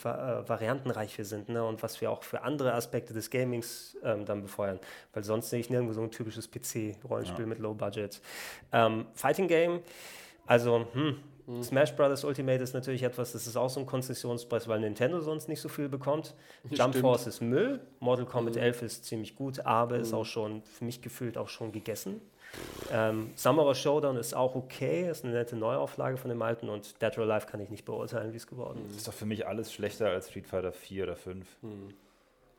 variantenreich 0.48 1.17
wir 1.17 1.26
sind 1.26 1.50
ne? 1.50 1.63
und 1.63 1.82
was 1.82 2.00
wir 2.00 2.12
auch 2.12 2.22
für 2.22 2.43
andere 2.43 2.76
Aspekte 2.76 3.12
des 3.12 3.32
Gamings 3.32 3.98
ähm, 4.04 4.26
dann 4.26 4.43
befeuern. 4.43 4.80
Weil 5.12 5.24
sonst 5.24 5.50
sehe 5.50 5.60
ich 5.60 5.72
nirgendwo 5.72 5.93
so 5.93 6.04
ein 6.04 6.12
typisches 6.12 6.48
PC-Rollenspiel 6.52 7.45
ja. 7.45 7.48
mit 7.48 7.58
Low 7.58 7.74
Budget. 7.74 8.22
Ähm, 8.72 9.08
Fighting 9.15 9.48
Game, 9.48 9.80
also, 10.45 10.86
hm, 10.93 11.15
Mhm. 11.50 11.64
Smash 11.64 11.96
Brothers 11.96 12.24
Ultimate 12.24 12.64
ist 12.64 12.74
natürlich 12.74 13.02
etwas, 13.02 13.32
das 13.32 13.48
ist 13.48 13.58
auch 13.58 13.70
so 13.70 13.80
ein 13.80 13.88
Konzessionspreis, 13.88 14.68
weil 14.68 14.82
Nintendo 14.82 15.20
sonst 15.20 15.50
nicht 15.50 15.62
so 15.62 15.68
viel 15.68 15.90
bekommt. 15.90 16.36
Jump 16.70 16.96
Force 16.96 17.26
ist 17.26 17.42
Müll, 17.42 17.80
Mortal 18.00 18.26
Kombat 18.26 18.56
mhm. 18.56 18.62
11 18.62 18.82
ist 18.84 19.06
ziemlich 19.06 19.36
gut, 19.36 19.66
aber 19.66 19.96
mhm. 19.96 20.02
ist 20.04 20.14
auch 20.14 20.26
schon, 20.26 20.62
für 20.62 20.86
mich 20.86 21.02
gefühlt, 21.02 21.38
auch 21.38 21.50
schon 21.50 21.72
gegessen. 21.72 22.22
Ähm, 22.92 23.32
Samurai 23.36 23.74
Showdown 23.74 24.18
ist 24.18 24.36
auch 24.36 24.56
okay, 24.56 25.10
ist 25.10 25.24
eine 25.24 25.34
nette 25.34 25.56
Neuauflage 25.56 26.18
von 26.18 26.30
dem 26.30 26.42
alten 26.42 26.70
und 26.70 27.00
Dead 27.02 27.18
or 27.18 27.30
Alive 27.30 27.48
kann 27.48 27.60
ich 27.60 27.70
nicht 27.70 27.86
beurteilen, 27.86 28.32
wie 28.34 28.38
es 28.38 28.48
geworden 28.48 28.82
ist. 28.86 28.92
Das 28.92 28.98
ist 28.98 29.08
doch 29.08 29.14
für 29.14 29.26
mich 29.26 29.48
alles 29.48 29.74
schlechter 29.74 30.10
als 30.10 30.30
Street 30.30 30.48
Fighter 30.48 30.72
4 30.72 31.04
oder 31.04 31.16
5. 31.16 31.48
Mhm. 31.62 31.94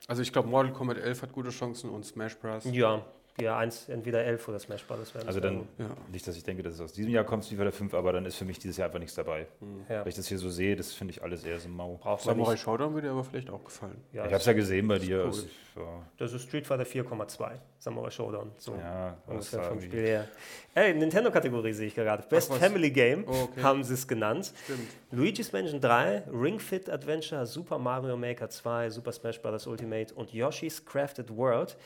Also 0.09 0.23
ich 0.23 0.33
glaube, 0.33 0.49
Mortal 0.49 0.73
Kombat 0.73 0.99
11 0.99 1.23
hat 1.23 1.33
gute 1.33 1.51
Chancen 1.51 1.91
und 1.91 2.05
Smash 2.05 2.37
Bros. 2.39 2.65
Ja, 2.65 3.05
ja, 3.41 3.57
eins, 3.59 3.89
entweder 3.89 4.25
11 4.25 4.49
oder 4.49 4.59
Smash 4.59 4.85
Bros. 4.85 5.15
werden. 5.15 5.27
Also 5.27 5.41
dann, 5.41 5.69
ja. 5.79 5.89
nicht, 6.11 6.27
dass 6.27 6.37
ich 6.37 6.45
denke, 6.45 6.63
dass 6.63 6.75
es 6.75 6.81
aus 6.81 6.93
diesem 6.93 7.11
Jahr 7.11 7.25
kommt, 7.25 7.45
Street 7.45 7.59
Fighter 7.59 7.73
5, 7.73 7.95
aber 7.95 8.13
dann 8.13 8.27
ist 8.27 8.37
für 8.37 8.45
mich 8.45 8.59
dieses 8.59 8.77
Jahr 8.77 8.87
einfach 8.87 8.99
nichts 8.99 9.15
dabei. 9.15 9.47
Mhm. 9.61 9.85
Ja. 9.89 10.01
Weil 10.01 10.09
ich 10.09 10.15
das 10.15 10.27
hier 10.27 10.39
so 10.39 10.51
sehe, 10.51 10.77
das 10.77 10.93
finde 10.93 11.13
ich 11.13 11.23
alles 11.23 11.45
eher 11.45 11.59
so 11.59 11.69
mau. 11.69 11.97
Braucht 11.97 12.23
Samurai 12.23 12.57
Showdown 12.57 12.95
würde 12.95 13.09
dir 13.09 13.13
aber 13.13 13.25
vielleicht 13.25 13.51
auch 13.51 13.65
gefallen. 13.65 13.97
Ja, 14.13 14.25
ich 14.25 14.33
habe 14.33 14.41
es 14.41 14.47
ja 14.47 14.53
gesehen 14.53 14.89
bei 14.89 14.99
dir. 14.99 15.21
Cool. 15.21 15.27
Also, 15.27 15.47
ja. 15.77 16.07
Das 16.19 16.33
ist 16.33 16.43
Street 16.43 16.67
Fighter 16.67 16.85
4,2, 16.85 17.53
Samurai 17.79 18.11
Showdown. 18.11 18.51
So 18.59 18.75
ja, 18.75 19.17
ungefähr 19.27 19.63
vom 19.63 19.81
Spiel 19.81 20.01
her. 20.01 20.29
Ey, 20.75 20.95
Nintendo-Kategorie 20.95 21.73
sehe 21.73 21.87
ich 21.87 21.95
gerade. 21.95 22.25
Best 22.29 22.51
Ach, 22.53 22.59
Family 22.59 22.91
Game 22.91 23.25
oh, 23.27 23.45
okay. 23.45 23.63
haben 23.63 23.83
sie 23.85 23.95
es 23.95 24.07
genannt. 24.07 24.53
Stimmt. 24.65 24.89
Luigi's 25.13 25.53
Mansion 25.53 25.81
3, 25.81 26.25
Ring 26.33 26.59
Fit 26.59 26.91
Adventure, 26.91 27.47
Super 27.47 27.79
Mario 27.79 28.17
Maker 28.17 28.51
2, 28.51 28.91
Super 28.91 29.13
Smash 29.13 29.41
Bros. 29.41 29.67
Ultimate 29.67 30.15
und 30.15 30.33
Yoshi's 30.33 30.85
Crafted 30.85 31.35
World. 31.35 31.77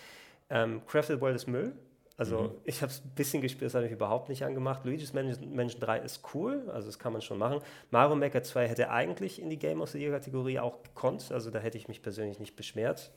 Ähm, 0.54 0.80
Crafted 0.86 1.20
World 1.20 1.36
ist 1.36 1.46
Müll. 1.46 1.74
Also 2.16 2.42
mhm. 2.42 2.50
ich 2.64 2.80
habe 2.80 2.92
es 2.92 3.02
ein 3.04 3.10
bisschen 3.16 3.42
gespielt, 3.42 3.66
das 3.66 3.74
habe 3.74 3.86
ich 3.86 3.92
überhaupt 3.92 4.28
nicht 4.28 4.44
angemacht. 4.44 4.84
Luigi's 4.84 5.12
Mansion, 5.12 5.54
Mansion 5.54 5.80
3 5.80 5.98
ist 5.98 6.22
cool, 6.32 6.70
also 6.72 6.86
das 6.86 7.00
kann 7.00 7.12
man 7.12 7.22
schon 7.22 7.38
machen. 7.38 7.60
Mario 7.90 8.14
Maker 8.14 8.42
2 8.44 8.68
hätte 8.68 8.90
eigentlich 8.90 9.42
in 9.42 9.50
die 9.50 9.58
Game 9.58 9.80
of 9.80 9.90
the 9.90 9.98
Year 9.98 10.12
Kategorie 10.12 10.60
auch 10.60 10.84
gekonnt, 10.84 11.32
also 11.32 11.50
da 11.50 11.58
hätte 11.58 11.76
ich 11.76 11.88
mich 11.88 12.02
persönlich 12.02 12.38
nicht 12.38 12.54
beschwert. 12.54 13.10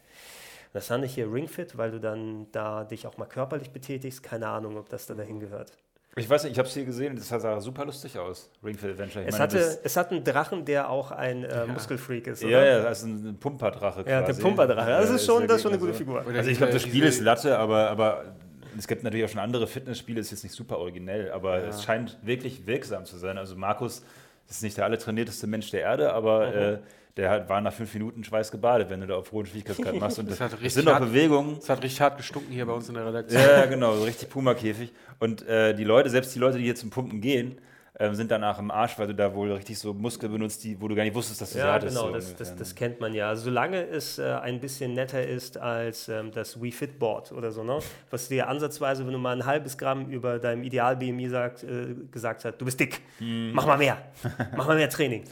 Das 0.73 0.87
fand 0.87 1.05
ich 1.05 1.13
hier 1.13 1.31
Ringfit, 1.31 1.77
weil 1.77 1.91
du 1.91 1.99
dann 1.99 2.51
da 2.51 2.83
dich 2.83 3.05
auch 3.05 3.17
mal 3.17 3.25
körperlich 3.25 3.69
betätigst. 3.69 4.23
Keine 4.23 4.47
Ahnung, 4.47 4.77
ob 4.77 4.89
das 4.89 5.05
da 5.05 5.13
dahin 5.13 5.39
gehört. 5.39 5.77
Ich 6.17 6.29
weiß 6.29 6.43
nicht, 6.43 6.53
ich 6.53 6.59
habe 6.59 6.67
es 6.67 6.73
hier 6.73 6.85
gesehen 6.85 7.15
das 7.15 7.29
sah 7.29 7.61
super 7.61 7.85
lustig 7.85 8.17
aus. 8.17 8.49
Ringfit 8.63 8.91
Adventure. 8.91 9.23
Ich 9.23 9.29
es, 9.29 9.33
meine, 9.33 9.43
hatte, 9.43 9.79
es 9.83 9.97
hat 9.97 10.11
einen 10.11 10.23
Drachen, 10.23 10.65
der 10.65 10.89
auch 10.89 11.11
ein 11.11 11.43
äh, 11.43 11.49
ja. 11.49 11.65
Muskelfreak 11.67 12.27
ist. 12.27 12.43
Oder? 12.43 12.51
Ja, 12.51 12.65
ja, 12.65 12.81
das 12.83 12.99
ist 12.99 13.05
ein 13.05 13.37
Pumperdrache 13.39 14.03
quasi. 14.03 14.09
Ja, 14.09 14.21
der 14.21 14.33
Pumperdrache. 14.33 14.89
Das 14.89 15.09
ist 15.09 15.25
schon, 15.25 15.47
das 15.47 15.57
ist 15.57 15.61
schon 15.63 15.71
eine 15.71 15.79
gute 15.79 15.93
so. 15.93 15.97
Figur. 15.99 16.25
Also 16.25 16.49
ich 16.49 16.57
glaube, 16.57 16.73
das 16.73 16.81
Spiel 16.81 17.03
ist 17.03 17.21
Latte, 17.21 17.57
aber, 17.57 17.89
aber 17.89 18.25
es 18.77 18.87
gibt 18.87 19.03
natürlich 19.03 19.25
auch 19.25 19.29
schon 19.29 19.41
andere 19.41 19.67
Fitnessspiele, 19.67 20.19
ist 20.19 20.31
jetzt 20.31 20.43
nicht 20.43 20.55
super 20.55 20.79
originell, 20.79 21.31
aber 21.31 21.59
ja. 21.59 21.67
es 21.67 21.83
scheint 21.83 22.17
wirklich 22.21 22.65
wirksam 22.65 23.05
zu 23.05 23.17
sein. 23.17 23.37
Also 23.37 23.55
Markus 23.55 24.03
ist 24.49 24.63
nicht 24.63 24.77
der 24.77 24.85
allertrainierteste 24.85 25.47
Mensch 25.47 25.71
der 25.71 25.81
Erde, 25.81 26.13
aber 26.13 26.47
mhm. 26.47 26.53
äh, 26.53 26.77
der 27.17 27.29
hat, 27.29 27.49
war 27.49 27.59
nach 27.61 27.73
fünf 27.73 27.93
Minuten 27.93 28.23
schweißgebadet, 28.23 28.89
wenn 28.89 29.01
du 29.01 29.07
da 29.07 29.15
auf 29.15 29.31
hohen 29.31 29.45
Schwierigkeitsgrad 29.45 29.95
machst. 29.99 30.19
Und 30.19 30.29
das, 30.29 30.37
das, 30.37 30.51
das 30.61 30.73
sind 30.73 30.87
auch 30.87 30.99
Bewegungen. 30.99 31.57
Es 31.57 31.69
hat 31.69 31.83
richtig 31.83 31.99
hart 31.99 32.17
gestunken 32.17 32.53
hier 32.53 32.65
bei 32.65 32.73
uns 32.73 32.87
in 32.87 32.95
der 32.95 33.07
Redaktion. 33.07 33.41
Ja, 33.41 33.65
genau, 33.69 33.95
so 33.95 34.03
richtig 34.03 34.29
Puma-Käfig. 34.29 34.93
Und 35.19 35.45
äh, 35.47 35.73
die 35.73 35.83
Leute, 35.83 36.09
selbst 36.09 36.33
die 36.35 36.39
Leute, 36.39 36.57
die 36.59 36.65
hier 36.65 36.75
zum 36.75 36.91
Pumpen 36.91 37.19
gehen, 37.19 37.59
ähm, 37.99 38.13
sind 38.13 38.29
danach 38.29 38.59
im 38.59 38.69
Arsch, 38.69 38.99
weil 38.99 39.07
du 39.07 39.15
da 39.15 39.33
wohl 39.33 39.51
richtig 39.51 39.79
so 39.79 39.91
Muskeln 39.91 40.31
benutzt, 40.31 40.63
die, 40.63 40.79
wo 40.79 40.87
du 40.87 40.93
gar 40.93 41.03
nicht 41.03 41.15
wusstest, 41.15 41.41
dass 41.41 41.53
du 41.53 41.57
ja, 41.57 41.65
sie 41.65 41.71
hattest. 41.71 41.95
Ja, 41.95 42.01
genau, 42.03 42.13
so 42.13 42.15
das, 42.15 42.35
das, 42.35 42.55
das, 42.55 42.75
kennt 42.75 42.99
man 42.99 43.15
ja. 43.15 43.35
Solange 43.35 43.83
es 43.87 44.19
äh, 44.19 44.23
ein 44.23 44.59
bisschen 44.59 44.93
netter 44.93 45.25
ist 45.25 45.57
als 45.57 46.07
ähm, 46.07 46.31
das 46.31 46.61
Wii 46.61 46.71
Fit 46.71 46.99
Board 46.99 47.31
oder 47.31 47.51
so, 47.51 47.63
ne? 47.63 47.79
was 48.11 48.27
dir 48.27 48.47
ansatzweise, 48.47 49.03
wenn 49.03 49.13
du 49.13 49.19
mal 49.19 49.35
ein 49.35 49.45
halbes 49.45 49.79
Gramm 49.79 50.11
über 50.11 50.37
deinem 50.37 50.61
Ideal-BMI 50.63 51.25
äh, 51.25 51.49
gesagt 52.11 52.45
hast, 52.45 52.57
du 52.57 52.65
bist 52.65 52.79
dick, 52.79 53.01
hm. 53.17 53.51
mach 53.53 53.65
mal 53.65 53.79
mehr, 53.79 53.97
mach 54.55 54.67
mal 54.67 54.75
mehr 54.75 54.89
Training. 54.89 55.23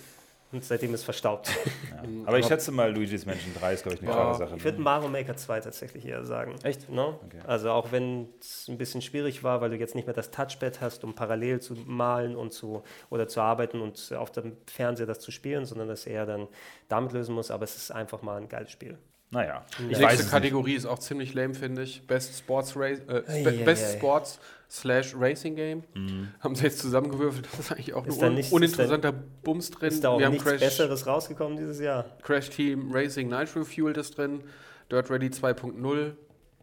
Und 0.55 0.63
seitdem 0.63 0.93
ist 0.93 1.03
verstaubt. 1.03 1.49
Ja. 1.91 2.03
Aber 2.27 2.39
ich 2.39 2.45
schätze 2.45 2.71
mal, 2.71 2.89
Luigi's 2.89 3.25
Mansion 3.25 3.53
3 3.59 3.73
ist, 3.73 3.83
glaube 3.83 3.95
ich, 3.95 4.01
eine 4.01 4.09
ja. 4.09 4.15
klare 4.15 4.35
Sache. 4.37 4.55
Ich 4.55 4.63
würde 4.63 4.79
Mario 4.79 5.09
Maker 5.09 5.35
2 5.35 5.59
tatsächlich 5.59 6.05
eher 6.05 6.23
sagen. 6.23 6.55
Echt? 6.63 6.89
No? 6.89 7.19
Okay. 7.25 7.39
Also 7.45 7.71
auch 7.71 7.91
wenn 7.91 8.29
es 8.39 8.69
ein 8.69 8.77
bisschen 8.77 9.01
schwierig 9.01 9.43
war, 9.43 9.59
weil 9.59 9.71
du 9.71 9.75
jetzt 9.75 9.95
nicht 9.95 10.05
mehr 10.05 10.13
das 10.13 10.31
Touchpad 10.31 10.79
hast, 10.79 11.03
um 11.03 11.13
parallel 11.13 11.59
zu 11.59 11.73
malen 11.73 12.37
und 12.37 12.53
zu 12.53 12.83
oder 13.09 13.27
zu 13.27 13.41
arbeiten 13.41 13.81
und 13.81 14.13
auf 14.13 14.31
dem 14.31 14.55
Fernseher 14.65 15.07
das 15.07 15.19
zu 15.19 15.31
spielen, 15.31 15.65
sondern 15.65 15.89
das 15.89 16.07
eher 16.07 16.25
dann 16.25 16.47
damit 16.87 17.11
lösen 17.11 17.35
muss. 17.35 17.51
Aber 17.51 17.65
es 17.65 17.75
ist 17.75 17.91
einfach 17.91 18.21
mal 18.21 18.37
ein 18.37 18.47
geiles 18.47 18.71
Spiel. 18.71 18.97
Naja. 19.35 19.65
Die 19.77 19.83
nächste 19.83 20.29
Kategorie 20.29 20.71
nicht. 20.71 20.77
ist 20.77 20.85
auch 20.85 20.99
ziemlich 20.99 21.33
lame, 21.33 21.53
finde 21.53 21.83
ich. 21.83 22.07
Best 22.07 22.39
Sports 22.39 22.73
Race, 22.77 22.99
äh, 23.07 23.63
Best 23.65 23.97
Sports 23.97 24.39
slash 24.69 25.13
Racing 25.17 25.55
Game. 25.55 25.83
Mhm. 25.93 26.29
Haben 26.39 26.55
sie 26.55 26.63
jetzt 26.63 26.79
zusammengewürfelt. 26.79 27.45
Das 27.55 27.59
ist 27.59 27.71
eigentlich 27.71 27.93
auch 27.93 28.05
ist 28.05 28.23
ein 28.23 28.37
un 28.37 28.43
uninteressanter 28.51 29.11
Bums 29.11 29.71
drin. 29.71 29.89
Ist 29.89 30.03
da 30.03 30.09
auch 30.09 30.19
Wir 30.19 30.29
nichts 30.29 30.45
Crash, 30.45 30.59
Besseres 30.61 31.05
rausgekommen 31.05 31.57
dieses 31.57 31.81
Jahr? 31.81 32.05
Crash 32.21 32.49
Team 32.49 32.91
Racing 32.93 33.27
Nitro 33.27 33.65
Fuel 33.65 33.95
ist 33.97 34.17
drin. 34.17 34.41
Dirt 34.89 35.09
Ready 35.09 35.27
2.0. 35.27 36.13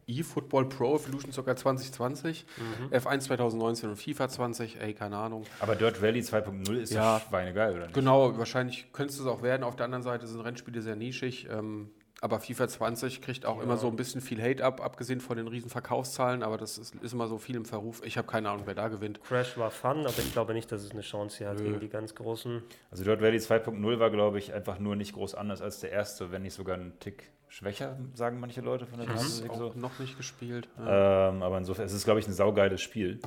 eFootball 0.07 0.65
Pro 0.69 0.97
Evolution 0.97 1.31
Soccer 1.31 1.57
2020, 1.57 2.47
mhm. 2.57 2.95
F1 2.95 3.21
2019 3.21 3.91
und 3.91 3.97
FIFA 3.97 4.29
20, 4.29 4.81
ey, 4.81 4.95
keine 4.95 5.17
Ahnung. 5.17 5.45
Aber 5.61 5.77
Dirt 5.77 6.03
Rally 6.03 6.21
2.0 6.21 6.75
ist 6.77 6.93
ja 6.93 7.21
schweinegeil, 7.29 7.75
oder 7.75 7.83
nicht? 7.85 7.95
Genau, 7.95 8.37
wahrscheinlich 8.37 8.93
könnte 8.93 9.13
es 9.13 9.27
auch 9.27 9.43
werden. 9.43 9.63
Auf 9.63 9.77
der 9.77 9.85
anderen 9.85 10.03
Seite 10.03 10.27
sind 10.27 10.41
Rennspiele 10.41 10.83
sehr 10.83 10.97
nischig. 10.97 11.49
Ähm, 11.51 11.91
aber 12.23 12.39
FIFA 12.39 12.69
20 12.69 13.21
kriegt 13.21 13.45
auch 13.45 13.59
ja. 13.59 13.65
immer 13.65 13.77
so 13.77 13.89
ein 13.89 13.97
bisschen 13.97 14.21
viel 14.21 14.41
Hate 14.41 14.65
ab, 14.65 14.81
abgesehen 14.81 15.21
von 15.21 15.37
den 15.37 15.49
riesen 15.49 15.69
Verkaufszahlen, 15.69 16.45
aber 16.45 16.57
das 16.57 16.79
ist, 16.79 16.95
ist 16.95 17.13
immer 17.13 17.27
so 17.27 17.37
viel 17.37 17.57
im 17.57 17.65
Verruf. 17.65 18.01
Ich 18.05 18.17
habe 18.17 18.29
keine 18.29 18.49
Ahnung, 18.49 18.63
wer 18.65 18.77
da 18.77 18.87
gewinnt. 18.87 19.21
Crash 19.25 19.59
war 19.59 19.73
fun, 19.73 20.07
aber 20.07 20.19
ich 20.19 20.33
glaube 20.33 20.55
nicht, 20.55 20.71
dass 20.71 20.85
es 20.85 20.93
eine 20.93 21.01
Chance 21.01 21.39
hier 21.39 21.49
hat 21.49 21.59
gegen 21.59 21.81
die 21.81 21.89
ganz 21.89 22.15
großen. 22.15 22.63
Also 22.93 23.03
Dirt 23.03 23.21
Rally 23.21 23.39
2.0 23.39 23.99
war, 23.99 24.11
glaube 24.11 24.39
ich, 24.39 24.55
einfach 24.55 24.79
nur 24.79 24.95
nicht 24.95 25.15
groß 25.15 25.35
anders 25.35 25.61
als 25.61 25.81
der 25.81 25.91
erste, 25.91 26.31
wenn 26.31 26.43
nicht 26.43 26.55
sogar 26.55 26.77
ein 26.77 26.93
Tick 27.01 27.33
schwächer, 27.49 27.99
sagen 28.15 28.39
manche 28.39 28.61
Leute 28.61 28.87
von 28.87 28.99
der 28.99 29.09
Ich 29.09 29.15
habe 29.15 29.59
so. 29.59 29.73
noch 29.75 29.99
nicht 29.99 30.17
gespielt. 30.17 30.69
Ja. 30.79 31.31
Ähm, 31.31 31.43
aber 31.43 31.59
insofern, 31.59 31.87
es 31.87 31.93
ist, 31.93 32.05
glaube 32.05 32.21
ich, 32.21 32.29
ein 32.29 32.33
saugeiles 32.33 32.81
Spiel. 32.81 33.19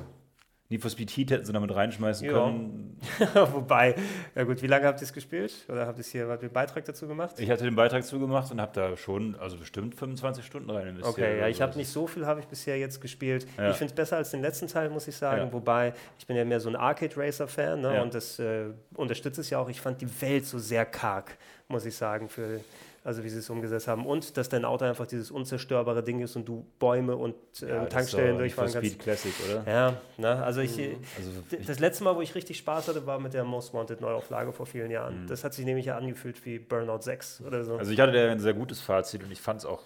Need 0.68 0.82
for 0.82 0.90
Speed 0.90 1.10
Heat 1.10 1.30
hätten 1.30 1.44
sie 1.44 1.52
damit 1.52 1.72
reinschmeißen 1.72 2.26
ja. 2.26 2.32
können. 2.32 3.00
Wobei, 3.52 3.94
ja 4.34 4.42
gut, 4.42 4.62
wie 4.62 4.66
lange 4.66 4.86
habt 4.86 5.00
ihr 5.00 5.04
es 5.04 5.12
gespielt? 5.12 5.52
Oder 5.68 5.86
habt 5.86 5.98
ihr 5.98 6.04
hier 6.04 6.28
habt 6.28 6.42
ihr 6.42 6.46
einen 6.46 6.52
Beitrag 6.52 6.84
dazu 6.84 7.06
gemacht? 7.06 7.38
Ich 7.38 7.48
hatte 7.48 7.62
den 7.62 7.76
Beitrag 7.76 8.02
dazu 8.02 8.18
gemacht 8.18 8.50
und 8.50 8.60
habe 8.60 8.72
da 8.74 8.96
schon, 8.96 9.36
also 9.36 9.56
bestimmt 9.56 9.94
25 9.94 10.44
Stunden 10.44 10.68
rein 10.70 10.88
investiert. 10.88 11.18
Okay, 11.18 11.38
ja, 11.38 11.46
ich 11.46 11.62
habe 11.62 11.76
nicht 11.76 11.88
so 11.88 12.08
viel 12.08 12.26
habe 12.26 12.40
ich 12.40 12.46
bisher 12.46 12.76
jetzt 12.78 13.00
gespielt. 13.00 13.46
Ja. 13.56 13.70
Ich 13.70 13.76
finde 13.76 13.92
es 13.92 13.94
besser 13.94 14.16
als 14.16 14.32
den 14.32 14.42
letzten 14.42 14.66
Teil, 14.66 14.90
muss 14.90 15.06
ich 15.06 15.16
sagen. 15.16 15.42
Ja. 15.42 15.52
Wobei, 15.52 15.94
ich 16.18 16.26
bin 16.26 16.36
ja 16.36 16.44
mehr 16.44 16.58
so 16.58 16.68
ein 16.68 16.74
Arcade 16.76 17.16
Racer 17.16 17.46
Fan 17.46 17.82
ne? 17.82 18.02
und 18.02 18.12
das 18.12 18.40
äh, 18.40 18.64
unterstütze 18.94 19.42
es 19.42 19.50
ja 19.50 19.60
auch. 19.60 19.68
Ich 19.68 19.80
fand 19.80 20.00
die 20.00 20.20
Welt 20.20 20.46
so 20.46 20.58
sehr 20.58 20.84
karg, 20.84 21.36
muss 21.68 21.86
ich 21.86 21.94
sagen, 21.94 22.28
für 22.28 22.60
also 23.06 23.22
wie 23.24 23.28
sie 23.28 23.38
es 23.38 23.48
umgesetzt 23.48 23.86
haben. 23.88 24.04
Und 24.04 24.36
dass 24.36 24.48
dein 24.48 24.64
Auto 24.64 24.84
einfach 24.84 25.06
dieses 25.06 25.30
unzerstörbare 25.30 26.02
Ding 26.02 26.20
ist 26.20 26.34
und 26.36 26.46
du 26.46 26.66
Bäume 26.78 27.16
und 27.16 27.34
äh, 27.62 27.68
Ja, 27.68 27.84
Tankstellen 27.86 28.32
doch 28.32 28.38
durchfahren 28.40 28.72
kannst. 28.72 28.88
Speed 28.88 28.98
Classic, 29.02 29.32
oder? 29.48 29.72
Ja, 29.72 29.96
ne, 30.18 30.42
also 30.44 30.60
ich, 30.60 30.72
Also 31.16 31.30
d- 31.52 31.58
das 31.66 31.78
letzte 31.78 32.04
Mal, 32.04 32.16
wo 32.16 32.20
ich 32.20 32.34
richtig 32.34 32.58
Spaß 32.58 32.88
hatte, 32.88 33.06
war 33.06 33.18
mit 33.20 33.32
der 33.32 33.44
Most 33.44 33.72
Wanted 33.72 34.00
Neuauflage 34.00 34.52
vor 34.52 34.66
vielen 34.66 34.90
Jahren. 34.90 35.26
Das 35.28 35.44
hat 35.44 35.54
sich 35.54 35.64
nämlich 35.64 35.86
ja 35.86 35.96
angefühlt 35.96 36.44
wie 36.44 36.58
Burnout 36.58 37.02
6 37.02 37.42
oder 37.46 37.64
so. 37.64 37.74
Mhm. 37.74 37.78
Also 37.78 37.92
ich 37.92 38.00
hatte 38.00 38.12
da 38.12 38.30
ein 38.30 38.40
sehr 38.40 38.54
gutes 38.54 38.80
Fazit 38.80 39.22
und 39.22 39.30
ich 39.30 39.40
fand 39.40 39.60
es 39.60 39.66
auch, 39.66 39.84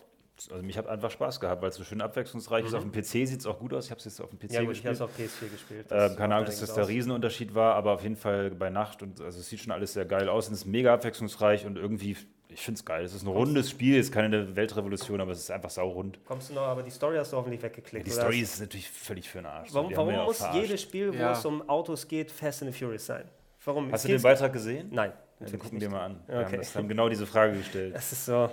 also 0.50 0.62
mich 0.64 0.78
hat 0.78 0.86
einfach 0.86 1.10
Spaß 1.10 1.38
gehabt, 1.40 1.60
weil 1.60 1.68
es 1.68 1.74
so 1.74 1.84
schön 1.84 2.00
abwechslungsreich 2.00 2.64
ist. 2.64 2.72
Auf 2.72 2.82
dem 2.82 2.92
PC 2.92 3.04
sieht 3.28 3.40
es 3.40 3.46
auch 3.46 3.58
gut 3.58 3.74
aus. 3.74 3.84
Ich 3.84 3.90
habe 3.90 3.98
es 3.98 4.06
jetzt 4.06 4.22
auf 4.22 4.30
dem 4.30 4.38
PC 4.38 4.52
ja 4.52 4.62
gut, 4.62 4.72
ich 4.72 4.86
habe 4.86 4.94
gespielt. 4.94 4.94
es 4.94 5.00
auf 5.02 5.10
PS4 5.10 5.52
gespielt. 5.52 5.86
Ähm, 5.90 6.16
keine 6.16 6.34
Ahnung, 6.36 6.46
dass 6.46 6.60
das 6.60 6.72
der 6.72 6.84
aus. 6.84 6.88
Riesenunterschied 6.88 7.54
war, 7.54 7.74
aber 7.74 7.92
auf 7.92 8.02
jeden 8.02 8.16
Fall 8.16 8.50
bei 8.50 8.70
Nacht 8.70 9.02
und 9.02 9.20
also 9.20 9.38
es 9.38 9.46
sieht 9.50 9.60
schon 9.60 9.70
alles 9.72 9.92
sehr 9.92 10.06
geil 10.06 10.30
aus 10.30 10.48
und 10.48 10.54
es 10.54 10.60
ist 10.60 10.66
mega 10.66 10.94
abwechslungsreich 10.94 11.66
und 11.66 11.76
irgendwie, 11.76 12.16
ich 12.52 12.60
finde 12.60 12.78
es 12.78 12.84
geil. 12.84 13.04
Es 13.04 13.14
ist 13.14 13.22
ein 13.22 13.28
rundes 13.28 13.70
Spiel, 13.70 13.98
es 13.98 14.06
ist 14.06 14.12
keine 14.12 14.54
Weltrevolution, 14.56 15.20
aber 15.20 15.32
es 15.32 15.38
ist 15.40 15.50
einfach 15.50 15.70
saurund. 15.70 16.18
Kommst 16.24 16.50
du 16.50 16.54
noch, 16.54 16.62
aber 16.62 16.82
die 16.82 16.90
Story 16.90 17.16
hast 17.16 17.32
du 17.32 17.36
hoffentlich 17.36 17.62
weggeklickt. 17.62 18.06
Die 18.06 18.10
oder 18.12 18.20
Story 18.22 18.40
ist 18.40 18.60
natürlich 18.60 18.88
völlig 18.90 19.28
für 19.28 19.38
den 19.38 19.46
Arsch. 19.46 19.68
Warum, 19.72 19.88
Die 19.90 19.96
warum 19.96 20.10
ja 20.12 20.24
muss 20.24 20.38
verarscht. 20.38 20.60
jedes 20.62 20.82
Spiel, 20.82 21.12
wo 21.12 21.18
Ja. 21.18 21.32
es 21.32 21.44
um 21.44 21.68
Autos 21.68 22.06
geht, 22.08 22.30
Fast 22.30 22.62
and 22.62 22.72
the 22.72 22.78
Furious 22.78 23.06
sein? 23.06 23.24
Warum? 23.64 23.92
Hast 23.92 24.04
du 24.04 24.08
Geht's- 24.08 24.22
den 24.22 24.30
Beitrag 24.30 24.52
gesehen? 24.52 24.88
Nein. 24.90 25.10
Ja, 25.10 25.16
natürlich 25.46 25.62
gucken 25.62 25.80
wir 25.80 25.88
mal 25.90 26.04
an. 26.06 26.20
Wir 26.26 26.34
Okay. 26.36 26.44
haben, 26.44 26.56
das, 26.58 26.74
haben 26.76 26.88
genau 26.88 27.08
diese 27.08 27.26
Frage 27.26 27.56
gestellt. 27.56 27.94
Das 27.94 28.12
ist 28.12 28.24
so. 28.26 28.50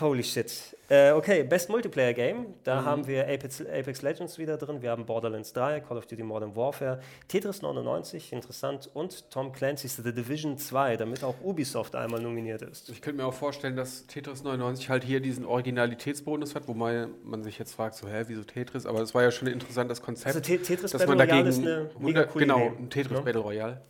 Holy 0.00 0.22
shit. 0.22 0.75
Äh, 0.88 1.10
okay, 1.12 1.42
Best 1.42 1.68
Multiplayer 1.68 2.12
Game. 2.14 2.38
Mhm. 2.38 2.54
Da 2.62 2.84
haben 2.84 3.06
wir 3.08 3.24
Apex, 3.28 3.60
Apex 3.60 4.02
Legends 4.02 4.38
wieder 4.38 4.56
drin. 4.56 4.82
Wir 4.82 4.90
haben 4.90 5.04
Borderlands 5.04 5.52
3, 5.52 5.80
Call 5.80 5.98
of 5.98 6.06
Duty 6.06 6.22
Modern 6.22 6.54
Warfare, 6.54 7.00
Tetris 7.26 7.60
99, 7.62 8.32
interessant. 8.32 8.88
Und 8.94 9.30
Tom 9.30 9.50
Clancy's 9.52 9.96
The 9.96 10.12
Division 10.12 10.56
2, 10.58 10.96
damit 10.96 11.24
auch 11.24 11.34
Ubisoft 11.42 11.96
einmal 11.96 12.20
nominiert 12.20 12.62
ist. 12.62 12.88
Ich 12.88 13.02
könnte 13.02 13.20
mir 13.22 13.26
auch 13.28 13.34
vorstellen, 13.34 13.74
dass 13.76 14.06
Tetris 14.06 14.44
99 14.44 14.88
halt 14.88 15.02
hier 15.02 15.20
diesen 15.20 15.44
Originalitätsbonus 15.44 16.54
hat, 16.54 16.68
wobei 16.68 17.08
man 17.24 17.42
sich 17.42 17.58
jetzt 17.58 17.74
fragt, 17.74 17.96
so, 17.96 18.06
hä, 18.08 18.24
wieso 18.28 18.44
Tetris? 18.44 18.86
Aber 18.86 19.00
es 19.02 19.14
war 19.14 19.22
ja 19.24 19.30
schon 19.32 19.48
ein 19.48 19.54
interessantes 19.54 20.00
Konzept. 20.02 20.26
Also 20.28 20.40
Te- 20.40 20.62
Tetris 20.62 20.92
Battle 20.92 21.06
Royale 21.14 21.48
ist 21.48 21.58
eine 21.58 21.90
mega 21.98 22.20
100, 22.22 22.30
coole 22.30 22.46
genau, 22.46 22.58
ein 22.78 22.90
Tetris 22.90 23.18
Ne? 23.18 23.24
Battle 23.24 23.40
Royale. 23.40 23.80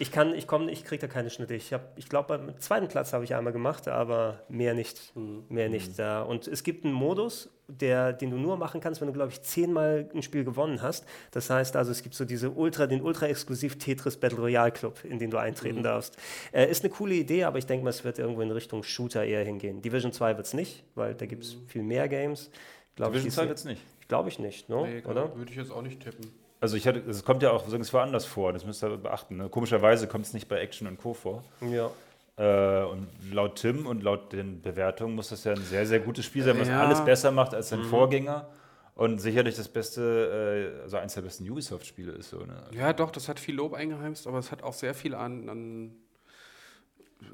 Ich 0.00 0.12
kann, 0.12 0.32
ich 0.34 0.46
komme, 0.46 0.70
ich 0.70 0.84
kriege 0.84 1.00
da 1.00 1.12
keine 1.12 1.28
Schnitte. 1.28 1.54
Ich 1.54 1.72
habe, 1.72 1.84
ich 1.96 2.08
glaube, 2.08 2.38
beim 2.38 2.60
zweiten 2.60 2.86
Platz 2.86 3.12
habe 3.12 3.24
ich 3.24 3.34
einmal 3.34 3.52
gemacht, 3.52 3.88
aber 3.88 4.44
mehr 4.48 4.72
nicht, 4.74 5.12
Mhm. 5.16 5.44
mehr 5.48 5.68
nicht. 5.68 5.98
Da. 5.98 6.22
Und 6.22 6.46
es 6.46 6.62
gibt 6.62 6.84
einen 6.84 6.94
Modus, 6.94 7.50
der, 7.66 8.12
den 8.12 8.30
du 8.30 8.36
nur 8.36 8.56
machen 8.56 8.80
kannst, 8.80 9.00
wenn 9.00 9.08
du, 9.08 9.12
glaube 9.12 9.32
ich, 9.32 9.42
zehnmal 9.42 10.08
ein 10.14 10.22
Spiel 10.22 10.44
gewonnen 10.44 10.82
hast. 10.82 11.04
Das 11.32 11.50
heißt 11.50 11.74
also, 11.74 11.90
es 11.90 12.02
gibt 12.02 12.14
so 12.14 12.24
diese 12.24 12.50
Ultra, 12.50 12.86
den 12.86 13.02
ultra-exklusiv 13.02 13.76
Tetris 13.78 14.16
Battle 14.16 14.38
Royale 14.38 14.70
Club, 14.70 15.04
in 15.04 15.18
den 15.18 15.30
du 15.30 15.36
Mhm. 15.36 15.42
eintreten 15.42 15.82
darfst. 15.82 16.16
Äh, 16.52 16.70
ist 16.70 16.84
eine 16.84 16.92
coole 16.92 17.14
Idee, 17.14 17.42
aber 17.44 17.58
ich 17.58 17.66
denke 17.66 17.82
mal, 17.82 17.90
es 17.90 18.04
wird 18.04 18.18
irgendwo 18.20 18.40
in 18.42 18.50
Richtung 18.52 18.84
Shooter 18.84 19.24
eher 19.24 19.44
hingehen. 19.44 19.82
Division 19.82 20.12
2 20.12 20.36
wird 20.36 20.46
es 20.46 20.54
nicht, 20.54 20.84
weil 20.94 21.14
da 21.14 21.26
gibt 21.26 21.42
es 21.42 21.56
Mhm. 21.56 21.66
viel 21.68 21.82
mehr 21.82 22.08
Games. 22.08 22.50
Glaub 22.94 23.10
Division 23.12 23.28
ich, 23.28 23.34
2 23.34 23.44
jetzt 23.46 23.64
nicht. 23.64 23.82
Glaube 24.06 24.28
ich 24.28 24.38
nicht, 24.38 24.68
no? 24.68 24.86
Nee, 24.86 25.02
oder? 25.04 25.36
Würde 25.36 25.50
ich 25.50 25.56
jetzt 25.56 25.70
auch 25.72 25.82
nicht 25.82 26.00
tippen. 26.00 26.30
Also 26.60 26.76
ich 26.76 26.86
hatte, 26.88 26.98
es 27.08 27.24
kommt 27.24 27.42
ja 27.42 27.50
auch 27.52 27.66
nirgendwo 27.68 27.98
anders 27.98 28.24
vor, 28.26 28.52
das 28.52 28.64
müsst 28.64 28.82
ihr 28.82 28.96
beachten. 28.96 29.36
Ne? 29.36 29.48
Komischerweise 29.48 30.08
kommt 30.08 30.26
es 30.26 30.32
nicht 30.34 30.48
bei 30.48 30.58
Action 30.58 30.86
und 30.88 30.98
Co. 30.98 31.14
vor. 31.14 31.44
Ja. 31.60 31.90
Äh, 32.36 32.84
und 32.84 33.08
laut 33.32 33.56
Tim 33.56 33.86
und 33.86 34.02
laut 34.02 34.32
den 34.32 34.60
Bewertungen 34.62 35.14
muss 35.14 35.28
das 35.28 35.44
ja 35.44 35.52
ein 35.52 35.62
sehr, 35.62 35.86
sehr 35.86 36.00
gutes 36.00 36.24
Spiel 36.24 36.42
sein, 36.44 36.58
was 36.58 36.68
Ja. 36.68 36.80
alles 36.84 37.04
besser 37.04 37.30
macht 37.30 37.54
als 37.54 37.68
sein 37.68 37.84
Vorgänger. 37.84 38.48
Und 38.94 39.20
sicherlich 39.20 39.54
das 39.54 39.68
beste, 39.68 40.72
äh, 40.78 40.82
also 40.82 40.96
eins 40.96 41.14
der 41.14 41.22
besten 41.22 41.48
Ubisoft-Spiele 41.48 42.10
ist 42.12 42.30
so. 42.30 42.38
Ne? 42.38 42.60
Ja, 42.72 42.92
doch, 42.92 43.12
das 43.12 43.28
hat 43.28 43.38
viel 43.38 43.54
Lob 43.54 43.74
eingeheimst, 43.74 44.26
aber 44.26 44.38
es 44.38 44.50
hat 44.50 44.64
auch 44.64 44.72
sehr 44.72 44.92
viel 44.94 45.14
an, 45.14 45.48
an 45.48 45.94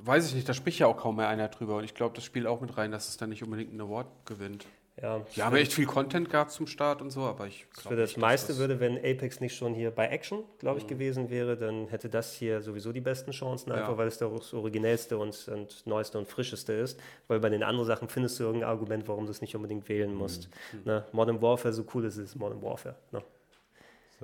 weiß 0.03 0.29
ich 0.29 0.35
nicht, 0.35 0.49
da 0.49 0.53
spricht 0.55 0.79
ja 0.79 0.87
auch 0.87 0.99
kaum 0.99 1.17
mehr 1.17 1.29
einer 1.29 1.49
drüber. 1.49 1.77
Und 1.77 1.85
ich 1.85 1.95
glaube, 1.95 2.15
das 2.15 2.25
spielt 2.25 2.47
auch 2.47 2.61
mit 2.61 2.77
rein, 2.77 2.91
dass 2.91 3.09
es 3.09 3.17
dann 3.17 3.31
nicht 3.31 3.43
unbedingt 3.43 3.71
einen 3.71 3.81
Award 3.81 4.07
gewinnt. 4.27 4.67
Ja, 5.03 5.21
Die 5.35 5.43
haben 5.43 5.57
ja 5.57 5.63
echt 5.63 5.73
viel 5.73 5.87
Content 5.87 6.31
gehabt 6.31 6.53
zum 6.53 6.69
Start 6.69 7.03
und 7.03 7.11
so, 7.11 7.23
aber 7.23 7.49
ich 7.49 7.67
Für 7.73 7.81
glaube 7.83 7.97
das 7.97 8.11
nicht, 8.11 8.17
dass 8.17 8.21
meiste 8.21 8.49
das- 8.53 8.59
würde, 8.59 8.79
wenn 8.79 8.97
Apex 8.97 9.41
nicht 9.41 9.57
schon 9.57 9.75
hier 9.75 9.91
bei 9.91 10.07
Action, 10.07 10.45
glaube 10.61 10.77
Mhm. 10.79 10.83
ich, 10.83 10.87
gewesen 10.87 11.31
wäre, 11.31 11.57
dann 11.57 11.89
hätte 11.89 12.09
das 12.09 12.33
hier 12.33 12.63
sowieso 12.63 12.93
die 12.93 13.01
besten 13.01 13.33
Chancen, 13.33 13.71
Ja. 13.71 13.77
einfach 13.77 13.97
weil 13.99 14.07
es 14.07 14.19
das 14.19 14.55
originellste 14.55 15.19
und, 15.19 15.49
und 15.49 15.85
neueste 15.85 16.17
und 16.19 16.29
frischeste 16.29 16.73
ist. 16.75 17.01
Weil 17.27 17.41
bei 17.41 17.49
den 17.51 17.65
anderen 17.65 17.87
Sachen 17.89 18.09
findest 18.09 18.39
du 18.39 18.45
irgendein 18.45 18.71
Argument, 18.71 19.09
warum 19.09 19.25
du 19.27 19.33
es 19.33 19.41
nicht 19.41 19.57
unbedingt 19.57 19.89
wählen 19.89 20.15
musst. 20.15 20.49
Mhm. 20.73 20.81
Ne? 20.85 21.05
Modern 21.11 21.43
Warfare, 21.43 21.75
so 21.75 21.85
cool 21.93 22.05
ist 22.05 22.17
es, 22.17 22.37
Modern 22.37 22.63
Warfare. 22.63 22.95
Ne? 23.11 23.21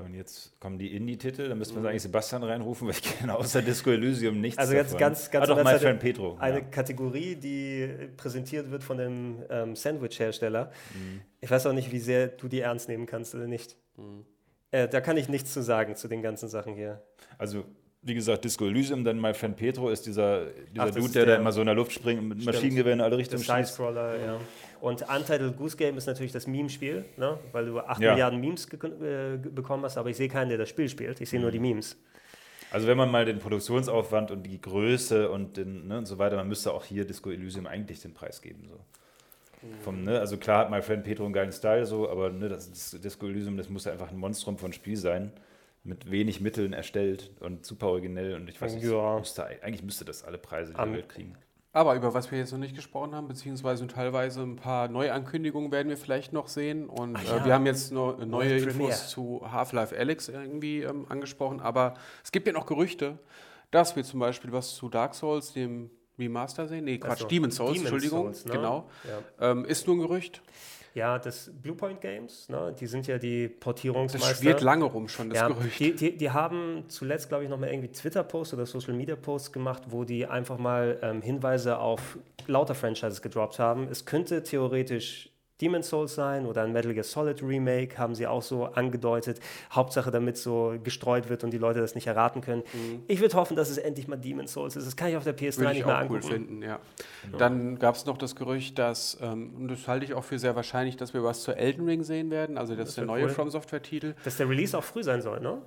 So, 0.01 0.07
und 0.07 0.15
jetzt 0.15 0.59
kommen 0.61 0.79
die 0.79 0.95
Indie-Titel, 0.97 1.49
da 1.49 1.55
müssen 1.55 1.83
wir 1.83 1.91
eigentlich 1.91 2.03
Sebastian 2.03 2.43
reinrufen, 2.43 2.89
weil 2.89 2.95
ich 2.95 3.03
kenne 3.03 3.37
außer 3.37 3.61
Disco 3.61 3.91
Elysium 3.91 4.41
nichts 4.41 4.59
Also 4.59 4.73
ganz, 4.73 4.87
davon. 4.89 4.99
ganz, 4.99 5.31
ganz 5.31 5.45
ah, 5.45 5.55
doch, 5.55 5.63
mein 5.63 5.79
Friend 5.79 6.01
Petro. 6.01 6.37
Eine 6.39 6.61
ja. 6.61 6.65
Kategorie, 6.65 7.37
die 7.37 8.09
präsentiert 8.17 8.71
wird 8.71 8.83
von 8.83 8.97
dem 8.97 9.43
ähm, 9.51 9.77
Sandwich-Hersteller. 9.77 10.71
Mhm. 10.95 11.21
Ich 11.41 11.51
weiß 11.51 11.67
auch 11.67 11.75
nicht, 11.75 11.93
wie 11.93 11.99
sehr 11.99 12.29
du 12.29 12.49
die 12.49 12.61
ernst 12.61 12.89
nehmen 12.89 13.05
kannst 13.05 13.35
oder 13.35 13.47
nicht. 13.47 13.77
Mhm. 13.97 14.25
Äh, 14.71 14.89
da 14.89 15.03
kann 15.03 15.19
ich 15.19 15.29
nichts 15.29 15.53
zu 15.53 15.63
sagen 15.63 15.97
zu 15.97 16.09
den 16.09 16.23
ganzen 16.23 16.49
Sachen 16.49 16.75
hier. 16.75 17.03
Also, 17.37 17.65
wie 18.03 18.15
gesagt, 18.15 18.45
Disco 18.45 18.67
Elysium, 18.67 19.05
dann 19.05 19.19
mein 19.19 19.35
Friend 19.35 19.57
Petro 19.57 19.91
ist 19.91 20.07
dieser, 20.07 20.47
dieser 20.47 20.85
Ach, 20.85 20.91
Dude, 20.91 21.01
ist 21.07 21.15
der, 21.15 21.23
da 21.27 21.31
der- 21.33 21.41
immer 21.41 21.53
so 21.53 21.61
in 21.61 21.67
der 21.67 21.75
Luft 21.75 21.93
springt 21.93 22.21
und 22.21 22.29
mit 22.29 22.41
Stimmt. 22.41 22.55
Maschinengewehren 22.57 22.99
in 23.01 23.05
alle 23.05 23.19
Richtungen 23.19 23.43
schießt. 23.43 23.57
Sidescroller, 23.75 24.17
ja. 24.19 24.41
Und 24.81 25.03
Untitled 25.03 25.57
Goose 25.59 25.77
Game 25.77 25.99
ist 25.99 26.07
natürlich 26.07 26.33
das 26.33 26.47
Meme-Spiel, 26.47 27.05
ne? 27.19 27.39
weil 27.53 27.67
du 27.67 27.79
8 27.81 28.01
Ja. 28.01 28.13
Milliarden 28.13 28.41
Memes 28.41 28.67
äh, 28.73 29.37
bekommen 29.37 29.85
hast, 29.85 29.99
aber 29.99 30.09
ich 30.09 30.17
sehe 30.17 30.29
keinen, 30.29 30.49
der 30.49 30.57
das 30.57 30.71
Spiel 30.71 30.89
spielt. 30.89 31.21
Ich 31.21 31.29
sehe 31.29 31.39
nur 31.41 31.51
die 31.51 31.59
Memes. 31.59 31.99
Also 32.71 32.87
wenn 32.87 32.97
man 32.97 33.11
mal 33.11 33.27
den 33.27 33.39
Produktionsaufwand 33.41 34.31
und 34.31 34.45
die 34.45 34.59
Größe 34.61 35.29
und, 35.31 35.59
den, 35.59 35.89
ne, 35.89 35.99
und 35.99 36.07
so 36.07 36.17
weiter, 36.19 36.37
man 36.37 36.49
müsste 36.49 36.73
auch 36.73 36.85
hier 36.85 37.05
Disco 37.05 37.31
Elysium 37.31 37.67
eigentlich 37.67 38.01
den 38.01 38.15
Preis 38.15 38.41
geben. 38.41 38.63
So. 38.69 38.77
Vom, 39.83 40.05
ne, 40.05 40.19
also 40.19 40.39
klar 40.39 40.61
hat 40.61 40.71
My 40.71 40.81
Friend 40.81 41.03
Petro 41.05 41.25
einen 41.25 41.35
geilen 41.35 41.53
Style, 41.53 41.85
so, 41.85 42.09
aber 42.09 42.31
ne, 42.31 42.49
das, 42.49 42.71
das 42.71 42.99
Disco 43.03 43.27
Elysium, 43.27 43.59
das 43.59 43.69
muss 43.69 43.87
einfach 43.87 44.11
ein 44.11 44.17
Monstrum 44.17 44.57
von 44.57 44.73
Spiel 44.73 44.97
sein, 44.97 45.31
mit 45.83 46.11
wenig 46.11 46.41
Mitteln 46.41 46.73
erstellt 46.73 47.31
und 47.41 47.65
super 47.65 47.89
originell 47.89 48.35
und 48.35 48.49
ich 48.49 48.61
weiß 48.61 48.75
nicht, 48.75 48.85
Ja. 48.85 49.19
müsste, 49.19 49.45
eigentlich 49.47 49.83
müsste 49.83 50.05
das 50.05 50.25
alle 50.25 50.39
Preise 50.39 50.75
der 50.75 50.93
Welt 50.93 51.09
kriegen. 51.09 51.37
Aber 51.73 51.95
über 51.95 52.13
was 52.15 52.31
wir 52.33 52.39
jetzt 52.39 52.51
noch 52.51 52.59
nicht 52.59 52.75
gesprochen 52.75 53.15
haben, 53.15 53.29
beziehungsweise 53.29 53.87
teilweise 53.87 54.43
ein 54.43 54.57
paar 54.57 54.89
Neuankündigungen 54.89 55.71
werden 55.71 55.89
wir 55.89 55.97
vielleicht 55.97 56.33
noch 56.33 56.49
sehen. 56.49 56.89
Und 56.89 57.15
Ach 57.17 57.23
äh, 57.23 57.27
ja. 57.37 57.45
wir 57.45 57.55
haben 57.55 57.65
jetzt 57.65 57.93
no, 57.93 58.13
neue 58.13 58.31
World 58.51 58.63
Infos 58.63 58.75
Premiere. 58.77 58.97
zu 58.97 59.41
Half-Life 59.53 59.97
Alex 59.97 60.29
irgendwie 60.29 60.81
ähm, 60.83 61.07
angesprochen. 61.09 61.61
Aber 61.61 61.95
es 62.25 62.33
gibt 62.33 62.49
ja 62.49 62.53
noch 62.53 62.67
Gerüchte, 62.67 63.21
dass 63.71 63.95
wir 63.95 64.03
zum 64.03 64.19
Beispiel 64.19 64.51
was 64.51 64.75
zu 64.75 64.89
Dark 64.89 65.15
Souls, 65.15 65.53
dem 65.53 65.91
Remaster 66.19 66.67
sehen. 66.67 66.85
Nee, 66.87 66.99
Quatsch, 66.99 67.13
Ach 67.13 67.19
so, 67.21 67.27
Demon's 67.29 67.55
Souls, 67.55 67.75
Demon's 67.75 67.81
Entschuldigung. 67.93 68.25
Souls, 68.35 68.45
ne? 68.47 68.53
Genau. 68.53 68.91
Ja. 69.39 69.51
Ähm, 69.53 69.65
ist 69.65 69.87
nur 69.87 69.95
ein 69.97 70.01
Gerücht. 70.01 70.43
Ja, 70.95 71.19
das 71.19 71.51
Bluepoint 71.63 72.01
Games, 72.01 72.49
ne? 72.49 72.75
die 72.79 72.87
sind 72.87 73.07
ja 73.07 73.19
die 73.19 73.49
Das 73.49 73.61
Portierungsmeister. 73.61 74.35
schwirrt 74.35 74.61
lange 74.61 74.85
rum 74.85 75.09
schon, 75.09 75.31
das 75.31 75.39
ja, 75.39 75.49
Gerücht. 75.49 75.79
die, 75.79 75.95
die, 75.95 76.17
die 76.17 76.31
haben 76.31 76.85
zuletzt, 76.89 77.29
glaube 77.29 77.45
ich, 77.45 77.51
noch 77.51 77.59
mal 77.59 77.69
irgendwie 77.71 77.93
Twitter-Posts 77.93 78.55
oder 78.55 78.67
Social-Media-Posts 78.67 79.53
gemacht, 79.53 79.85
wo 79.89 80.05
die 80.05 80.27
einfach 80.27 80.59
mal 80.59 80.99
ähm, 81.03 81.23
Hinweise 81.23 81.79
auf 81.79 82.19
lauter 82.47 82.75
Franchises 82.75 83.23
gedroppt 83.23 83.59
haben. 83.59 83.89
Es 83.89 84.05
könnte 84.05 84.43
theoretisch 84.43 85.31
Demon's 85.61 85.89
Souls 85.89 86.15
sein 86.15 86.47
oder 86.47 86.63
ein 86.63 86.73
Metal 86.73 86.93
Gear 86.95 87.05
Solid 87.05 87.43
Remake, 87.43 87.99
haben 87.99 88.15
sie 88.15 88.27
auch 88.27 88.43
so 88.43 88.65
angedeutet. 88.65 89.41
Hauptsache, 89.73 90.11
damit 90.11 90.37
so 90.37 90.75
gestreut 90.83 91.29
wird 91.29 91.45
und 91.45 91.51
die 91.53 91.59
Leute 91.59 91.81
das 91.81 91.95
nicht 91.95 92.07
erraten 92.07 92.41
können. 92.41 92.63
Ich 93.09 93.21
würde 93.21 93.35
hoffen, 93.37 93.57
dass 93.57 93.71
es 93.71 93.79
endlich 93.79 94.09
mal 94.09 94.17
Demon's 94.17 94.53
Souls 94.53 94.77
ist. 94.77 94.87
Das 94.87 94.97
kann 94.97 95.09
ich 95.09 95.17
auf 95.17 95.25
der 95.25 95.37
PS3 95.37 95.59
Würde 95.59 95.69
nicht 95.71 95.81
ich 95.81 95.87
mehr 95.87 95.97
auch 95.97 96.11
cool 96.11 96.17
angucken. 96.17 96.33
finden, 96.33 96.63
ja. 96.63 96.79
Dann 97.39 97.79
gab 97.79 97.95
es 97.95 98.07
noch 98.07 98.19
das 98.19 98.37
Gerücht, 98.37 98.79
dass, 98.79 99.19
ähm, 99.21 99.53
und 99.59 99.69
das 99.69 99.87
halte 99.87 100.05
ich 100.05 100.15
auch 100.15 100.25
für 100.25 100.39
sehr 100.39 100.57
wahrscheinlich, 100.57 100.97
dass 100.97 101.15
wir 101.15 101.23
was 101.25 101.43
zu 101.43 101.53
Elden 101.53 101.87
Ring 101.87 102.03
sehen 102.03 102.31
werden. 102.31 102.59
Also 102.59 102.75
das, 102.75 102.91
ist 102.91 102.99
der 102.99 103.05
neue 103.05 103.25
cool. 103.25 103.31
From 103.31 103.51
Software-Titel. 103.51 104.15
Dass 104.25 104.37
der 104.37 104.49
Release 104.49 104.77
auch 104.77 104.85
früh 104.85 105.03
sein 105.03 105.23
soll, 105.23 105.41
ne? 105.41 105.59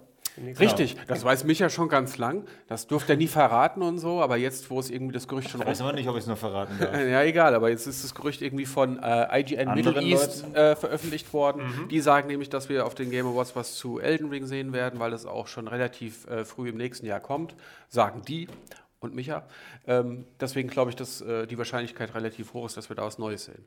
Richtig, 0.60 0.98
das 1.08 1.24
weiß 1.24 1.43
Micha 1.43 1.69
schon 1.69 1.89
ganz 1.89 2.17
lang. 2.17 2.46
Das 2.67 2.88
durfte 2.88 3.13
er 3.13 3.17
nie 3.17 3.28
verraten 3.28 3.82
und 3.82 4.00
so, 4.00 4.22
aber 4.22 4.38
jetzt, 4.38 4.69
wo 4.69 4.80
es 4.80 4.89
irgendwie 4.89 5.13
das 5.13 5.28
Gerücht 5.28 5.50
schon 5.50 5.62
Ich 5.62 5.67
weiß 5.67 5.82
aber 5.82 5.93
nicht, 5.93 6.10
ob 6.10 6.15
ich 6.15 6.22
es 6.22 6.28
noch 6.28 6.38
verraten 6.38 6.76
darf. 6.80 6.93
Ja, 7.13 7.22
egal, 7.24 7.54
aber 7.54 7.69
jetzt 7.69 7.86
ist 7.86 8.04
das 8.04 8.15
Gerücht 8.15 8.41
irgendwie 8.41 8.65
von 8.65 8.98
äh, 9.02 9.39
IGN 9.41 9.74
Middle 9.76 9.91
Anderen 9.91 10.06
East 10.08 10.43
Leuten? 10.43 10.56
äh, 10.56 10.76
veröffentlicht 10.76 11.34
worden. 11.34 11.88
Die 11.91 12.00
sagen 12.00 12.28
nämlich, 12.28 12.50
dass 12.50 12.69
wir 12.69 12.86
auf 12.86 12.96
den 12.96 13.12
Game 13.12 13.28
Awards 13.28 13.56
was 13.56 13.76
zu 13.76 14.00
Elden 14.00 14.30
Ring 14.30 14.46
sehen 14.46 14.74
werden, 14.74 15.00
weil 15.00 15.13
es 15.13 15.26
auch 15.26 15.48
schon 15.48 15.67
relativ 15.67 16.28
äh, 16.28 16.46
früh 16.46 16.69
im 16.69 16.78
nächsten 16.78 17.06
Jahr 17.06 17.19
kommt. 17.19 17.56
Sagen 17.89 18.22
die 18.28 18.48
und 19.04 19.16
Micha. 19.16 19.44
Ähm, 19.88 20.26
deswegen 20.39 20.70
glaube 20.70 20.89
ich, 20.89 20.96
dass 20.96 21.22
äh, 21.22 21.46
die 21.48 21.58
Wahrscheinlichkeit 21.58 22.13
relativ 22.16 22.54
hoch 22.54 22.66
ist, 22.66 22.78
dass 22.78 22.89
wir 22.89 22.96
da 22.96 23.04
was 23.04 23.18
Neues 23.18 23.46
sehen. 23.46 23.63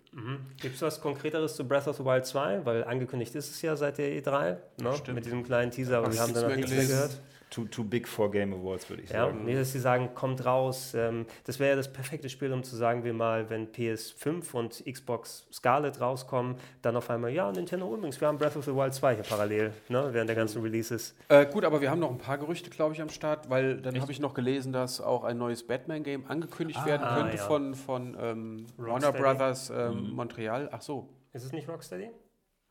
Gibt 0.60 0.76
es 0.76 0.82
was 0.82 1.00
Konkreteres 1.00 1.56
zu 1.56 1.66
Breath 1.66 1.86
of 1.88 1.96
the 1.96 2.04
Wild 2.04 2.26
2? 2.26 2.64
Weil 2.64 2.84
angekündigt 2.84 3.34
ist 3.34 3.50
es 3.50 3.62
ja 3.62 3.76
seit 3.76 3.98
der 3.98 4.10
E3, 4.22 4.56
ne? 4.82 4.92
Mit 5.14 5.24
diesem 5.26 5.44
kleinen 5.44 5.70
Teaser, 5.70 5.98
aber 5.98 6.12
wir 6.12 6.20
haben 6.20 6.34
da 6.34 6.42
noch 6.42 6.56
nichts 6.56 6.70
mehr 6.70 6.86
gehört. 6.86 7.20
Too, 7.50 7.64
too 7.66 7.84
big 7.84 8.08
for 8.08 8.30
Game 8.30 8.52
Awards, 8.52 8.88
würde 8.90 9.02
ich 9.02 9.10
Ja, 9.10 9.26
sagen. 9.26 9.44
nee, 9.44 9.54
dass 9.54 9.72
sie 9.72 9.78
sagen, 9.78 10.10
kommt 10.14 10.44
raus. 10.44 10.94
Ähm, 10.94 11.26
das 11.44 11.58
wäre 11.60 11.70
ja 11.70 11.76
das 11.76 11.92
perfekte 11.92 12.28
Spiel, 12.28 12.52
um 12.52 12.62
zu 12.62 12.74
sagen, 12.76 13.04
wir 13.04 13.12
mal, 13.14 13.48
wenn 13.50 13.68
PS5 13.72 14.52
und 14.54 14.84
Xbox 14.84 15.46
Scarlet 15.52 16.00
rauskommen, 16.00 16.56
dann 16.82 16.96
auf 16.96 17.08
einmal, 17.10 17.30
ja, 17.30 17.50
Nintendo 17.52 17.92
übrigens, 17.94 18.20
wir 18.20 18.28
haben 18.28 18.38
Breath 18.38 18.56
of 18.56 18.64
the 18.64 18.74
Wild 18.74 18.94
2 18.94 19.14
hier 19.14 19.24
parallel, 19.24 19.72
ne, 19.88 20.08
während 20.12 20.28
der 20.28 20.36
ganzen 20.36 20.60
Releases. 20.62 21.14
Äh, 21.28 21.46
gut, 21.46 21.64
aber 21.64 21.80
wir 21.80 21.90
haben 21.90 22.00
noch 22.00 22.10
ein 22.10 22.18
paar 22.18 22.38
Gerüchte, 22.38 22.68
glaube 22.70 22.94
ich, 22.94 23.00
am 23.00 23.08
Start, 23.10 23.48
weil 23.48 23.80
dann 23.80 24.00
habe 24.00 24.10
ich 24.12 24.20
noch 24.20 24.34
gelesen, 24.34 24.72
dass 24.72 25.00
auch 25.00 25.24
ein 25.24 25.38
neues 25.38 25.66
Batman-Game 25.66 26.24
angekündigt 26.28 26.84
werden 26.84 27.02
Ah, 27.04 27.16
könnte 27.20 27.36
ja. 27.36 27.42
von, 27.44 27.74
von 27.74 28.16
ähm, 28.20 28.66
Warner. 28.76 29.12
Brothers 29.12 29.70
ähm, 29.70 30.10
Montreal. 30.14 30.68
Ach 30.72 30.82
so, 30.82 31.08
Ist 31.32 31.44
es 31.44 31.52
nicht 31.52 31.68
Rocksteady? 31.68 32.10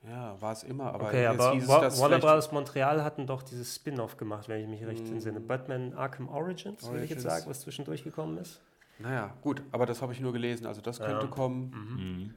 Ja, 0.09 0.39
war 0.41 0.51
es 0.51 0.63
immer. 0.63 0.93
Aber 0.93 1.07
Okay, 1.07 1.23
jetzt 1.23 1.39
aber 1.39 1.53
hieß 1.53 1.67
Wa 1.67 1.99
Warner 1.99 2.19
Bros. 2.19 2.51
Montreal 2.51 3.03
hatten 3.03 3.25
doch 3.27 3.43
dieses 3.43 3.75
Spin-off 3.75 4.17
gemacht, 4.17 4.47
wenn 4.49 4.61
ich 4.61 4.67
mich 4.67 4.85
recht 4.85 5.07
entsinne. 5.07 5.39
Batman 5.39 5.93
Arkham 5.93 6.27
Origins, 6.29 6.81
will 6.91 7.03
ich 7.03 7.09
jetzt 7.09 7.19
Origins. 7.19 7.23
sagen, 7.23 7.45
was 7.49 7.61
zwischendurch 7.61 8.03
gekommen 8.03 8.37
ist. 8.37 8.61
Naja, 8.99 9.33
gut, 9.41 9.61
aber 9.71 9.85
das 9.85 10.01
habe 10.01 10.13
ich 10.13 10.21
nur 10.21 10.31
gelesen, 10.33 10.65
also 10.67 10.79
das 10.81 10.99
könnte 10.99 11.25
Ja. 11.25 11.31
kommen. 11.31 11.71
Mhm. 11.71 12.33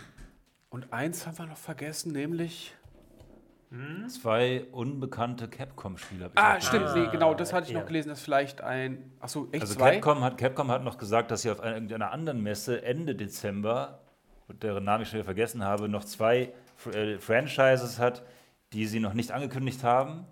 Und 0.71 0.93
eins 0.93 1.27
haben 1.27 1.39
wir 1.39 1.47
noch 1.47 1.57
vergessen, 1.57 2.13
nämlich. 2.13 2.75
Zwei 4.09 4.65
unbekannte 4.73 5.47
Capcom-Spiele. 5.47 6.25
hab 6.25 6.33
ich 6.33 6.39
Ah, 6.39 6.59
stimmt, 6.59 6.87
nee, 6.95 7.07
genau, 7.13 7.35
das 7.35 7.53
hatte 7.53 7.67
ich 7.67 7.75
ja. 7.75 7.81
noch 7.81 7.87
gelesen, 7.87 8.09
dass 8.09 8.23
vielleicht 8.23 8.63
ein. 8.63 9.13
Achso, 9.21 9.47
echt 9.53 9.61
Also 9.61 9.75
zwei? 9.75 9.97
Capcom 9.99 10.25
hat, 10.25 10.39
Capcom 10.39 10.71
hat 10.71 10.83
noch 10.83 10.97
gesagt, 10.97 11.31
dass 11.31 11.43
sie 11.43 11.51
auf 11.51 11.61
einer, 11.61 11.75
irgendeiner 11.75 12.11
anderen 12.11 12.43
Messe 12.43 12.83
Ende 12.83 13.15
Dezember, 13.15 13.99
deren 14.63 14.85
Namen 14.85 15.03
ich 15.03 15.11
schon 15.11 15.19
wieder 15.19 15.27
vergessen 15.27 15.63
habe, 15.65 15.87
noch 15.87 16.05
zwei 16.05 16.55
äh, 16.87 17.19
Franchises 17.19 17.99
hat, 17.99 18.23
die 18.73 18.87
sie 18.87 19.01
noch 19.01 19.15
nicht 19.15 19.31
angekündigt 19.33 19.83
haben. 19.85 20.27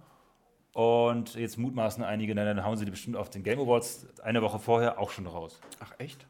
Und 0.72 1.34
jetzt 1.36 1.56
mutmaßen 1.56 2.04
einige, 2.04 2.34
dann 2.34 2.62
hauen 2.64 2.76
sie 2.76 2.84
die 2.84 2.90
bestimmt 2.90 3.16
auf 3.16 3.30
den 3.30 3.42
Game 3.42 3.58
Awards 3.58 4.06
eine 4.22 4.42
Woche 4.42 4.58
vorher 4.58 4.98
auch 4.98 5.10
schon 5.10 5.26
raus. 5.26 5.58
Ach, 5.80 5.92
echt? 5.98 6.26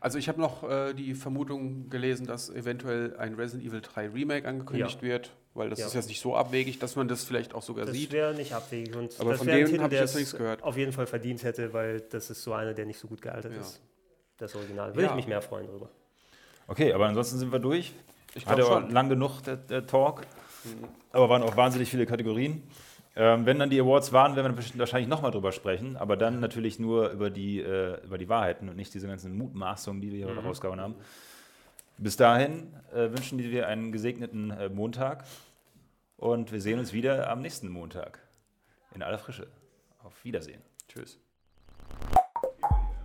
Also, 0.00 0.18
ich 0.18 0.28
habe 0.28 0.40
noch 0.40 0.62
äh, 0.68 0.92
die 0.94 1.14
Vermutung 1.14 1.88
gelesen, 1.88 2.26
dass 2.26 2.48
eventuell 2.50 3.16
ein 3.16 3.34
Resident 3.34 3.68
Evil 3.68 3.80
3 3.80 4.08
Remake 4.10 4.46
angekündigt 4.46 4.96
Ja. 5.02 5.08
wird, 5.08 5.32
weil 5.54 5.70
das 5.70 5.80
Ja. 5.80 5.86
ist 5.86 5.94
jetzt 5.94 6.08
nicht 6.08 6.20
so 6.20 6.36
abwegig, 6.36 6.78
dass 6.78 6.94
man 6.94 7.08
das 7.08 7.24
vielleicht 7.24 7.54
auch 7.54 7.62
sogar 7.62 7.86
Das 7.86 7.94
sieht. 7.96 8.12
wäre 8.12 8.34
nicht 8.34 8.52
abwegig. 8.54 8.94
Und 8.94 9.18
Aber 9.18 9.30
das 9.30 9.38
von 9.38 9.46
dem 9.48 9.66
Titel, 9.66 9.78
hab 9.80 9.86
ich 9.86 9.90
der 9.90 10.00
jetzt 10.02 10.10
es 10.10 10.16
nichts 10.16 10.36
gehört. 10.36 10.62
auf 10.62 10.76
jeden 10.76 10.92
Fall 10.92 11.06
verdient 11.06 11.42
hätte, 11.42 11.72
weil 11.72 12.00
das 12.00 12.30
ist 12.30 12.42
so 12.42 12.52
einer, 12.52 12.74
der 12.74 12.86
nicht 12.86 12.98
so 13.00 13.08
gut 13.08 13.20
gealtert 13.22 13.52
Ja. 13.54 13.60
ist. 13.60 13.80
Das 14.36 14.54
Original. 14.54 14.90
Würde 14.94 15.02
Ja. 15.06 15.10
ich 15.10 15.16
mich 15.16 15.26
mehr 15.26 15.42
freuen 15.42 15.66
drüber. 15.66 15.88
Okay, 16.68 16.92
aber 16.92 17.06
ansonsten 17.06 17.38
sind 17.38 17.50
wir 17.50 17.58
durch. 17.58 17.92
Ich 18.38 18.46
Hatte 18.46 18.62
schon. 18.62 18.90
lang 18.90 19.08
genug 19.08 19.42
der, 19.42 19.56
der 19.56 19.86
Talk. 19.86 20.22
Aber 21.12 21.28
waren 21.28 21.42
auch 21.42 21.56
wahnsinnig 21.56 21.90
viele 21.90 22.06
Kategorien. 22.06 22.62
Ähm, 23.16 23.46
wenn 23.46 23.58
dann 23.58 23.68
die 23.68 23.80
Awards 23.80 24.12
waren, 24.12 24.36
werden 24.36 24.56
wir 24.56 24.78
wahrscheinlich 24.78 25.08
nochmal 25.08 25.32
drüber 25.32 25.50
sprechen, 25.50 25.96
aber 25.96 26.16
dann 26.16 26.38
natürlich 26.38 26.78
nur 26.78 27.10
über 27.10 27.30
die, 27.30 27.60
äh, 27.60 28.00
über 28.04 28.16
die 28.16 28.28
Wahrheiten 28.28 28.68
und 28.68 28.76
nicht 28.76 28.94
diese 28.94 29.08
ganzen 29.08 29.36
Mutmaßungen, 29.36 30.00
die 30.00 30.12
wir 30.12 30.26
hier 30.26 30.38
rausgehauen 30.38 30.80
haben. 30.80 30.94
Bis 31.96 32.16
dahin 32.16 32.72
äh, 32.92 33.10
wünschen 33.10 33.38
wir 33.40 33.66
einen 33.66 33.90
gesegneten 33.90 34.52
äh, 34.52 34.68
Montag 34.68 35.24
und 36.16 36.52
wir 36.52 36.60
sehen 36.60 36.78
uns 36.78 36.92
wieder 36.92 37.28
am 37.28 37.40
nächsten 37.40 37.68
Montag 37.68 38.20
in 38.94 39.02
aller 39.02 39.18
Frische. 39.18 39.48
Auf 40.04 40.24
Wiedersehen. 40.24 40.62
Tschüss. 40.86 41.18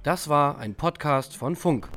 Das 0.03 0.29
war 0.29 0.59
ein 0.59 0.75
Podcast 0.75 1.35
von 1.35 1.55
Funk. 1.55 1.89